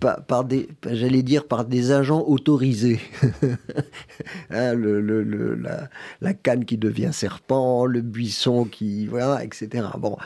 par, 0.00 0.44
des, 0.44 0.68
j'allais 0.90 1.22
dire 1.22 1.46
par 1.46 1.64
des 1.64 1.92
agents 1.92 2.24
autorisés. 2.26 3.00
Hein, 4.50 4.74
le, 4.74 5.00
la, 6.20 6.34
canne 6.34 6.64
qui 6.64 6.78
devient 6.78 7.10
serpent, 7.12 7.84
le 7.84 8.00
buisson 8.00 8.64
qui, 8.64 9.06
voilà, 9.06 9.44
etc. 9.44 9.86
Bon, 9.98 10.16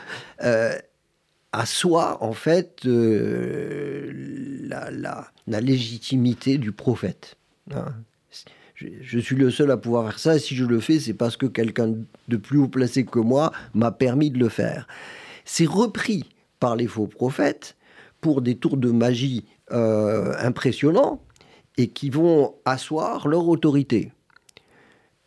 euh, 0.43 0.73
à 1.51 1.65
soi, 1.65 2.23
en 2.23 2.33
fait, 2.33 2.85
euh, 2.85 4.11
la, 4.63 4.89
la, 5.47 5.61
légitimité 5.61 6.57
du 6.57 6.71
prophète. 6.71 7.35
Hein. 7.73 7.93
Je, 8.75 8.87
je, 9.01 9.19
suis 9.19 9.35
le 9.35 9.51
seul 9.51 9.71
à 9.71 9.77
pouvoir 9.77 10.05
faire 10.05 10.19
ça. 10.19 10.39
Si 10.39 10.55
je 10.55 10.65
le 10.65 10.79
fais, 10.79 10.99
c'est 10.99 11.13
parce 11.13 11.35
que 11.35 11.47
quelqu'un 11.47 11.93
de 12.27 12.37
plus 12.37 12.59
haut 12.59 12.69
placé 12.69 13.05
que 13.05 13.19
moi 13.19 13.51
m'a 13.73 13.91
permis 13.91 14.31
de 14.31 14.39
le 14.39 14.49
faire. 14.49 14.87
C'est 15.45 15.67
repris 15.67 16.29
par 16.59 16.75
les 16.75 16.87
faux 16.87 17.07
prophètes 17.07 17.75
pour 18.21 18.41
des 18.41 18.55
tours 18.55 18.77
de 18.77 18.91
magie 18.91 19.45
euh, 19.71 20.33
impressionnants 20.39 21.21
et 21.77 21.89
qui 21.89 22.09
vont 22.09 22.55
asseoir 22.65 23.27
leur 23.27 23.47
autorité. 23.47 24.11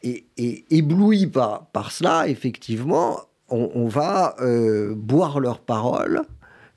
Et, 0.03 0.27
ébloui 0.71 1.27
par, 1.27 1.67
par 1.67 1.91
cela, 1.91 2.29
effectivement, 2.29 3.21
on, 3.49 3.87
va 3.87 4.37
euh, 4.41 4.95
boire 4.95 5.41
leurs 5.41 5.61
paroles, 5.61 6.23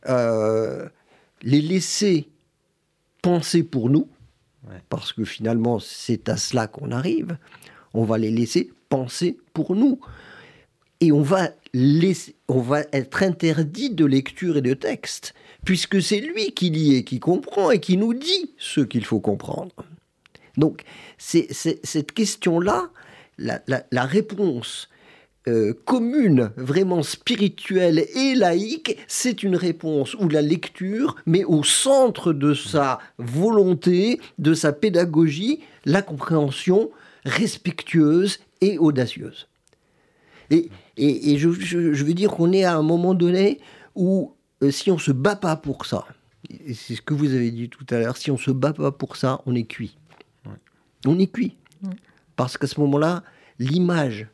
euh, 0.07 0.87
les 1.41 1.61
laisser 1.61 2.29
penser 3.21 3.63
pour 3.63 3.89
nous, 3.89 4.07
parce 4.89 5.11
que 5.11 5.25
finalement 5.25 5.79
c'est 5.79 6.29
à 6.29 6.37
cela 6.37 6.67
qu'on 6.67 6.91
arrive, 6.91 7.37
on 7.93 8.03
va 8.03 8.17
les 8.17 8.31
laisser 8.31 8.71
penser 8.89 9.37
pour 9.53 9.75
nous. 9.75 9.99
Et 10.99 11.11
on 11.11 11.21
va, 11.21 11.49
on 12.47 12.59
va 12.59 12.81
être 12.93 13.23
interdit 13.23 13.89
de 13.89 14.05
lecture 14.05 14.57
et 14.57 14.61
de 14.61 14.73
texte 14.73 15.33
puisque 15.67 16.01
c'est 16.01 16.21
lui 16.21 16.53
qui 16.53 16.69
lit 16.69 16.95
et 16.95 17.03
qui 17.03 17.19
comprend 17.19 17.71
et 17.71 17.79
qui 17.79 17.97
nous 17.97 18.13
dit 18.13 18.51
ce 18.57 18.79
qu'il 18.79 19.03
faut 19.03 19.19
comprendre. 19.19 19.75
Donc, 20.55 20.83
c'est, 21.17 21.47
cette 21.51 22.13
question-là, 22.13 22.89
la, 23.37 24.05
réponse 24.05 24.87
euh, 25.47 25.73
commune, 25.85 26.51
vraiment 26.55 27.03
spirituelle 27.03 28.05
et 28.15 28.33
laïque, 28.33 28.97
c'est 29.07 29.43
une 29.43 29.57
réponse 29.57 30.15
où 30.15 30.29
la 30.29 30.41
lecture 30.41 31.17
met 31.25 31.43
au 31.43 31.63
centre 31.63 32.31
de 32.31 32.53
sa 32.53 32.99
volonté, 33.17 34.21
de 34.39 34.53
sa 34.53 34.71
pédagogie, 34.71 35.59
la 35.83 36.01
compréhension 36.01 36.91
respectueuse 37.25 38.39
et 38.61 38.77
audacieuse. 38.77 39.49
Et, 40.49 40.69
et, 40.97 41.37
je, 41.37 41.51
je, 41.51 42.03
veux 42.03 42.13
dire 42.13 42.31
qu'on 42.31 42.51
est 42.51 42.63
à 42.63 42.75
un 42.75 42.81
moment 42.81 43.13
donné 43.13 43.59
où 43.95 44.33
euh, 44.63 44.71
si 44.71 44.89
on 44.89 44.95
ne 44.95 44.99
se 44.99 45.11
bat 45.11 45.35
pas 45.35 45.55
pour 45.55 45.85
ça, 45.85 46.05
c'est 46.73 46.95
ce 46.95 47.01
que 47.01 47.13
vous 47.13 47.33
avez 47.33 47.51
dit 47.51 47.69
tout 47.69 47.85
à 47.89 47.99
l'heure, 47.99 48.17
si 48.17 48.31
on 48.31 48.35
ne 48.35 48.39
se 48.39 48.51
bat 48.51 48.73
pas 48.73 48.91
pour 48.91 49.15
ça, 49.15 49.41
on 49.45 49.55
est 49.55 49.65
cuit. 49.65 49.97
On 51.05 51.19
est 51.19 51.31
cuit. 51.31 51.55
Parce 52.35 52.57
qu'à 52.57 52.67
ce 52.67 52.79
moment-là, 52.79 53.23
l'image 53.59 54.27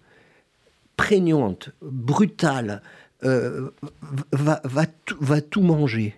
prégnante, 0.98 1.72
brutale, 1.82 2.82
euh, 3.24 3.70
va, 4.32 4.62
va, 4.64 4.86
va, 5.20 5.42
tout 5.42 5.62
manger. 5.62 6.16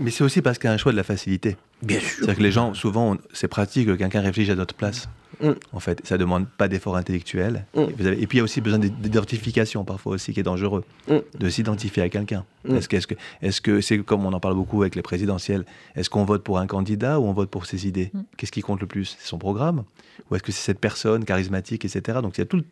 Mais 0.00 0.10
c'est 0.10 0.24
aussi 0.24 0.40
parce 0.40 0.58
qu'il 0.58 0.68
y 0.68 0.70
a 0.70 0.74
un 0.74 0.78
choix 0.78 0.92
de 0.92 0.96
la 0.96 1.02
facilité. 1.02 1.56
Bien 1.82 2.00
sûr. 2.00 2.08
C'est-à-dire 2.10 2.36
que 2.36 2.42
les 2.42 2.52
gens, 2.52 2.74
souvent, 2.74 3.16
c'est 3.32 3.48
pratique 3.48 3.86
que 3.86 3.92
quelqu'un 3.92 4.20
réfléchisse 4.20 4.52
à 4.52 4.56
notre 4.56 4.74
place. 4.74 5.08
Mm. 5.40 5.52
En 5.72 5.80
fait, 5.80 6.00
ça 6.04 6.18
demande 6.18 6.48
pas 6.48 6.68
d'effort 6.68 6.96
intellectuel. 6.96 7.66
Mm. 7.74 7.80
Et 7.80 8.26
puis 8.26 8.36
il 8.36 8.36
y 8.38 8.40
a 8.40 8.44
aussi 8.44 8.60
besoin 8.60 8.78
d'identification 8.78 9.84
parfois 9.84 10.14
aussi 10.14 10.32
qui 10.32 10.40
est 10.40 10.44
dangereux, 10.44 10.84
mm. 11.08 11.16
de 11.38 11.48
s'identifier 11.48 12.02
à 12.02 12.08
quelqu'un. 12.08 12.44
Est-ce 12.68 12.88
que 12.88 12.96
est-ce 12.96 13.06
que 13.06 13.14
est-ce 13.42 13.60
que 13.60 13.80
c'est 13.80 13.98
comme 13.98 14.26
on 14.26 14.32
en 14.32 14.40
parle 14.40 14.54
beaucoup 14.54 14.82
avec 14.82 14.94
les 14.94 15.02
présidentielles 15.02 15.64
Est-ce 15.96 16.10
qu'on 16.10 16.24
vote 16.24 16.42
pour 16.42 16.58
un 16.58 16.66
candidat 16.66 17.18
ou 17.20 17.24
on 17.24 17.32
vote 17.32 17.50
pour 17.50 17.66
ses 17.66 17.86
idées? 17.86 18.12
Qu'est-ce 18.36 18.52
qui 18.52 18.62
compte 18.62 18.80
le 18.80 18.86
plus? 18.86 19.16
C'est 19.18 19.28
son 19.28 19.38
programme? 19.38 19.84
Ou 20.30 20.34
est-ce 20.34 20.42
que 20.42 20.52
c'est 20.52 20.64
cette 20.64 20.80
personne 20.80 21.24
charismatique, 21.24 21.84
etc. 21.84 22.18
Donc 22.22 22.36
il 22.36 22.40
y 22.40 22.42
a 22.42 22.46
tout 22.46 22.62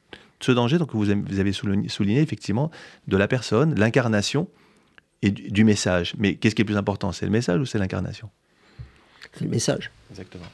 ce 0.40 0.52
danger 0.52 0.78
donc, 0.78 0.90
que 0.90 0.96
vous 0.96 1.10
avez 1.10 1.52
souligné 1.52 2.20
effectivement 2.20 2.70
de 3.08 3.16
la 3.16 3.28
personne, 3.28 3.74
l'incarnation 3.78 4.48
et 5.22 5.30
du 5.30 5.64
message. 5.64 6.14
Mais 6.18 6.34
qu'est-ce 6.34 6.54
qui 6.54 6.62
est 6.62 6.66
plus 6.66 6.76
important? 6.76 7.12
C'est 7.12 7.24
le 7.24 7.32
message 7.32 7.60
ou 7.60 7.64
c'est 7.64 7.78
l'incarnation? 7.78 8.28
C'est 9.32 9.44
le 9.44 9.50
message. 9.50 9.90
Exactement. 10.10 10.46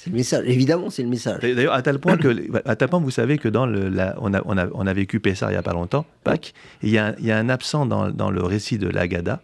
C'est 0.00 0.10
le 0.10 0.16
message, 0.16 0.44
évidemment, 0.46 0.90
c'est 0.90 1.02
le 1.02 1.08
message. 1.08 1.40
D'ailleurs, 1.40 1.72
à 1.74 1.82
tel 1.82 1.98
point 1.98 2.16
que, 2.16 2.28
à 2.64 2.76
tel 2.76 2.88
point, 2.88 3.00
vous 3.00 3.10
savez 3.10 3.36
que 3.36 3.48
dans 3.48 3.66
le, 3.66 3.90
on, 4.20 4.32
a, 4.32 4.42
on, 4.44 4.56
a, 4.56 4.68
on 4.72 4.86
a 4.86 4.92
vécu 4.92 5.18
Pessah 5.18 5.48
il 5.48 5.54
n'y 5.54 5.56
a 5.56 5.62
pas 5.62 5.72
longtemps, 5.72 6.06
Pâques, 6.22 6.54
il 6.84 6.90
y, 6.90 6.92
y 6.92 6.98
a 7.32 7.36
un 7.36 7.48
absent 7.48 7.84
dans, 7.84 8.08
dans 8.08 8.30
le 8.30 8.40
récit 8.44 8.78
de 8.78 8.88
l'Agada 8.88 9.42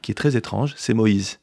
qui 0.00 0.12
est 0.12 0.14
très 0.14 0.36
étrange, 0.36 0.74
c'est 0.76 0.94
Moïse, 0.94 1.40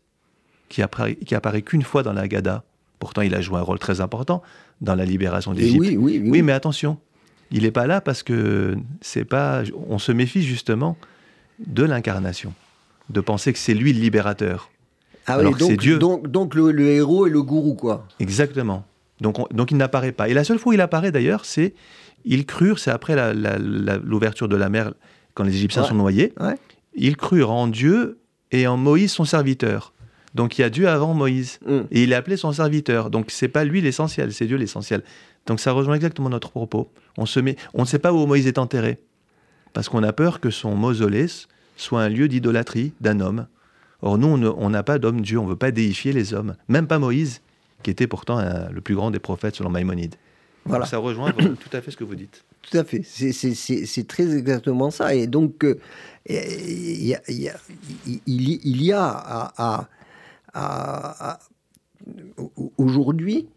qui 0.69 0.81
apparaît, 0.81 1.15
qui 1.15 1.35
apparaît 1.35 1.63
qu'une 1.63 1.81
fois 1.81 2.01
dans 2.01 2.13
l'Agada. 2.13 2.63
Pourtant, 2.99 3.23
il 3.23 3.35
a 3.35 3.41
joué 3.41 3.59
un 3.59 3.61
rôle 3.61 3.77
très 3.77 3.99
important 3.99 4.41
dans 4.79 4.95
la 4.95 5.03
libération 5.03 5.53
d'Égypte. 5.53 5.77
Oui, 5.77 5.97
oui, 5.97 6.21
oui, 6.23 6.29
oui. 6.29 6.41
mais 6.41 6.53
attention, 6.53 6.97
il 7.51 7.63
n'est 7.63 7.71
pas 7.71 7.87
là 7.87 7.99
parce 7.99 8.23
que 8.23 8.77
c'est 9.01 9.25
pas. 9.25 9.63
On 9.89 9.99
se 9.99 10.13
méfie 10.13 10.43
justement 10.43 10.97
de 11.59 11.83
l'incarnation, 11.83 12.53
de 13.09 13.19
penser 13.19 13.51
que 13.51 13.59
c'est 13.59 13.73
lui 13.73 13.91
le 13.91 13.99
libérateur. 13.99 14.71
Ah 15.27 15.39
oui, 15.39 15.51
donc, 15.57 15.77
Dieu. 15.77 15.97
donc, 15.97 16.27
donc 16.27 16.55
le, 16.55 16.79
héros 16.79 17.25
est 17.25 17.29
le 17.29 17.41
gourou, 17.41 17.73
quoi. 17.73 18.07
Exactement. 18.19 18.85
Donc, 19.21 19.37
donc 19.53 19.71
il 19.71 19.77
n'apparaît 19.77 20.11
pas. 20.11 20.29
Et 20.29 20.33
la 20.33 20.43
seule 20.43 20.59
fois 20.59 20.71
où 20.71 20.73
il 20.73 20.81
apparaît 20.81 21.11
d'ailleurs, 21.11 21.45
c'est 21.45 21.73
ils 22.25 22.45
crurent, 22.45 22.79
c'est 22.79 22.91
après 22.91 23.15
l'ouverture 24.03 24.47
de 24.47 24.55
la 24.55 24.69
mer, 24.69 24.93
quand 25.33 25.43
les 25.43 25.55
Égyptiens 25.55 25.83
sont 25.83 25.95
noyés, 25.95 26.33
ils 26.95 27.17
crurent 27.17 27.51
en 27.51 27.67
Dieu 27.67 28.17
et 28.51 28.67
en 28.67 28.77
Moïse 28.77 29.11
son 29.11 29.25
serviteur. 29.25 29.93
Donc 30.33 30.57
il 30.57 30.61
y 30.61 30.63
a 30.65 30.69
Dieu 30.69 30.87
avant 30.89 31.13
Moïse. 31.13 31.59
Mm. 31.65 31.79
Et 31.91 32.03
il 32.03 32.11
est 32.11 32.15
appelé 32.15 32.35
son 32.35 32.51
serviteur. 32.51 33.09
Donc 33.09 33.27
c'est 33.29 33.47
pas 33.47 33.63
lui 33.63 33.81
l'essentiel, 33.81 34.33
c'est 34.33 34.45
Dieu 34.45 34.57
l'essentiel. 34.57 35.01
Donc 35.45 35.59
ça 35.59 35.71
rejoint 35.71 35.95
exactement 35.95 36.29
notre 36.29 36.51
propos. 36.51 36.91
On, 37.17 37.25
se 37.25 37.39
met, 37.39 37.55
on 37.73 37.81
ne 37.81 37.87
sait 37.87 37.99
pas 37.99 38.11
où 38.11 38.25
Moïse 38.25 38.45
est 38.45 38.57
enterré. 38.57 38.99
Parce 39.73 39.87
qu'on 39.89 40.03
a 40.03 40.13
peur 40.13 40.39
que 40.39 40.49
son 40.49 40.75
mausolée 40.75 41.27
soit 41.77 42.01
un 42.01 42.09
lieu 42.09 42.27
d'idolâtrie 42.27 42.93
d'un 43.01 43.19
homme. 43.19 43.47
Or, 44.01 44.17
nous, 44.17 44.27
on 44.27 44.69
n'a 44.69 44.83
pas 44.83 44.99
d'homme 44.99 45.21
Dieu, 45.21 45.39
on 45.39 45.45
ne 45.45 45.49
veut 45.49 45.55
pas 45.55 45.71
déifier 45.71 46.13
les 46.13 46.33
hommes, 46.33 46.55
même 46.67 46.87
pas 46.87 46.99
Moïse, 46.99 47.41
qui 47.83 47.91
était 47.91 48.07
pourtant 48.07 48.41
le 48.71 48.81
plus 48.81 48.95
grand 48.95 49.11
des 49.11 49.19
prophètes 49.19 49.55
selon 49.55 49.69
Maïmonide. 49.69 50.15
Voilà. 50.65 50.85
ça 50.85 50.97
rejoint 50.97 51.31
tout 51.31 51.69
à 51.73 51.81
fait 51.81 51.91
ce 51.91 51.97
que 51.97 52.03
vous 52.03 52.15
dites. 52.15 52.43
Tout 52.65 52.79
à 52.79 52.83
fait, 52.83 53.03
c'est 53.03 54.07
très 54.07 54.35
exactement 54.35 54.89
ça. 54.89 55.13
Et 55.13 55.27
donc, 55.27 55.63
euh, 55.63 55.75
il, 56.27 57.05
y 57.05 57.13
a, 57.13 57.21
il, 57.27 58.81
y 58.81 58.91
a, 58.91 59.87
à, 60.55 61.39
aujourd'hui, 62.79 63.47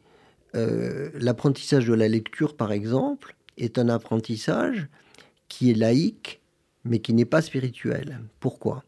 euh, 0.55 1.09
l'apprentissage 1.15 1.87
de 1.87 1.95
la 1.95 2.07
lecture, 2.07 2.55
par 2.55 2.71
exemple, 2.71 3.35
est 3.57 3.79
un 3.79 3.89
apprentissage 3.89 4.89
qui 5.49 5.71
est 5.71 5.75
laïque, 5.75 6.43
mais 6.85 6.99
qui 6.99 7.15
n'est 7.15 7.25
pas 7.25 7.41
spirituel. 7.41 8.21
Pourquoi? 8.41 8.85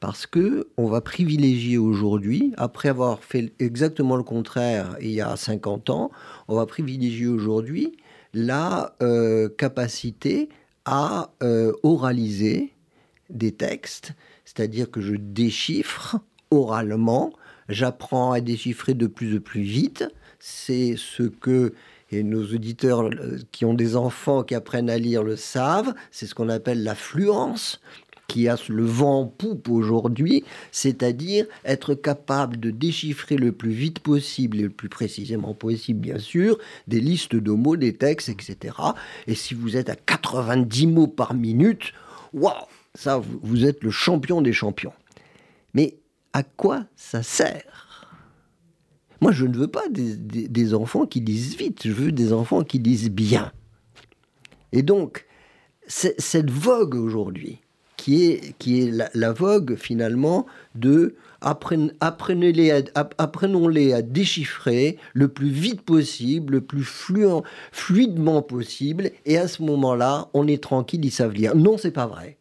Parce 0.00 0.26
que 0.26 0.68
on 0.76 0.86
va 0.86 1.00
privilégier 1.00 1.78
aujourd'hui, 1.78 2.52
après 2.56 2.88
avoir 2.88 3.22
fait 3.22 3.52
exactement 3.58 4.16
le 4.16 4.22
contraire 4.22 4.96
il 5.00 5.10
y 5.10 5.20
a 5.20 5.36
50 5.36 5.90
ans, 5.90 6.10
on 6.46 6.56
va 6.56 6.66
privilégier 6.66 7.26
aujourd'hui 7.26 7.96
la 8.34 8.94
euh, 9.02 9.48
capacité 9.48 10.48
à 10.84 11.30
euh, 11.42 11.72
oraliser 11.82 12.72
des 13.30 13.52
textes, 13.52 14.12
c'est-à-dire 14.44 14.90
que 14.90 15.00
je 15.00 15.14
déchiffre 15.14 16.18
oralement, 16.50 17.32
j'apprends 17.68 18.32
à 18.32 18.40
déchiffrer 18.40 18.94
de 18.94 19.06
plus 19.06 19.36
en 19.36 19.40
plus 19.40 19.62
vite, 19.62 20.04
c'est 20.38 20.94
ce 20.96 21.24
que 21.24 21.74
et 22.10 22.22
nos 22.22 22.42
auditeurs 22.42 23.02
euh, 23.02 23.38
qui 23.52 23.64
ont 23.64 23.74
des 23.74 23.96
enfants 23.96 24.42
qui 24.42 24.54
apprennent 24.54 24.90
à 24.90 24.98
lire 24.98 25.22
le 25.22 25.36
savent, 25.36 25.94
c'est 26.10 26.26
ce 26.26 26.34
qu'on 26.34 26.48
appelle 26.48 26.82
la 26.82 26.94
fluence 26.94 27.80
qui 28.28 28.46
a 28.46 28.56
le 28.68 28.84
vent 28.84 29.22
en 29.22 29.26
poupe 29.26 29.68
aujourd'hui, 29.70 30.44
c'est-à-dire 30.70 31.46
être 31.64 31.94
capable 31.94 32.60
de 32.60 32.70
déchiffrer 32.70 33.36
le 33.36 33.52
plus 33.52 33.70
vite 33.70 34.00
possible 34.00 34.58
et 34.58 34.64
le 34.64 34.70
plus 34.70 34.90
précisément 34.90 35.54
possible, 35.54 36.00
bien 36.00 36.18
sûr, 36.18 36.58
des 36.86 37.00
listes 37.00 37.34
de 37.34 37.50
mots, 37.50 37.76
des 37.76 37.94
textes, 37.94 38.28
etc. 38.28 38.74
Et 39.26 39.34
si 39.34 39.54
vous 39.54 39.76
êtes 39.76 39.88
à 39.88 39.96
90 39.96 40.86
mots 40.86 41.06
par 41.06 41.32
minute, 41.32 41.94
waouh, 42.34 42.52
ça, 42.94 43.20
vous 43.42 43.64
êtes 43.64 43.82
le 43.82 43.90
champion 43.90 44.42
des 44.42 44.52
champions. 44.52 44.92
Mais 45.72 45.96
à 46.34 46.42
quoi 46.42 46.84
ça 46.96 47.22
sert? 47.22 48.08
Moi, 49.22 49.32
je 49.32 49.46
ne 49.46 49.56
veux 49.56 49.68
pas 49.68 49.88
des, 49.88 50.74
enfants 50.74 51.06
qui 51.06 51.20
lisent 51.20 51.56
vite, 51.56 51.86
je 51.86 51.92
veux 51.92 52.12
des 52.12 52.32
enfants 52.32 52.62
qui 52.62 52.78
lisent 52.78 53.10
bien. 53.10 53.52
Et 54.72 54.82
donc, 54.82 55.26
cette 55.86 56.50
vogue 56.50 56.94
aujourd'hui, 56.94 57.60
qui 58.08 58.24
est, 58.24 58.54
qui 58.58 58.80
est 58.80 59.10
la, 59.12 59.32
vogue 59.32 59.76
finalement 59.76 60.46
de 60.74 61.14
apprenez-les 61.42 62.84
apprenons-les 62.94 63.92
à 63.92 64.00
déchiffrer 64.00 64.96
le 65.12 65.28
plus 65.28 65.50
vite 65.50 65.82
possible, 65.82 66.54
le 66.54 66.60
plus 66.62 66.84
fluidement 67.70 68.40
possible, 68.40 69.10
et 69.26 69.36
à 69.36 69.46
ce 69.46 69.62
moment-là, 69.62 70.30
on 70.32 70.46
est 70.46 70.62
tranquille, 70.62 71.04
ils 71.04 71.10
savent 71.10 71.34
lire. 71.34 71.54
Non, 71.54 71.76
c'est 71.76 71.90
pas 71.90 72.06
vrai. 72.06 72.38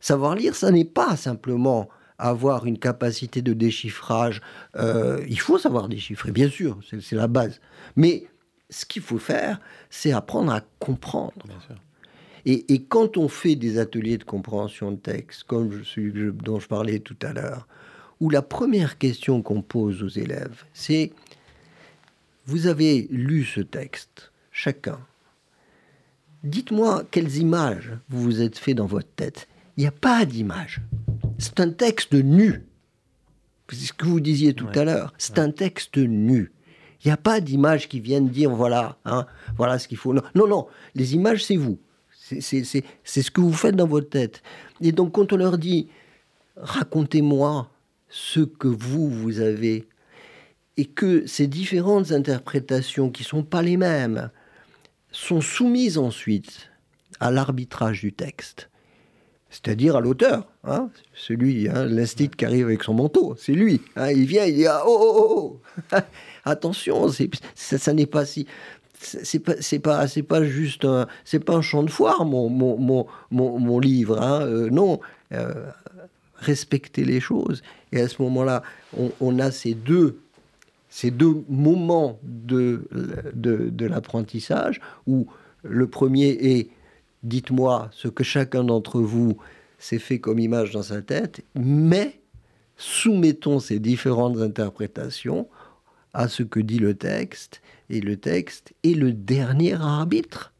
Savoir 0.00 0.34
lire, 0.34 0.54
ça 0.54 0.70
n'est 0.70 0.86
pas 0.86 1.18
simplement 1.18 1.90
avoir 2.16 2.64
une 2.64 2.78
capacité 2.78 3.42
de 3.42 3.52
déchiffrage. 3.52 4.40
Euh, 4.76 5.22
il 5.28 5.38
faut 5.38 5.58
savoir 5.58 5.90
déchiffrer, 5.90 6.32
bien 6.32 6.48
sûr, 6.48 6.78
c'est 7.02 7.14
la 7.14 7.28
base. 7.28 7.60
Mais 7.94 8.24
ce 8.70 8.86
qu'il 8.86 9.02
faut 9.02 9.18
faire, 9.18 9.60
c'est 9.90 10.12
apprendre 10.12 10.50
à 10.50 10.62
comprendre. 10.78 11.44
Et, 12.44 12.72
et, 12.72 12.82
quand 12.82 13.16
on 13.16 13.28
fait 13.28 13.56
des 13.56 13.78
ateliers 13.78 14.18
de 14.18 14.24
compréhension 14.24 14.92
de 14.92 14.96
texte, 14.96 15.44
comme 15.44 15.84
celui 15.84 16.32
dont 16.32 16.60
je 16.60 16.68
parlais 16.68 16.98
tout 16.98 17.16
à 17.22 17.32
l'heure, 17.32 17.66
où 18.20 18.30
la 18.30 18.42
première 18.42 18.98
question 18.98 19.42
qu'on 19.42 19.62
pose 19.62 20.02
aux 20.02 20.08
élèves, 20.08 20.64
c'est 20.72 21.12
vous 22.46 22.66
avez 22.66 23.06
lu 23.10 23.44
ce 23.44 23.60
texte, 23.60 24.32
chacun. 24.50 24.98
Dites-moi 26.44 27.04
quelles 27.10 27.36
images 27.36 27.92
vous 28.08 28.22
vous 28.22 28.40
êtes 28.40 28.58
fait 28.58 28.74
dans 28.74 28.86
votre 28.86 29.10
tête. 29.10 29.48
Il 29.76 29.80
n'y 29.82 29.86
a 29.86 29.92
pas 29.92 30.24
d'image. 30.24 30.80
C'est 31.38 31.60
un 31.60 31.70
texte 31.70 32.14
nu. 32.14 32.64
C'est 33.70 33.86
ce 33.86 33.92
que 33.92 34.06
vous 34.06 34.20
disiez 34.20 34.54
tout 34.54 34.68
à 34.74 34.84
l'heure. 34.84 35.12
C'est 35.18 35.38
un 35.38 35.50
texte 35.50 35.98
nu. 35.98 36.52
Il 37.04 37.08
n'y 37.08 37.12
a 37.12 37.16
pas 37.16 37.40
d'images 37.40 37.88
qui 37.88 38.00
viennent 38.00 38.28
dire 38.28 38.50
voilà, 38.50 38.98
hein, 39.04 39.26
voilà 39.56 39.78
ce 39.78 39.86
qu'il 39.86 39.98
faut. 39.98 40.14
Non, 40.14 40.48
non, 40.48 40.66
les 40.94 41.14
images, 41.14 41.44
c'est 41.44 41.56
vous. 41.56 41.78
C'est 42.40 42.64
ce 42.64 43.30
que 43.30 43.40
vous 43.40 43.52
faites 43.52 43.76
dans 43.76 43.86
votre 43.86 44.08
tête. 44.08 44.42
Et 44.80 44.92
donc, 44.92 45.12
quand 45.12 45.32
on 45.32 45.36
leur 45.36 45.58
dit 45.58 45.88
racontez-moi 46.56 47.70
ce 48.08 48.40
que 48.40 48.68
vous, 48.68 49.08
vous 49.08 49.40
avez, 49.40 49.86
et 50.76 50.86
que 50.86 51.26
ces 51.26 51.46
différentes 51.46 52.12
interprétations 52.12 53.10
qui 53.10 53.22
ne 53.22 53.28
sont 53.28 53.42
pas 53.42 53.62
les 53.62 53.76
mêmes 53.76 54.30
sont 55.10 55.40
soumises 55.40 55.98
ensuite 55.98 56.70
à 57.20 57.30
l'arbitrage 57.30 58.00
du 58.00 58.12
texte, 58.12 58.70
c'est-à-dire 59.50 59.96
à, 59.96 60.00
l'auteur, 60.00 60.46
hein, 60.62 60.90
celui, 61.14 61.68
hein, 61.68 61.86
l'instit 61.86 62.28
qui 62.28 62.44
arrive 62.44 62.66
avec 62.66 62.82
son 62.82 62.94
manteau, 62.94 63.34
c'est 63.38 63.54
lui. 63.54 63.80
Hein, 63.96 64.10
il 64.10 64.26
vient, 64.26 64.44
il 64.44 64.54
dit 64.54 64.66
ah, 64.66 64.82
oh, 64.86 64.98
oh, 65.00 65.14
oh, 65.16 65.60
oh. 65.92 65.96
attention, 66.44 67.08
ça, 67.54 67.92
n'est 67.94 68.06
pas 68.06 68.26
si, 68.26 68.46
c'est 69.00 69.38
pas, 69.38 69.54
c'est 69.60 69.78
pas, 69.78 70.06
c'est 70.08 70.22
pas 70.22 70.44
juste, 70.44 70.84
un, 70.84 71.06
c'est 71.24 71.38
pas 71.40 71.54
un 71.54 71.62
champ 71.62 71.82
de 71.82 71.90
foire 71.90 72.24
mon, 72.24 72.48
mon, 72.48 72.76
mon, 72.78 73.06
mon, 73.30 73.78
livre, 73.78 74.20
hein, 74.20 74.42
euh, 74.42 74.70
non. 74.70 75.00
Euh, 75.32 75.70
respecter 76.40 77.04
les 77.04 77.20
choses. 77.20 77.62
Et 77.92 78.00
à 78.00 78.08
ce 78.08 78.22
moment-là, 78.22 78.62
on, 78.96 79.10
on, 79.20 79.38
a 79.40 79.50
ces 79.50 79.74
deux, 79.74 80.20
ces 80.88 81.10
deux 81.10 81.44
moments 81.48 82.18
de, 82.22 82.88
de, 83.34 83.68
de 83.70 83.86
l'apprentissage 83.86 84.80
où 85.08 85.26
le 85.62 85.88
premier 85.88 86.28
est 86.28 86.70
dites-moi 87.24 87.90
ce 87.92 88.08
que 88.08 88.24
chacun 88.24 88.64
d'entre 88.64 89.00
vous 89.00 89.36
s'est 89.78 89.98
fait 89.98 90.18
comme 90.18 90.38
image 90.38 90.70
dans 90.72 90.82
sa 90.82 91.02
tête, 91.02 91.42
mais 91.54 92.20
soumettons 92.76 93.58
ces 93.58 93.78
différentes 93.80 94.38
interprétations 94.38 95.48
à 96.18 96.26
ce 96.26 96.42
que 96.42 96.58
dit 96.58 96.80
le 96.80 96.94
texte, 96.94 97.62
et 97.90 98.00
le 98.00 98.16
texte 98.16 98.74
est 98.82 98.94
le 98.94 99.12
dernier 99.12 99.74
arbitre. 99.74 100.52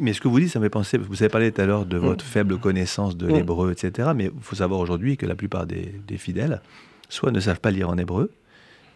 Mais 0.00 0.12
ce 0.12 0.20
que 0.20 0.26
vous 0.26 0.40
dites, 0.40 0.50
ça 0.50 0.58
me 0.58 0.64
fait 0.64 0.70
penser, 0.70 0.98
vous 0.98 1.22
avez 1.22 1.28
parlé 1.28 1.52
tout 1.52 1.60
à 1.60 1.66
l'heure 1.66 1.86
de 1.86 1.96
votre 1.96 2.24
mm. 2.24 2.28
faible 2.28 2.58
connaissance 2.58 3.16
de 3.16 3.28
mm. 3.28 3.32
l'hébreu, 3.32 3.70
etc. 3.70 4.10
Mais 4.14 4.24
il 4.24 4.42
faut 4.42 4.56
savoir 4.56 4.80
aujourd'hui 4.80 5.16
que 5.16 5.24
la 5.24 5.36
plupart 5.36 5.66
des, 5.66 5.94
des, 6.06 6.18
fidèles, 6.18 6.60
soit 7.08 7.30
ne 7.30 7.38
savent 7.38 7.60
pas 7.60 7.70
lire 7.70 7.90
en 7.90 7.96
hébreu, 7.96 8.32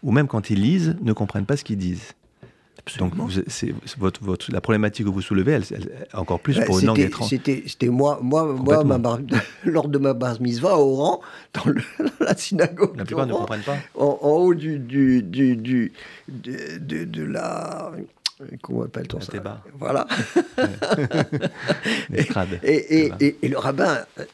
ou 0.02 0.10
même 0.10 0.26
quand 0.26 0.50
ils 0.50 0.60
lisent, 0.60 0.96
ne 1.02 1.12
comprennent 1.12 1.46
pas 1.46 1.56
ce 1.56 1.62
qu'ils 1.62 1.78
disent. 1.78 2.14
Donc, 2.98 3.14
c'est, 3.48 3.74
votre, 3.98 4.22
votre, 4.22 4.52
la 4.52 4.60
problématique 4.60 5.06
que 5.06 5.10
vous 5.10 5.20
soulevez, 5.20 5.52
elle, 5.52 5.64
encore 6.12 6.38
plus 6.38 6.60
pour 6.60 6.78
une 6.78 6.86
langue 6.86 7.00
étrangère. 7.00 7.28
C'était, 7.28 7.64
c'était 7.66 7.88
moi, 7.88 8.20
moi, 8.22 8.44
moi 8.44 8.84
ma 8.84 8.98
lors 9.64 9.88
de 9.88 9.98
ma 9.98 10.14
base 10.14 10.38
mitzvah 10.38 10.78
au 10.78 10.94
rang, 10.94 11.20
dans, 11.54 11.64
la 12.20 12.36
synagogue. 12.36 12.96
La 12.96 13.04
plupart 13.04 13.26
ne 13.26 13.32
comprennent 13.32 13.62
pas. 13.62 13.76
En, 13.96 14.18
haut 14.22 14.54
du, 14.54 14.78
du, 14.78 15.22
du, 15.22 15.56
du 15.56 15.92
de, 16.28 17.04
de, 17.04 17.24
la. 17.24 17.90
Comment 18.62 18.82
appelle-t-on 18.82 19.20
ça? 19.20 19.32
Voilà. 19.78 20.06
et, 22.12 22.22
et, 22.62 23.12
et, 23.18 23.36
et, 23.42 23.48
le 23.48 23.58
rabbin, 23.58 23.98
euh, 24.18 24.24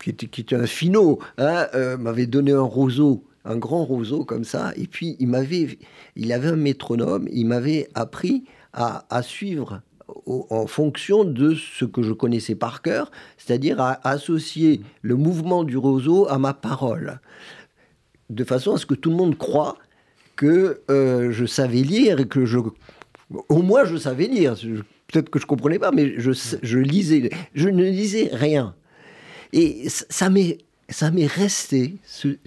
qui 0.00 0.10
était, 0.10 0.26
qui 0.26 0.42
était 0.42 0.56
un 0.56 0.66
finot, 0.66 1.18
hein, 1.38 1.66
euh, 1.74 1.96
m'avait 1.96 2.26
donné 2.26 2.52
un 2.52 2.60
roseau 2.60 3.24
un 3.44 3.56
grand 3.56 3.84
roseau 3.84 4.24
comme 4.24 4.44
ça. 4.44 4.72
Et 4.76 4.86
puis, 4.86 5.16
il 5.18 5.28
m'avait, 5.28 5.78
il 6.16 6.32
avait 6.32 6.48
un 6.48 6.56
métronome. 6.56 7.28
Il 7.32 7.46
m'avait 7.46 7.88
appris 7.94 8.44
à, 8.72 9.22
suivre 9.22 9.82
en 10.26 10.66
fonction 10.66 11.24
de 11.24 11.54
ce 11.54 11.84
que 11.84 12.02
je 12.02 12.12
connaissais 12.12 12.54
par 12.54 12.82
cœur, 12.82 13.10
c'est-à-dire 13.36 13.80
à 13.80 14.06
associer 14.08 14.80
le 15.02 15.16
mouvement 15.16 15.64
du 15.64 15.76
roseau 15.76 16.26
à 16.28 16.38
ma 16.38 16.54
parole, 16.54 17.20
de 18.30 18.44
façon 18.44 18.74
à 18.74 18.78
ce 18.78 18.86
que 18.86 18.94
tout 18.94 19.10
le 19.10 19.16
monde 19.16 19.36
croit 19.36 19.76
que 20.36 20.80
euh, 20.90 21.32
je 21.32 21.44
savais 21.44 21.82
lire 21.82 22.20
et 22.20 22.26
que 22.26 22.46
je, 22.46 22.58
au 23.48 23.62
moins 23.62 23.84
je 23.84 23.96
savais 23.96 24.26
lire. 24.26 24.54
Peut-être 25.08 25.28
que 25.28 25.38
je 25.38 25.46
comprenais 25.46 25.78
pas, 25.78 25.92
mais 25.92 26.14
je, 26.18 26.32
je 26.62 26.78
lisais. 26.78 27.30
Je 27.54 27.68
ne 27.68 27.84
lisais 27.84 28.30
rien. 28.32 28.74
Et 29.52 29.88
ça 29.88 30.30
m'est 30.30 30.58
ça 30.92 31.10
m'est 31.10 31.26
resté 31.26 31.96
ce, 32.04 32.38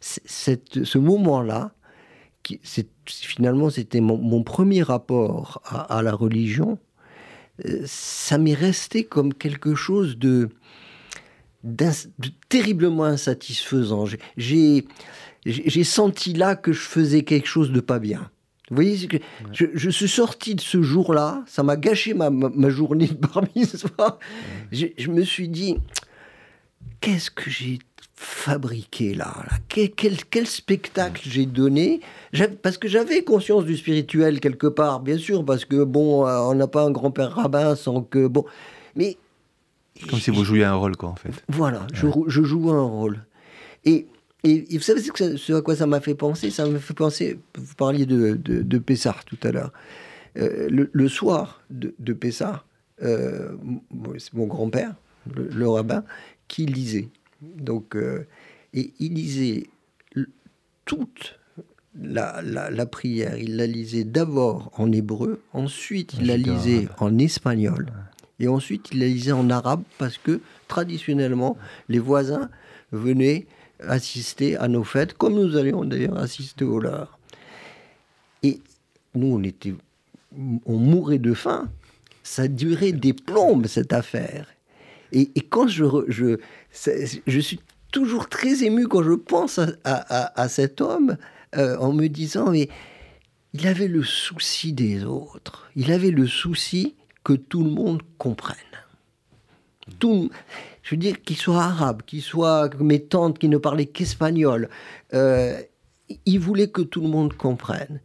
ce 0.00 0.98
moment-là. 0.98 1.72
Finalement, 3.06 3.70
c'était 3.70 4.00
mon, 4.00 4.42
premier 4.42 4.82
rapport 4.82 5.62
à, 5.64 6.02
la 6.02 6.12
religion. 6.12 6.78
Euh, 7.64 7.82
ça 7.86 8.36
m'est 8.38 8.54
resté 8.54 9.04
comme 9.04 9.32
quelque 9.32 9.74
chose 9.74 10.18
de, 10.18 10.50
de 11.62 11.90
terriblement 12.48 13.04
insatisfaisant. 13.04 14.04
J'ai 14.36 14.84
senti 15.84 16.34
là 16.34 16.56
que 16.56 16.72
je 16.72 16.80
faisais 16.80 17.22
quelque 17.22 17.48
chose 17.48 17.72
de 17.72 17.80
pas 17.80 17.98
bien. 17.98 18.30
Vous 18.70 18.76
voyez, 18.76 18.96
je, 19.52 19.66
je, 19.74 19.90
suis 19.90 20.08
sorti 20.08 20.54
de 20.54 20.60
ce 20.60 20.80
jour-là, 20.80 21.44
ça 21.46 21.62
m'a 21.62 21.76
gâché 21.76 22.14
ma, 22.14 22.30
ma, 22.30 22.70
journée 22.70 23.08
de 23.08 23.14
bar 23.14 23.44
Je, 24.72 24.86
je, 24.96 25.10
me 25.10 25.22
suis 25.22 25.48
dit, 25.48 25.76
qu'est-ce 27.04 27.30
que 27.30 27.50
j'ai 27.50 27.78
fabriqué 28.14 29.14
là, 29.14 29.34
Quel, 29.68 29.90
quel, 29.90 30.46
spectacle 30.46 31.20
j'ai 31.28 31.44
donné? 31.44 32.00
Parce 32.62 32.78
que 32.78 32.88
j'avais 32.88 33.22
conscience 33.22 33.64
du 33.64 33.76
spirituel 33.76 34.40
quelque 34.40 34.66
part, 34.66 35.00
bien 35.00 35.18
sûr, 35.18 35.44
parce 35.44 35.64
que 35.64 35.84
bon, 35.84 36.26
euh, 36.26 36.38
on 36.38 36.54
n'a 36.54 36.66
pas 36.66 36.84
un 36.84 36.90
grand-père 36.90 37.34
rabbin 37.34 37.76
sans 37.76 38.02
que. 38.02 38.26
Bon. 38.26 38.44
Mais. 38.96 39.18
Comme 40.08 40.18
si 40.18 40.30
vous 40.30 40.44
jouiez 40.44 40.64
un 40.64 40.74
rôle, 40.74 40.96
quoi, 40.96 41.10
en 41.10 41.16
fait. 41.16 41.30
Voilà, 41.48 41.86
je, 41.92 42.06
je 42.26 42.42
joue 42.42 42.70
un 42.70 42.82
rôle. 42.82 43.24
Et, 43.84 44.06
et, 44.42 44.64
vous 44.72 44.80
savez 44.80 45.00
ce 45.02 45.52
à 45.52 45.60
quoi 45.60 45.76
ça 45.76 45.86
m'a 45.86 46.00
fait 46.00 46.14
penser? 46.14 46.50
Ça 46.50 46.66
m'a 46.66 46.78
fait 46.78 46.94
penser. 46.94 47.38
Vous 47.56 47.74
parliez 47.74 48.06
de, 48.06 48.34
de, 48.34 48.78
Pessard 48.78 49.24
tout 49.24 49.38
à 49.42 49.52
l'heure. 49.52 49.72
Euh, 50.36 50.68
le, 50.70 51.08
soir 51.08 51.62
de, 51.70 51.94
de 51.98 52.12
Pessard, 52.12 52.66
euh, 53.02 53.52
c'est 54.18 54.32
mon 54.32 54.46
grand-père, 54.46 54.94
le, 55.32 55.68
rabbin, 55.68 56.04
qui 56.48 56.66
lisait. 56.66 57.08
Donc, 57.42 57.96
euh, 57.96 58.26
et 58.72 58.92
il 58.98 59.14
lisait 59.14 59.64
toute 60.84 61.38
la, 62.00 62.42
la, 62.42 62.86
prière. 62.86 63.38
Il 63.38 63.56
la 63.56 63.66
lisait 63.66 64.04
d'abord 64.04 64.70
en 64.76 64.90
hébreu, 64.92 65.40
ensuite 65.52 66.14
il 66.14 66.26
la 66.26 66.36
lisait 66.36 66.88
en 66.98 67.18
espagnol, 67.18 67.86
et 68.40 68.48
ensuite 68.48 68.88
il 68.92 69.00
la 69.00 69.06
lisait 69.06 69.32
en 69.32 69.48
arabe 69.50 69.82
parce 69.98 70.18
que 70.18 70.40
traditionnellement, 70.68 71.56
les 71.88 72.00
voisins 72.00 72.50
venaient 72.92 73.46
assister 73.80 74.56
à 74.56 74.68
nos 74.68 74.84
fêtes, 74.84 75.14
comme 75.14 75.34
nous 75.34 75.56
allions 75.56 75.84
d'ailleurs 75.84 76.18
assister 76.18 76.64
au 76.64 76.80
leur. 76.80 77.18
Et 78.42 78.60
nous, 79.14 79.28
on 79.28 79.42
était, 79.42 79.74
on 80.66 80.78
mourait 80.78 81.18
de 81.18 81.34
faim. 81.34 81.68
Ça 82.22 82.48
durait 82.48 82.92
des 82.92 83.12
plombes 83.12 83.66
cette 83.66 83.92
affaire. 83.92 84.53
Et, 85.12 85.28
quand 85.48 85.68
je, 85.68 85.84
je, 86.08 86.36
je 87.26 87.40
suis 87.40 87.60
toujours 87.92 88.28
très 88.28 88.64
ému 88.64 88.88
quand 88.88 89.02
je 89.02 89.12
pense 89.12 89.60
à, 89.84 90.48
cet 90.48 90.80
homme 90.80 91.16
euh, 91.56 91.76
en 91.78 91.92
me 91.92 92.08
disant, 92.08 92.50
mais 92.50 92.68
il 93.52 93.66
avait 93.66 93.88
le 93.88 94.02
souci 94.02 94.72
des 94.72 95.04
autres. 95.04 95.70
Il 95.76 95.92
avait 95.92 96.10
le 96.10 96.26
souci 96.26 96.96
que 97.22 97.32
tout 97.32 97.62
le 97.62 97.70
monde 97.70 98.02
comprenne. 98.18 98.56
Tout, 100.00 100.30
je 100.82 100.90
veux 100.90 100.96
dire, 100.96 101.22
qu'il 101.22 101.36
soit 101.36 101.62
arabe, 101.62 102.02
qu'il 102.04 102.22
soit 102.22 102.74
mes 102.80 103.00
tantes 103.00 103.38
qui 103.38 103.48
ne 103.48 103.58
parlaient 103.58 103.86
qu'espagnol, 103.86 104.68
euh, 105.12 105.60
il 106.26 106.38
voulait 106.40 106.68
que 106.68 106.82
tout 106.82 107.00
le 107.00 107.08
monde 107.08 107.34
comprenne. 107.34 108.00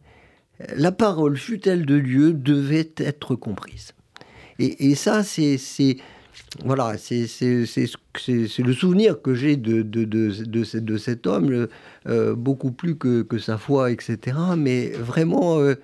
La 0.76 0.92
parole, 0.92 1.36
fut-elle 1.36 1.86
de 1.86 1.98
Dieu, 1.98 2.32
devait 2.32 2.92
être 2.98 3.34
comprise. 3.34 3.92
Et, 4.58 4.94
ça, 4.94 5.22
c'est 5.24 5.96
voilà, 6.64 6.96
c'est 6.98 7.26
le 7.42 8.72
souvenir 8.72 9.22
que 9.22 9.34
j'ai 9.34 9.56
de, 9.56 9.82
de, 9.82 10.04
de, 10.04 10.78
de, 10.78 10.96
cet 10.96 11.26
homme, 11.26 11.68
euh, 12.06 12.34
beaucoup 12.34 12.72
plus 12.72 12.96
que, 12.96 13.22
que, 13.22 13.38
sa 13.38 13.56
foi, 13.56 13.92
etc. 13.92 14.36
Mais 14.56 14.90
vraiment, 14.90 15.58
euh, 15.58 15.76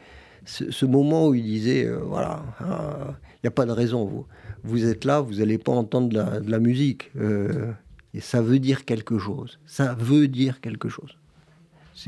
ce, 0.45 0.85
moment 0.85 1.29
où 1.29 1.35
il 1.35 1.45
disait, 1.45 1.89
voilà, 2.05 2.43
il 2.61 3.45
n'y 3.45 3.49
a 3.49 3.53
pas 3.53 3.67
de 3.67 3.73
raison, 3.73 4.05
vous 4.05 4.27
vous 4.67 4.85
êtes 4.85 5.05
là, 5.05 5.21
vous 5.21 5.35
n'allez 5.35 5.59
pas 5.59 5.73
entendre 5.73 6.09
de 6.09 6.51
la, 6.51 6.59
musique. 6.59 7.11
Euh, 7.17 7.73
et 8.15 8.21
ça 8.21 8.43
veut 8.43 8.59
dire 8.59 8.85
quelque 8.85 9.19
chose. 9.19 9.59
Ça 9.67 9.95
veut 9.95 10.29
dire 10.29 10.61
quelque 10.61 10.89
chose. 10.89 11.17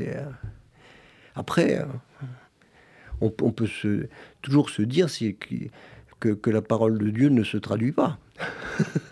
Euh, 0.01 0.25
après, 1.35 1.79
euh, 1.79 1.85
on, 3.21 3.29
peut 3.29 3.67
toujours 4.41 4.69
se 4.69 4.81
dire 4.81 5.07
que, 6.19 6.33
que, 6.33 6.49
la 6.49 6.61
parole 6.61 6.97
de 6.97 7.09
Dieu 7.09 7.29
ne 7.29 7.43
se 7.43 7.57
traduit 7.57 7.91
pas. 7.93 8.19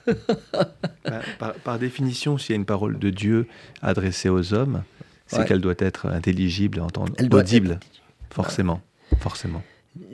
Bah, 1.40 1.56
par, 1.64 1.80
définition, 1.80 2.38
s'il 2.38 2.52
y 2.52 2.54
a 2.54 2.56
une 2.58 2.66
parole 2.66 3.00
de 3.00 3.10
Dieu 3.10 3.48
adressée 3.82 4.30
aux 4.30 4.54
hommes, 4.54 4.84
c'est 5.28 5.46
qu'elle 5.46 5.62
doit 5.62 5.76
être 5.78 6.08
intelligible, 6.08 6.82
entendre, 6.82 7.14
audible, 7.32 7.80
forcément, 8.30 8.82
forcément. 9.20 9.64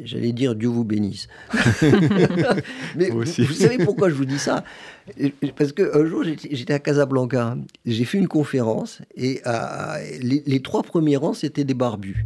J'allais 0.04 0.32
dire 0.32 0.56
Dieu 0.56 0.70
vous 0.70 0.84
bénisse. 0.84 1.28
Mais 2.96 3.10
vous, 3.10 3.26
savez 3.26 3.84
pourquoi 3.84 4.10
je 4.10 4.16
vous 4.16 4.26
dis 4.26 4.40
ça? 4.40 4.64
Parce 5.56 5.72
qu'un 5.72 6.06
jour, 6.06 6.24
j'étais 6.24 6.74
à 6.74 6.80
Casablanca. 6.80 7.58
J'ai 7.86 8.06
fait 8.06 8.18
une 8.18 8.28
conférence 8.28 9.02
et 9.16 9.42
les, 10.22 10.62
trois 10.62 10.84
premiers 10.84 11.18
rangs, 11.18 11.34
c'était 11.34 11.64
des 11.64 11.74
barbus. 11.74 12.26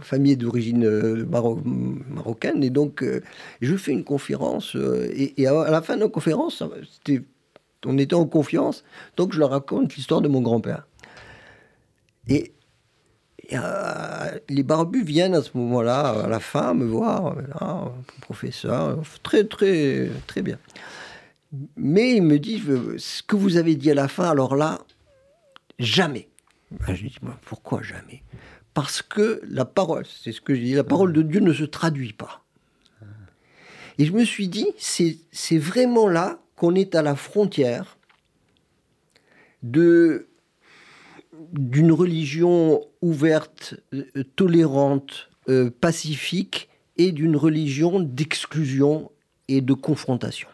Famille 0.00 0.36
d'origine 0.36 0.84
euh, 0.84 1.26
marocaine. 1.26 2.62
Et 2.62 2.70
donc, 2.70 3.02
euh, 3.02 3.20
je 3.60 3.76
fais 3.76 3.92
une 3.92 4.04
conférence. 4.04 4.76
Euh, 4.76 5.10
et, 5.14 5.46
à 5.46 5.70
la 5.70 5.82
fin 5.82 5.96
de 5.96 6.02
la 6.02 6.08
conférence, 6.08 6.62
on 7.84 7.98
était 7.98 8.14
en 8.14 8.26
confiance. 8.26 8.84
Donc, 9.16 9.32
je 9.32 9.38
leur 9.38 9.50
raconte 9.50 9.94
l'histoire 9.94 10.20
de 10.20 10.28
mon 10.28 10.40
grand-père. 10.40 10.86
Et 12.28 12.52
les 14.48 14.62
barbus 14.62 15.04
viennent 15.04 15.34
à 15.34 15.42
ce 15.42 15.50
moment-là, 15.58 16.24
à 16.24 16.28
la 16.28 16.40
fin, 16.40 16.72
me 16.72 16.86
voir, 16.86 17.36
ah, 17.60 17.92
professeur, 18.22 19.02
très, 19.22 19.44
très, 19.44 20.08
très 20.26 20.40
bien. 20.40 20.58
Mais 21.76 22.16
il 22.16 22.22
me 22.22 22.38
dit, 22.38 22.62
ce 22.96 23.22
que 23.22 23.36
vous 23.36 23.58
avez 23.58 23.74
dit 23.74 23.90
à 23.90 23.94
la 23.94 24.08
fin, 24.08 24.30
alors 24.30 24.56
là, 24.56 24.78
jamais. 25.78 26.28
Ben, 26.70 26.94
je 26.94 27.08
dis, 27.08 27.16
pourquoi 27.44 27.82
jamais? 27.82 28.22
Parce 28.74 29.02
que 29.02 29.40
la 29.44 29.64
parole, 29.64 30.06
c'est 30.06 30.32
ce 30.32 30.40
que 30.40 30.54
je 30.54 30.60
dis, 30.60 30.72
la 30.72 30.84
parole 30.84 31.12
de 31.12 31.22
Dieu 31.22 31.40
ne 31.40 31.52
se 31.52 31.64
traduit 31.64 32.12
pas. 32.12 32.44
Et 33.98 34.06
je 34.06 34.12
me 34.12 34.24
suis 34.24 34.48
dit, 34.48 34.68
c'est 34.78 35.58
vraiment 35.58 36.08
là 36.08 36.40
qu'on 36.56 36.74
est 36.74 36.94
à 36.94 37.02
la 37.02 37.14
frontière 37.16 37.98
de 39.62 40.28
d'une 41.52 41.92
religion 41.92 42.86
ouverte, 43.00 43.74
euh, 43.94 44.04
tolérante, 44.36 45.28
euh, 45.48 45.70
pacifique, 45.70 46.68
et 46.96 47.12
d'une 47.12 47.36
religion 47.36 48.00
d'exclusion 48.00 49.10
et 49.48 49.60
de 49.60 49.72
confrontation. 49.72 50.48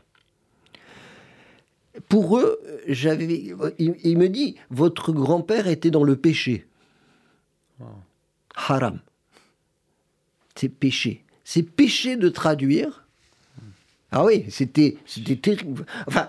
Pour 2.09 2.39
eux, 2.39 2.61
j'avais, 2.87 3.55
il, 3.79 4.19
me 4.19 4.29
dit, 4.29 4.57
votre 4.71 5.13
grand-père 5.13 5.67
était 5.67 5.91
dans 5.91 6.05
le 6.05 6.17
péché. 6.17 6.67
Haram. 8.67 8.99
C'est 10.55 10.69
péché. 10.69 11.25
C'est 11.45 11.63
péché 11.63 12.17
de 12.17 12.29
traduire. 12.29 13.07
Ah 14.11 14.25
oui, 14.25 14.47
c'était, 14.49 14.97
terrible. 15.41 15.85
Enfin, 16.07 16.29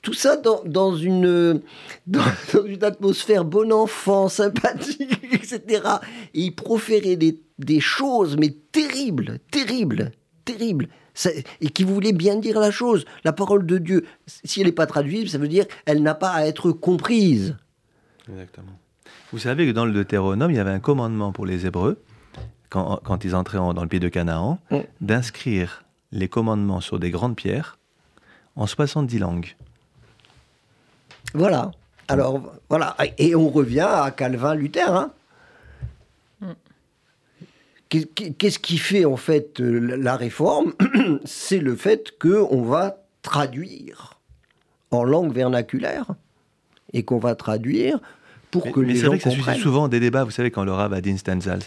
tout 0.00 0.14
ça 0.14 0.36
dans, 0.36 0.96
une, 0.96 1.60
dans, 2.06 2.64
une 2.64 2.84
atmosphère 2.84 3.44
bon 3.44 3.72
enfant, 3.72 4.28
sympathique, 4.28 5.18
etc. 5.32 5.82
Et 6.34 6.42
il 6.42 6.54
proférait 6.54 7.16
des, 7.16 7.80
choses, 7.80 8.36
mais 8.36 8.50
terribles, 8.72 9.38
terribles, 9.50 10.12
terribles. 10.44 10.88
et 11.60 11.68
qui 11.68 11.84
voulaient 11.84 12.12
bien 12.12 12.36
dire 12.36 12.58
la 12.60 12.70
chose. 12.70 13.04
La 13.24 13.32
parole 13.32 13.66
de 13.66 13.78
Dieu, 13.78 14.06
si 14.26 14.60
elle 14.60 14.66
n'est 14.66 14.72
pas 14.72 14.86
traduite, 14.86 15.28
ça 15.28 15.38
veut 15.38 15.48
dire 15.48 15.66
qu'elle 15.84 16.02
n'a 16.02 16.14
pas 16.14 16.30
à 16.30 16.46
être 16.46 16.72
comprise. 16.72 17.56
Exactement. 18.28 18.78
Vous 19.32 19.38
savez 19.38 19.66
que 19.66 19.72
dans 19.72 19.86
le 19.86 19.92
Deutéronome, 19.92 20.50
il 20.50 20.56
y 20.56 20.60
avait 20.60 20.70
un 20.70 20.80
commandement 20.80 21.32
pour 21.32 21.46
les 21.46 21.66
Hébreux, 21.66 22.02
quand, 22.68 23.00
quand 23.02 23.24
ils 23.24 23.34
entraient 23.34 23.58
dans 23.58 23.82
le 23.82 23.88
pays 23.88 24.00
de 24.00 24.08
Canaan, 24.08 24.58
mm. 24.70 24.78
d'inscrire 25.00 25.84
les 26.12 26.28
commandements 26.28 26.80
sur 26.80 26.98
des 26.98 27.10
grandes 27.10 27.36
pierres 27.36 27.78
en 28.56 28.66
70 28.66 29.18
langues. 29.18 29.56
Voilà. 31.34 31.70
Alors, 32.08 32.42
voilà. 32.68 32.94
Et 33.16 33.34
on 33.34 33.48
revient 33.48 33.88
à 33.88 34.10
Calvin-Luther. 34.10 34.94
Hein. 34.94 35.12
Qu'est-ce 37.88 38.58
qui 38.58 38.78
fait 38.78 39.04
en 39.04 39.16
fait 39.16 39.60
la 39.60 40.16
réforme? 40.16 40.72
C'est 41.24 41.58
le 41.58 41.76
fait 41.76 42.18
qu'on 42.18 42.62
va 42.62 42.96
traduire 43.20 44.18
en 44.90 45.04
langue 45.04 45.32
vernaculaire 45.32 46.06
et 46.94 47.02
qu'on 47.02 47.18
va 47.18 47.34
traduire 47.34 48.00
pour 48.52 48.70
que 48.70 48.78
les 48.78 48.94
gens. 48.94 49.02
Mais 49.02 49.08
vrai 49.08 49.18
que 49.18 49.24
ça 49.24 49.30
suscite 49.30 49.56
souvent 49.56 49.88
des 49.88 49.98
débats. 49.98 50.22
Vous 50.22 50.30
savez, 50.30 50.52
quand 50.52 50.62
le 50.62 50.72
Rav 50.72 50.92
Adin 50.92 51.16
Stanzal, 51.16 51.58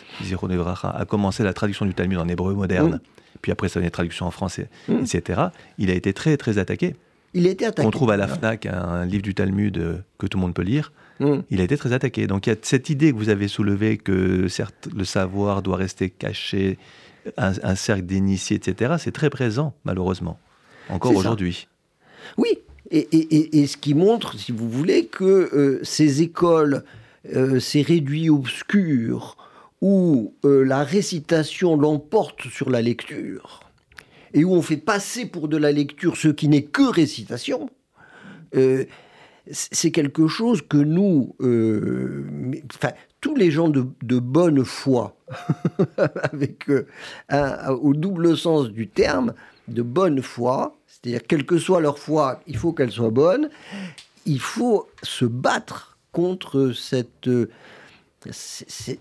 a 0.83 1.05
commencé 1.05 1.43
la 1.43 1.51
traduction 1.51 1.85
du 1.85 1.93
Talmud 1.93 2.17
en 2.17 2.29
hébreu 2.29 2.53
moderne, 2.53 2.95
mm 2.95 3.15
puis 3.45 3.51
après 3.51 3.69
ça 3.69 3.79
venait 3.79 3.91
traduction 3.91 4.25
en 4.25 4.31
français, 4.31 4.69
mmh. 4.87 5.03
etc. 5.03 5.41
Il 5.77 5.91
a 5.91 5.93
été 5.93 6.13
très 6.13 6.35
très 6.35 6.57
attaqué. 6.57 6.95
Il 7.35 7.45
a 7.45 7.51
été 7.51 7.65
attaqué. 7.65 7.87
On 7.87 7.91
trouve 7.91 8.09
à 8.09 8.17
la 8.17 8.27
FNAC 8.27 8.65
un 8.65 9.05
livre 9.05 9.21
du 9.21 9.35
Talmud 9.35 9.77
euh, 9.77 9.97
que 10.17 10.25
tout 10.25 10.39
le 10.39 10.41
monde 10.41 10.55
peut 10.55 10.63
lire. 10.63 10.91
Mmh. 11.19 11.41
Il 11.51 11.61
a 11.61 11.63
été 11.63 11.77
très 11.77 11.93
attaqué. 11.93 12.25
Donc 12.25 12.47
il 12.47 12.49
y 12.49 12.53
a 12.53 12.55
cette 12.59 12.89
idée 12.89 13.11
que 13.11 13.17
vous 13.17 13.29
avez 13.29 13.47
soulevée 13.47 13.97
que 13.97 14.47
certes 14.47 14.87
le 14.95 15.03
savoir 15.03 15.61
doit 15.61 15.77
rester 15.77 16.09
caché, 16.09 16.79
un, 17.37 17.75
cercle 17.75 18.07
d'initiés, 18.07 18.57
etc. 18.57 18.95
C'est 18.97 19.11
très 19.11 19.29
présent 19.29 19.75
malheureusement, 19.83 20.39
encore 20.89 21.15
aujourd'hui. 21.15 21.67
Oui, 22.37 22.49
et, 22.91 23.67
ce 23.67 23.77
qui 23.77 23.93
montre, 23.93 24.37
si 24.37 24.51
vous 24.51 24.69
voulez, 24.69 25.05
que 25.05 25.23
euh, 25.23 25.79
ces 25.83 26.21
écoles, 26.21 26.83
euh, 27.33 27.59
ces 27.59 27.81
réduits 27.81 28.29
obscurs, 28.29 29.37
où 29.81 30.33
euh, 30.45 30.63
la 30.63 30.83
récitation 30.83 31.75
l'emporte 31.77 32.47
sur 32.49 32.69
la 32.69 32.81
lecture, 32.81 33.61
et 34.33 34.43
où 34.43 34.53
on 34.53 34.61
fait 34.61 34.77
passer 34.77 35.25
pour 35.25 35.47
de 35.47 35.57
la 35.57 35.71
lecture 35.71 36.17
ce 36.17 36.27
qui 36.27 36.47
n'est 36.47 36.63
que 36.63 36.83
récitation, 36.83 37.69
c'est 39.51 39.91
quelque 39.91 40.27
chose 40.27 40.61
que 40.61 40.77
nous, 40.77 41.35
tous 43.19 43.35
les 43.35 43.51
gens 43.51 43.67
de, 43.67 44.19
bonne 44.19 44.63
foi, 44.63 45.17
avec 46.31 46.69
au 46.69 47.93
double 47.93 48.37
sens 48.37 48.69
du 48.69 48.87
terme, 48.87 49.33
de 49.67 49.81
bonne 49.81 50.21
foi, 50.21 50.77
c'est-à-dire 51.05 51.27
quelle 51.27 51.45
que 51.45 51.59
soit 51.59 51.81
leur 51.81 51.99
foi, 51.99 52.41
il 52.47 52.57
faut 52.57 52.73
qu'elle 52.73 52.91
soit 52.91 53.11
bonne, 53.11 53.51
il 54.25 54.39
faut 54.39 54.89
se 55.03 55.25
battre 55.25 55.99
contre 56.11 56.71
cette 56.71 57.29
c'est 58.31 58.97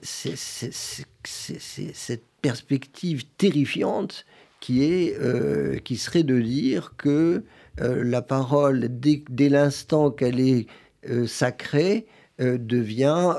cette 1.94 2.24
perspective 2.42 3.24
terrifiante 3.38 4.26
qui, 4.60 4.84
est, 4.84 5.18
euh, 5.18 5.78
qui 5.78 5.96
serait 5.96 6.24
de 6.24 6.38
dire 6.42 6.92
que 6.98 7.42
euh, 7.80 8.04
la 8.04 8.20
parole, 8.20 8.86
dès, 9.00 9.24
dès 9.30 9.48
l'instant 9.48 10.10
qu'elle 10.10 10.40
est 10.40 10.66
euh, 11.08 11.26
sacrée, 11.26 12.06
devient 12.38 13.32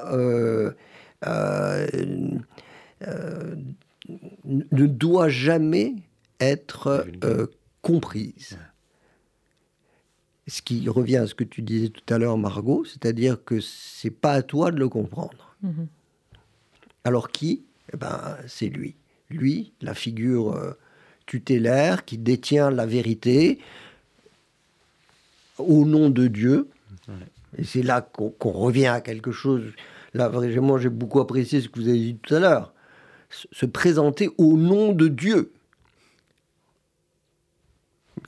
ne 4.46 4.86
doit 4.88 5.30
jamais 5.30 5.94
être 6.40 7.06
comprise. 7.86 8.58
Ce 10.48 10.64
qui 10.64 10.90
revient 10.90 11.18
à 11.18 11.28
ce 11.28 11.36
que 11.36 11.44
tu 11.44 11.62
disais 11.62 11.90
tout 11.90 12.14
à 12.14 12.18
l'heure, 12.18 12.38
Margot, 12.38 12.84
c'est-à-dire 12.84 13.44
que 13.44 13.60
c'est 13.62 14.10
pas 14.10 14.34
à 14.34 14.42
toi 14.42 14.72
de 14.72 14.80
le 14.80 14.90
comprendre. 14.90 15.56
Mhm. 15.62 15.88
Alors 17.04 17.30
qui? 17.30 17.64
Eh 17.94 17.98
ben, 17.98 18.38
C'est 18.48 18.70
lui. 18.70 18.96
Lui, 19.30 19.72
la 19.82 19.94
figure 19.94 20.54
euh, 20.54 20.74
tutélaire 21.28 22.06
qui 22.06 22.18
détient 22.18 22.72
la 22.72 22.88
vérité 22.88 23.60
au 25.60 25.86
nom 25.86 26.10
de 26.10 26.26
Dieu. 26.28 26.70
Et 27.58 27.64
c'est 27.64 27.84
là 27.84 28.02
qu'on 28.02 28.52
revient 28.52 28.88
à 28.88 29.02
quelque 29.02 29.32
chose. 29.32 29.64
Là, 30.16 30.28
vraiment, 30.30 30.80
j'ai 30.80 30.90
beaucoup 30.90 31.20
apprécié 31.20 31.62
ce 31.62 31.70
que 31.70 31.80
vous 31.80 31.88
avez 31.88 32.00
dit 32.00 32.16
tout 32.16 32.34
à 32.34 32.40
l'heure. 32.40 32.74
Se 33.30 33.68
présenter 33.68 34.30
au 34.40 34.58
nom 34.58 34.92
de 34.92 35.08
Dieu. 35.08 35.52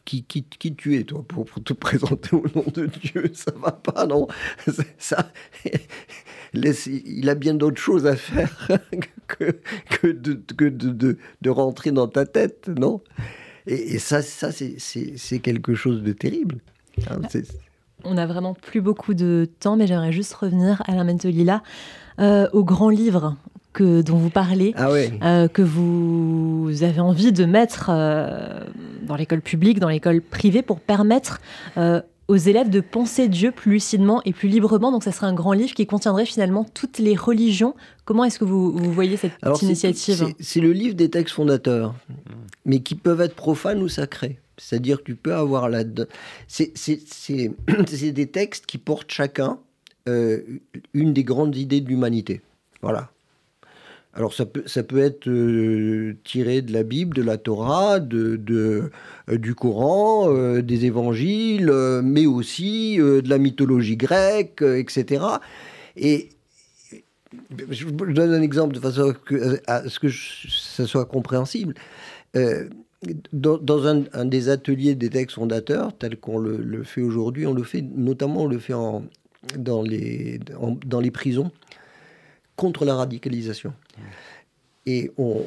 Qui, 0.07 0.23
qui, 0.23 0.43
qui 0.43 0.73
tu 0.73 0.95
es, 0.95 1.03
toi, 1.03 1.21
pour, 1.27 1.45
te 1.65 1.73
présenter 1.87 2.33
au 2.33 2.45
nom 2.55 2.63
de 2.73 2.85
Dieu. 2.85 3.29
Ça 3.33 3.51
va 3.61 3.73
pas, 3.73 4.05
non? 4.05 4.27
Ça, 4.97 5.31
Il 6.53 7.29
a 7.29 7.35
bien 7.35 7.53
d'autres 7.53 7.81
choses 7.81 8.07
à 8.07 8.15
faire 8.15 8.69
que, 9.27 9.59
que, 9.89 10.07
de, 10.07 10.41
que 10.55 10.69
de, 10.69 11.17
de, 11.41 11.49
rentrer 11.49 11.91
dans 11.91 12.07
ta 12.07 12.25
tête, 12.25 12.69
non? 12.69 13.01
Et, 13.65 13.95
et, 13.95 13.99
ça, 13.99 14.21
ça 14.21 14.49
c'est 14.53 15.39
quelque 15.39 15.75
chose 15.75 16.01
de 16.01 16.13
terrible. 16.13 16.59
Hein, 17.09 17.19
on 18.05 18.13
n'a 18.13 18.27
vraiment 18.27 18.53
plus 18.53 18.79
beaucoup 18.79 19.13
de 19.13 19.49
temps, 19.59 19.75
mais 19.75 19.87
j'aimerais 19.87 20.13
juste 20.13 20.33
revenir, 20.33 20.81
Alain 20.87 21.03
Mentolila, 21.03 21.63
euh, 22.19 22.47
au 22.53 22.63
grand 22.63 22.89
livre 22.89 23.35
que, 23.73 24.01
dont 24.01 24.17
vous 24.17 24.29
parlez, 24.29 24.73
ah 24.77 24.89
euh, 24.89 25.47
que 25.47 25.61
vous 25.61 26.71
avez 26.81 26.99
envie 26.99 27.31
de 27.31 27.45
mettre 27.45 27.89
euh, 27.91 28.61
dans 29.07 29.15
l'école 29.15 29.41
publique, 29.41 29.79
dans 29.79 29.89
l'école 29.89 30.21
privée, 30.21 30.61
pour 30.61 30.79
permettre 30.79 31.39
aux 32.27 32.35
élèves 32.35 32.69
de 32.69 32.81
penser 32.81 33.27
Dieu 33.27 33.51
plus 33.51 33.71
lucidement 33.71 34.21
et 34.25 34.33
plus 34.33 34.49
librement. 34.49 34.91
Donc, 34.91 35.03
ça 35.03 35.11
serait 35.11 35.27
un 35.27 35.33
grand 35.33 35.53
livre 35.53 35.73
qui 35.73 35.85
contiendrait 35.85 36.25
finalement 36.25 36.65
toutes 36.65 36.99
les 36.99 37.15
religions. 37.15 37.75
Comment 38.05 38.25
est-ce 38.25 38.39
que 38.39 38.45
vous, 38.45 38.71
voyez 38.71 39.17
cette 39.17 39.33
initiative 39.61 40.33
C'est 40.39 40.59
le 40.59 40.71
livre 40.73 40.95
des 40.95 41.09
textes 41.09 41.35
fondateurs, 41.35 41.95
mais 42.65 42.79
qui 42.81 42.95
peuvent 42.95 43.21
être 43.21 43.35
profanes 43.35 43.81
ou 43.81 43.87
sacrés. 43.87 44.39
C'est-à-dire 44.57 44.99
que 44.99 45.03
tu 45.03 45.15
peux 45.15 45.35
avoir 45.35 45.69
là 45.69 45.83
C'est 46.47 48.11
des 48.11 48.27
textes 48.27 48.65
qui 48.65 48.77
portent 48.77 49.11
chacun 49.11 49.59
euh, 50.09 50.41
une 50.93 51.13
des 51.13 51.23
grandes 51.23 51.55
idées 51.55 51.81
de 51.81 51.89
l'humanité. 51.89 52.41
Voilà. 52.81 53.11
Alors 54.17 54.33
ça 54.33 54.45
peut, 54.45 54.63
ça 54.65 54.83
peut 54.83 54.99
être 54.99 55.29
euh, 55.29 56.17
tiré 56.25 56.61
de 56.61 56.73
la 56.73 56.83
Bible, 56.83 57.15
de 57.15 57.21
la 57.21 57.37
Torah, 57.37 57.99
de, 57.99 58.41
euh, 58.49 59.37
du 59.37 59.55
Coran, 59.55 60.59
des 60.59 60.85
évangiles, 60.85 61.71
mais 62.03 62.25
aussi 62.25 62.97
de 62.97 63.29
la 63.29 63.37
mythologie 63.37 63.95
grecque, 63.95 64.61
etc. 64.61 65.23
Et 65.95 66.29
je 67.69 67.85
vous 67.85 67.91
donne 67.91 68.33
un 68.33 68.41
exemple 68.41 68.73
de 68.73 68.79
façon 68.79 69.13
à 69.67 69.87
ce 69.87 69.99
que 69.99 70.09
ça 70.09 70.85
soit 70.85 71.05
compréhensible 71.05 71.75
dans, 73.33 73.87
un, 73.87 74.25
des 74.25 74.49
ateliers 74.49 74.95
des 74.95 75.09
textes 75.09 75.35
fondateurs, 75.35 75.95
tel 75.97 76.17
qu'on 76.17 76.39
le, 76.39 76.83
fait 76.83 77.01
aujourd'hui, 77.01 77.45
on 77.45 77.53
le 77.53 77.63
fait 77.63 77.81
notamment 77.81 78.43
on 78.43 78.47
le 78.47 78.59
fait 78.59 78.73
en, 78.73 79.03
dans, 79.57 79.81
les, 79.81 80.39
dans 80.85 80.99
les 80.99 81.11
prisons 81.11 81.51
contre 82.57 82.83
la 82.83 82.95
radicalisation. 82.95 83.73
Et 84.85 85.11
on, 85.17 85.41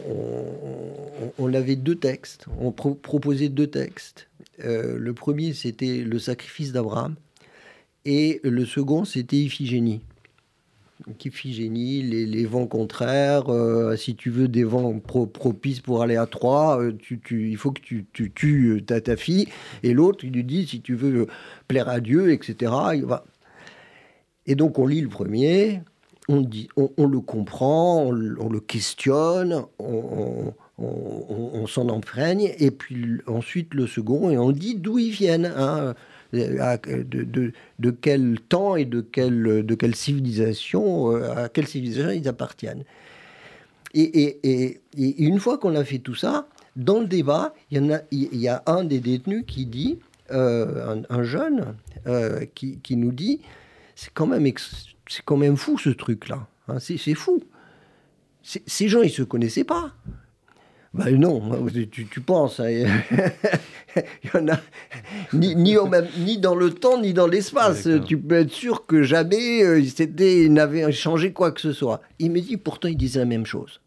on, 1.38 1.54
avait 1.54 1.76
deux 1.76 1.94
textes, 1.94 2.46
on 2.58 2.72
proposait 2.72 3.48
deux 3.48 3.66
textes. 3.66 4.28
Euh, 4.64 4.96
le 4.98 5.12
premier, 5.12 5.52
c'était 5.52 5.98
le 5.98 6.18
sacrifice 6.18 6.72
d'Abraham, 6.72 7.16
et 8.04 8.40
le 8.42 8.64
second, 8.64 9.04
c'était 9.04 9.36
Iphigénie 9.36 10.00
qui 11.18 11.52
génie, 11.52 12.02
les, 12.02 12.26
les, 12.26 12.44
vents 12.44 12.66
contraires, 12.66 13.48
euh, 13.48 13.96
si 13.96 14.14
tu 14.14 14.30
veux 14.30 14.48
des 14.48 14.64
vents 14.64 14.98
propices 14.98 15.80
pour 15.80 16.02
aller 16.02 16.16
à 16.16 16.26
Troyes, 16.26 16.80
euh, 16.80 16.92
tu, 16.92 17.18
tu, 17.18 17.50
il 17.50 17.56
faut 17.56 17.72
que 17.72 17.80
tu, 17.80 18.06
tu 18.12 18.30
tues 18.30 18.82
ta, 18.86 19.00
ta, 19.00 19.16
fille, 19.16 19.48
et 19.82 19.94
l'autre, 19.94 20.24
il 20.24 20.32
lui 20.32 20.44
dit, 20.44 20.66
si 20.66 20.80
tu 20.80 20.94
veux 20.94 21.26
plaire 21.68 21.88
à 21.88 22.00
Dieu, 22.00 22.32
etc. 22.32 22.72
Il 22.94 23.04
va... 23.06 23.24
Et 24.46 24.54
donc 24.54 24.78
on 24.78 24.86
lit 24.86 25.00
le 25.00 25.08
premier, 25.08 25.82
on, 26.28 26.40
dit, 26.40 26.68
on, 26.76 27.06
le 27.06 27.20
comprend, 27.20 28.04
on, 28.04 28.12
le 28.12 28.60
questionne, 28.60 29.64
on, 29.78 30.52
on 30.78 31.66
s'en 31.66 31.88
imprègne, 31.88 32.52
et 32.58 32.70
puis 32.70 33.18
ensuite 33.26 33.74
le 33.74 33.86
second, 33.86 34.30
et 34.30 34.38
on 34.38 34.52
dit 34.52 34.76
d'où 34.76 34.98
ils 34.98 35.10
viennent. 35.10 35.52
Hein 35.56 35.94
de, 36.32 37.52
de, 37.78 37.90
quel 37.90 38.40
temps 38.48 38.76
et 38.76 38.84
de 38.84 39.00
quelle, 39.00 39.64
de 39.64 39.74
quelle 39.74 39.94
civilisation, 39.94 41.12
euh, 41.12 41.44
à 41.44 41.48
quelle 41.48 41.66
civilisation 41.66 42.10
ils 42.10 42.28
appartiennent. 42.28 42.84
Et, 43.92 44.02
et, 44.02 44.80
et, 44.96 45.22
une 45.22 45.40
fois 45.40 45.58
qu'on 45.58 45.74
a 45.74 45.84
fait 45.84 45.98
tout 45.98 46.14
ça, 46.14 46.46
dans 46.76 47.00
le 47.00 47.06
débat, 47.06 47.54
il 47.70 47.84
y, 47.84 47.92
a, 47.92 48.02
il 48.12 48.36
y 48.36 48.48
a 48.48 48.62
un 48.66 48.84
des 48.84 49.00
détenus 49.00 49.44
qui 49.46 49.66
dit, 49.66 49.98
euh, 50.30 51.02
un, 51.08 51.22
jeune, 51.24 51.74
euh, 52.06 52.44
qui, 52.54 52.78
qui, 52.78 52.96
nous 52.96 53.10
dit, 53.10 53.40
c'est 53.96 54.12
quand, 54.14 54.28
même 54.28 54.46
c'est 55.10 55.24
quand 55.24 55.36
même 55.36 55.56
fou 55.56 55.76
ce 55.76 55.90
truc-là. 55.90 56.46
Hein, 56.68 56.78
c'est 56.78 57.14
fou. 57.14 57.42
Ces 58.42 58.88
gens, 58.88 59.02
ils 59.02 59.10
se 59.10 59.22
connaissaient 59.22 59.64
pas. 59.64 59.92
Ben 60.94 61.16
non, 61.16 61.68
tu, 61.90 62.06
tu 62.06 62.20
penses. 62.20 62.58
Hein, 62.58 62.68
il 63.96 64.30
y 64.32 64.36
en 64.36 64.48
a 64.48 64.58
ni, 65.32 65.54
ni, 65.54 65.76
même, 65.88 66.08
ni 66.18 66.38
dans 66.38 66.54
le 66.54 66.70
temps 66.70 67.00
ni 67.00 67.12
dans 67.12 67.26
l'espace. 67.26 67.88
tu 68.06 68.18
peux 68.18 68.36
être 68.36 68.52
sûr 68.52 68.86
que 68.86 69.02
jamais 69.02 69.62
euh, 69.62 69.80
ils 69.80 70.52
n'avaient 70.52 70.90
changé 70.90 71.32
quoi 71.32 71.52
que 71.52 71.60
ce 71.60 71.72
soit. 71.72 72.00
Il 72.18 72.32
me 72.32 72.40
dit 72.40 72.56
pourtant 72.56 72.88
ils 72.88 72.96
disent 72.96 73.16
la 73.16 73.24
même 73.24 73.46
chose. 73.46 73.80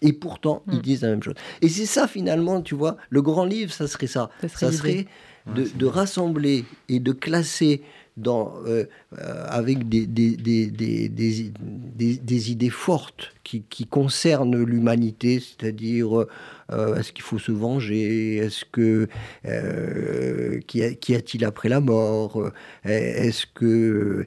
Et 0.00 0.12
pourtant, 0.12 0.62
ils 0.68 0.78
hmm. 0.78 0.82
disent 0.82 1.02
la 1.02 1.08
même 1.08 1.22
chose. 1.24 1.34
Et 1.60 1.68
c'est 1.68 1.84
ça, 1.84 2.06
finalement, 2.06 2.62
tu 2.62 2.76
vois, 2.76 2.96
le 3.10 3.20
grand 3.20 3.44
livre, 3.44 3.72
ça 3.72 3.88
serait 3.88 4.06
ça. 4.06 4.30
Ça 4.46 4.70
serait, 4.70 5.06
de, 5.52 5.66
de, 5.74 5.86
rassembler 5.86 6.64
et 6.88 7.00
de 7.00 7.10
classer 7.10 7.82
dans, 8.18 8.52
euh, 8.66 8.84
euh, 9.18 9.46
avec 9.48 9.88
des, 9.88 10.06
des, 10.06 10.36
des, 10.36 11.08
des, 11.08 12.50
idées 12.50 12.70
fortes 12.70 13.32
qui, 13.44 13.62
qui 13.62 13.86
concernent 13.86 14.62
l'humanité, 14.62 15.40
c'est-à-dire 15.40 16.26
euh, 16.70 16.96
est-ce 16.96 17.12
qu'il 17.12 17.22
faut 17.22 17.38
se 17.38 17.50
venger 17.50 18.36
Est-ce 18.36 18.66
que 18.70 19.08
euh, 19.46 20.60
qu'y 20.66 21.14
a-t-il 21.14 21.44
après 21.44 21.70
la 21.70 21.80
mort 21.80 22.50
Est-ce 22.84 23.46
que 23.46 24.26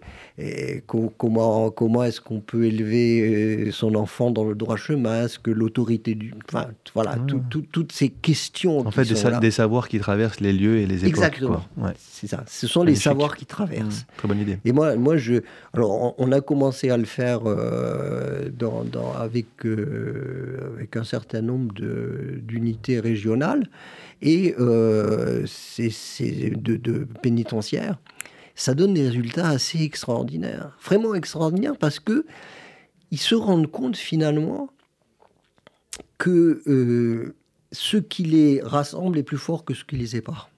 comment 0.87 1.69
comment 1.69 2.03
est-ce 2.03 2.19
qu'on 2.19 2.39
peut 2.39 2.65
élever 2.65 3.69
son 3.71 3.93
enfant 3.93 4.31
dans 4.31 4.45
le 4.45 4.55
droit 4.55 4.75
chemin 4.75 5.25
Est-ce 5.25 5.37
que 5.37 5.51
l'autorité 5.51 6.15
du 6.15 6.33
enfin 6.47 6.69
voilà 6.95 7.17
ah. 7.19 7.49
toutes 7.71 7.91
ces 7.91 8.09
questions 8.09 8.79
en 8.79 8.91
fait 8.91 9.07
des, 9.39 9.51
savoirs 9.51 9.87
qui 9.87 9.99
traversent 9.99 10.39
les 10.39 10.53
lieux 10.53 10.77
et 10.77 10.87
les 10.87 11.05
époques 11.05 11.09
exactement. 11.09 11.63
C'est 11.99 12.27
ça. 12.27 12.43
Ce 12.47 12.65
sont 12.65 12.83
les 12.83 12.95
savoirs 12.95 13.35
qui 13.35 13.45
traversent 13.45 13.80
mmh. 13.87 14.17
très 14.17 14.27
bonne 14.27 14.39
idée 14.39 14.57
et 14.65 14.71
moi 14.71 14.95
moi 14.95 15.17
je 15.17 15.41
alors 15.73 16.15
on, 16.17 16.31
a 16.31 16.41
commencé 16.41 16.89
à 16.89 16.97
le 16.97 17.05
faire 17.05 17.41
dans, 17.41 18.83
dans, 18.83 19.13
avec 19.13 19.47
avec 19.65 20.97
un 20.97 21.03
certain 21.03 21.41
nombre 21.41 21.73
de 21.73 22.39
d'unité 22.41 22.99
régionale 22.99 23.67
et 24.21 24.55
euh, 24.59 25.45
de, 25.79 26.75
de 26.75 27.07
pénitentiaires, 27.21 27.97
ça 28.55 28.73
donne 28.73 28.93
des 28.93 29.07
résultats 29.07 29.49
assez 29.49 29.81
extraordinaires, 29.81 30.77
vraiment 30.83 31.15
extraordinaires, 31.15 31.77
parce 31.77 31.99
que 31.99 32.25
ils 33.09 33.19
se 33.19 33.35
rendent 33.35 33.69
compte 33.69 33.97
finalement 33.97 34.69
que 36.17 36.61
euh, 36.67 37.35
ce 37.71 37.97
qui 37.97 38.23
les 38.23 38.61
rassemble 38.61 39.17
est 39.17 39.23
plus 39.23 39.37
fort 39.37 39.65
que 39.65 39.73
ce 39.73 39.83
qui 39.83 39.95
les 39.95 40.07
sépare. 40.07 40.50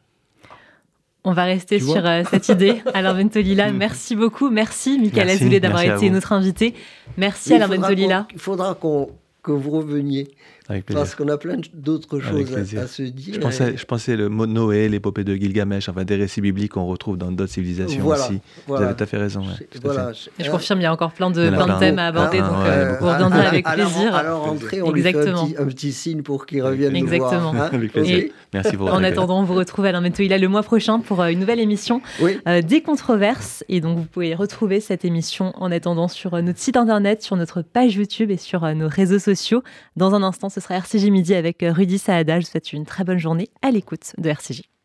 On 1.26 1.32
va 1.32 1.46
rester 1.46 1.80
sur 1.80 2.06
euh, 2.06 2.24
cette 2.30 2.50
idée. 2.50 2.82
Alain 2.94 3.14
Ventolila, 3.14 3.72
merci 3.72 4.16
beaucoup. 4.16 4.50
Merci, 4.50 5.00
Michael 5.00 5.30
Azoulay, 5.30 5.60
d'avoir 5.60 5.84
été 5.84 6.10
notre 6.10 6.34
invité. 6.34 6.74
Merci, 7.18 7.54
Alain 7.54 7.68
Ventolila. 7.68 8.28
Il 8.34 8.40
faudra 8.40 8.76
qu'on 8.76 9.10
que 9.44 9.52
vous 9.52 9.72
reveniez. 9.72 10.32
Parce 10.68 11.16
qu'on 11.16 11.28
a 11.28 11.38
plein 11.38 11.58
d'autres 11.74 12.20
choses 12.20 12.78
à, 12.78 12.88
se 12.88 13.04
dire. 13.04 13.36
Je 13.36 13.40
pensais, 13.40 13.78
je 13.78 13.86
pensais 13.86 14.16
le 14.16 14.30
mot 14.30 14.46
Noé, 14.46 14.88
l'épopée 14.88 15.24
de 15.24 15.36
Gilgamesh, 15.36 15.90
enfin 15.90 16.06
des 16.06 16.16
récits 16.16 16.42
bibliques 16.42 16.74
qu'on 16.74 16.86
retrouve 16.86 17.18
dans 17.18 17.32
d'autres 17.32 17.52
civilisations 17.52 18.06
aussi. 18.08 18.40
Vous 18.68 18.76
avez 18.76 18.96
tout 18.96 19.04
à 19.04 19.06
fait 19.06 19.18
raison. 19.18 19.44
voilà, 19.84 20.12
Je, 20.14 20.50
confirme, 20.50 20.80
il 20.80 20.84
y 20.84 20.86
a 20.86 20.94
encore 20.94 21.12
plein 21.12 21.30
de, 21.30 21.50
plein 21.50 21.68
de 21.68 21.80
thèmes 21.80 22.00
à 22.00 22.08
aborder, 22.08 22.40
donc 22.40 22.66
euh, 22.66 22.98
vous 23.00 23.08
reviendrez 23.08 23.46
avec 23.46 23.66
plaisir. 23.66 24.16
Alors, 24.16 24.44
rentrez, 24.46 24.82
on 24.82 24.94
Exactement. 24.94 25.46
Lui 25.46 25.54
fait 25.54 25.60
un, 25.60 25.66
petit, 25.66 25.92
signe 25.92 26.22
pour 26.22 26.46
qu'il 26.46 26.62
revienne 26.62 26.96
Exactement. 26.96 27.52
nous 27.52 27.58
voir. 27.58 27.64
Hein. 27.66 27.70
avec 27.74 27.92
plaisir. 27.92 28.26
Merci 28.54 28.78
pour 28.78 28.94
En 28.94 29.04
attendant, 29.04 29.40
on 29.40 29.44
vous 29.44 29.56
retrouve 29.56 29.86
Alain 29.86 30.02
Metoila 30.02 30.38
le 30.38 30.48
mois 30.48 30.64
prochain 30.64 31.00
pour 31.00 31.22
euh, 31.22 31.28
une 31.28 31.40
nouvelle 31.40 31.60
émission 31.60 32.02
euh, 32.22 32.62
des 32.62 32.82
controverses. 32.82 33.64
Et 33.68 33.82
donc, 33.82 33.98
vous 33.98 34.06
pouvez 34.06 34.36
retrouver 34.36 34.80
cette 34.80 35.06
émission 35.06 35.54
en 35.56 35.72
attendant 35.72 36.08
sur 36.08 36.42
notre 36.42 36.60
site 36.60 36.78
internet, 36.78 37.24
sur 37.24 37.36
notre 37.36 37.62
page 37.62 37.96
YouTube 37.96 38.32
et 38.32 38.38
sur 38.38 38.64
nos 38.76 38.88
réseaux 38.88 39.20
sociaux. 39.20 39.64
Dans 39.98 40.14
un 40.14 40.24
instant, 40.24 40.50
ce 40.54 40.62
sera 40.62 40.76
RCJ 40.76 41.06
Midi 41.06 41.34
avec 41.34 41.66
Rudy 41.68 41.98
Saada. 41.98 42.40
Je 42.40 42.46
vous 42.46 42.52
souhaite 42.52 42.74
une 42.74 42.86
très 42.86 43.04
bonne 43.04 43.18
journée 43.18 43.50
à 43.64 43.72
l'écoute 43.72 44.14
de 44.20 44.30
RCJ. 44.30 44.74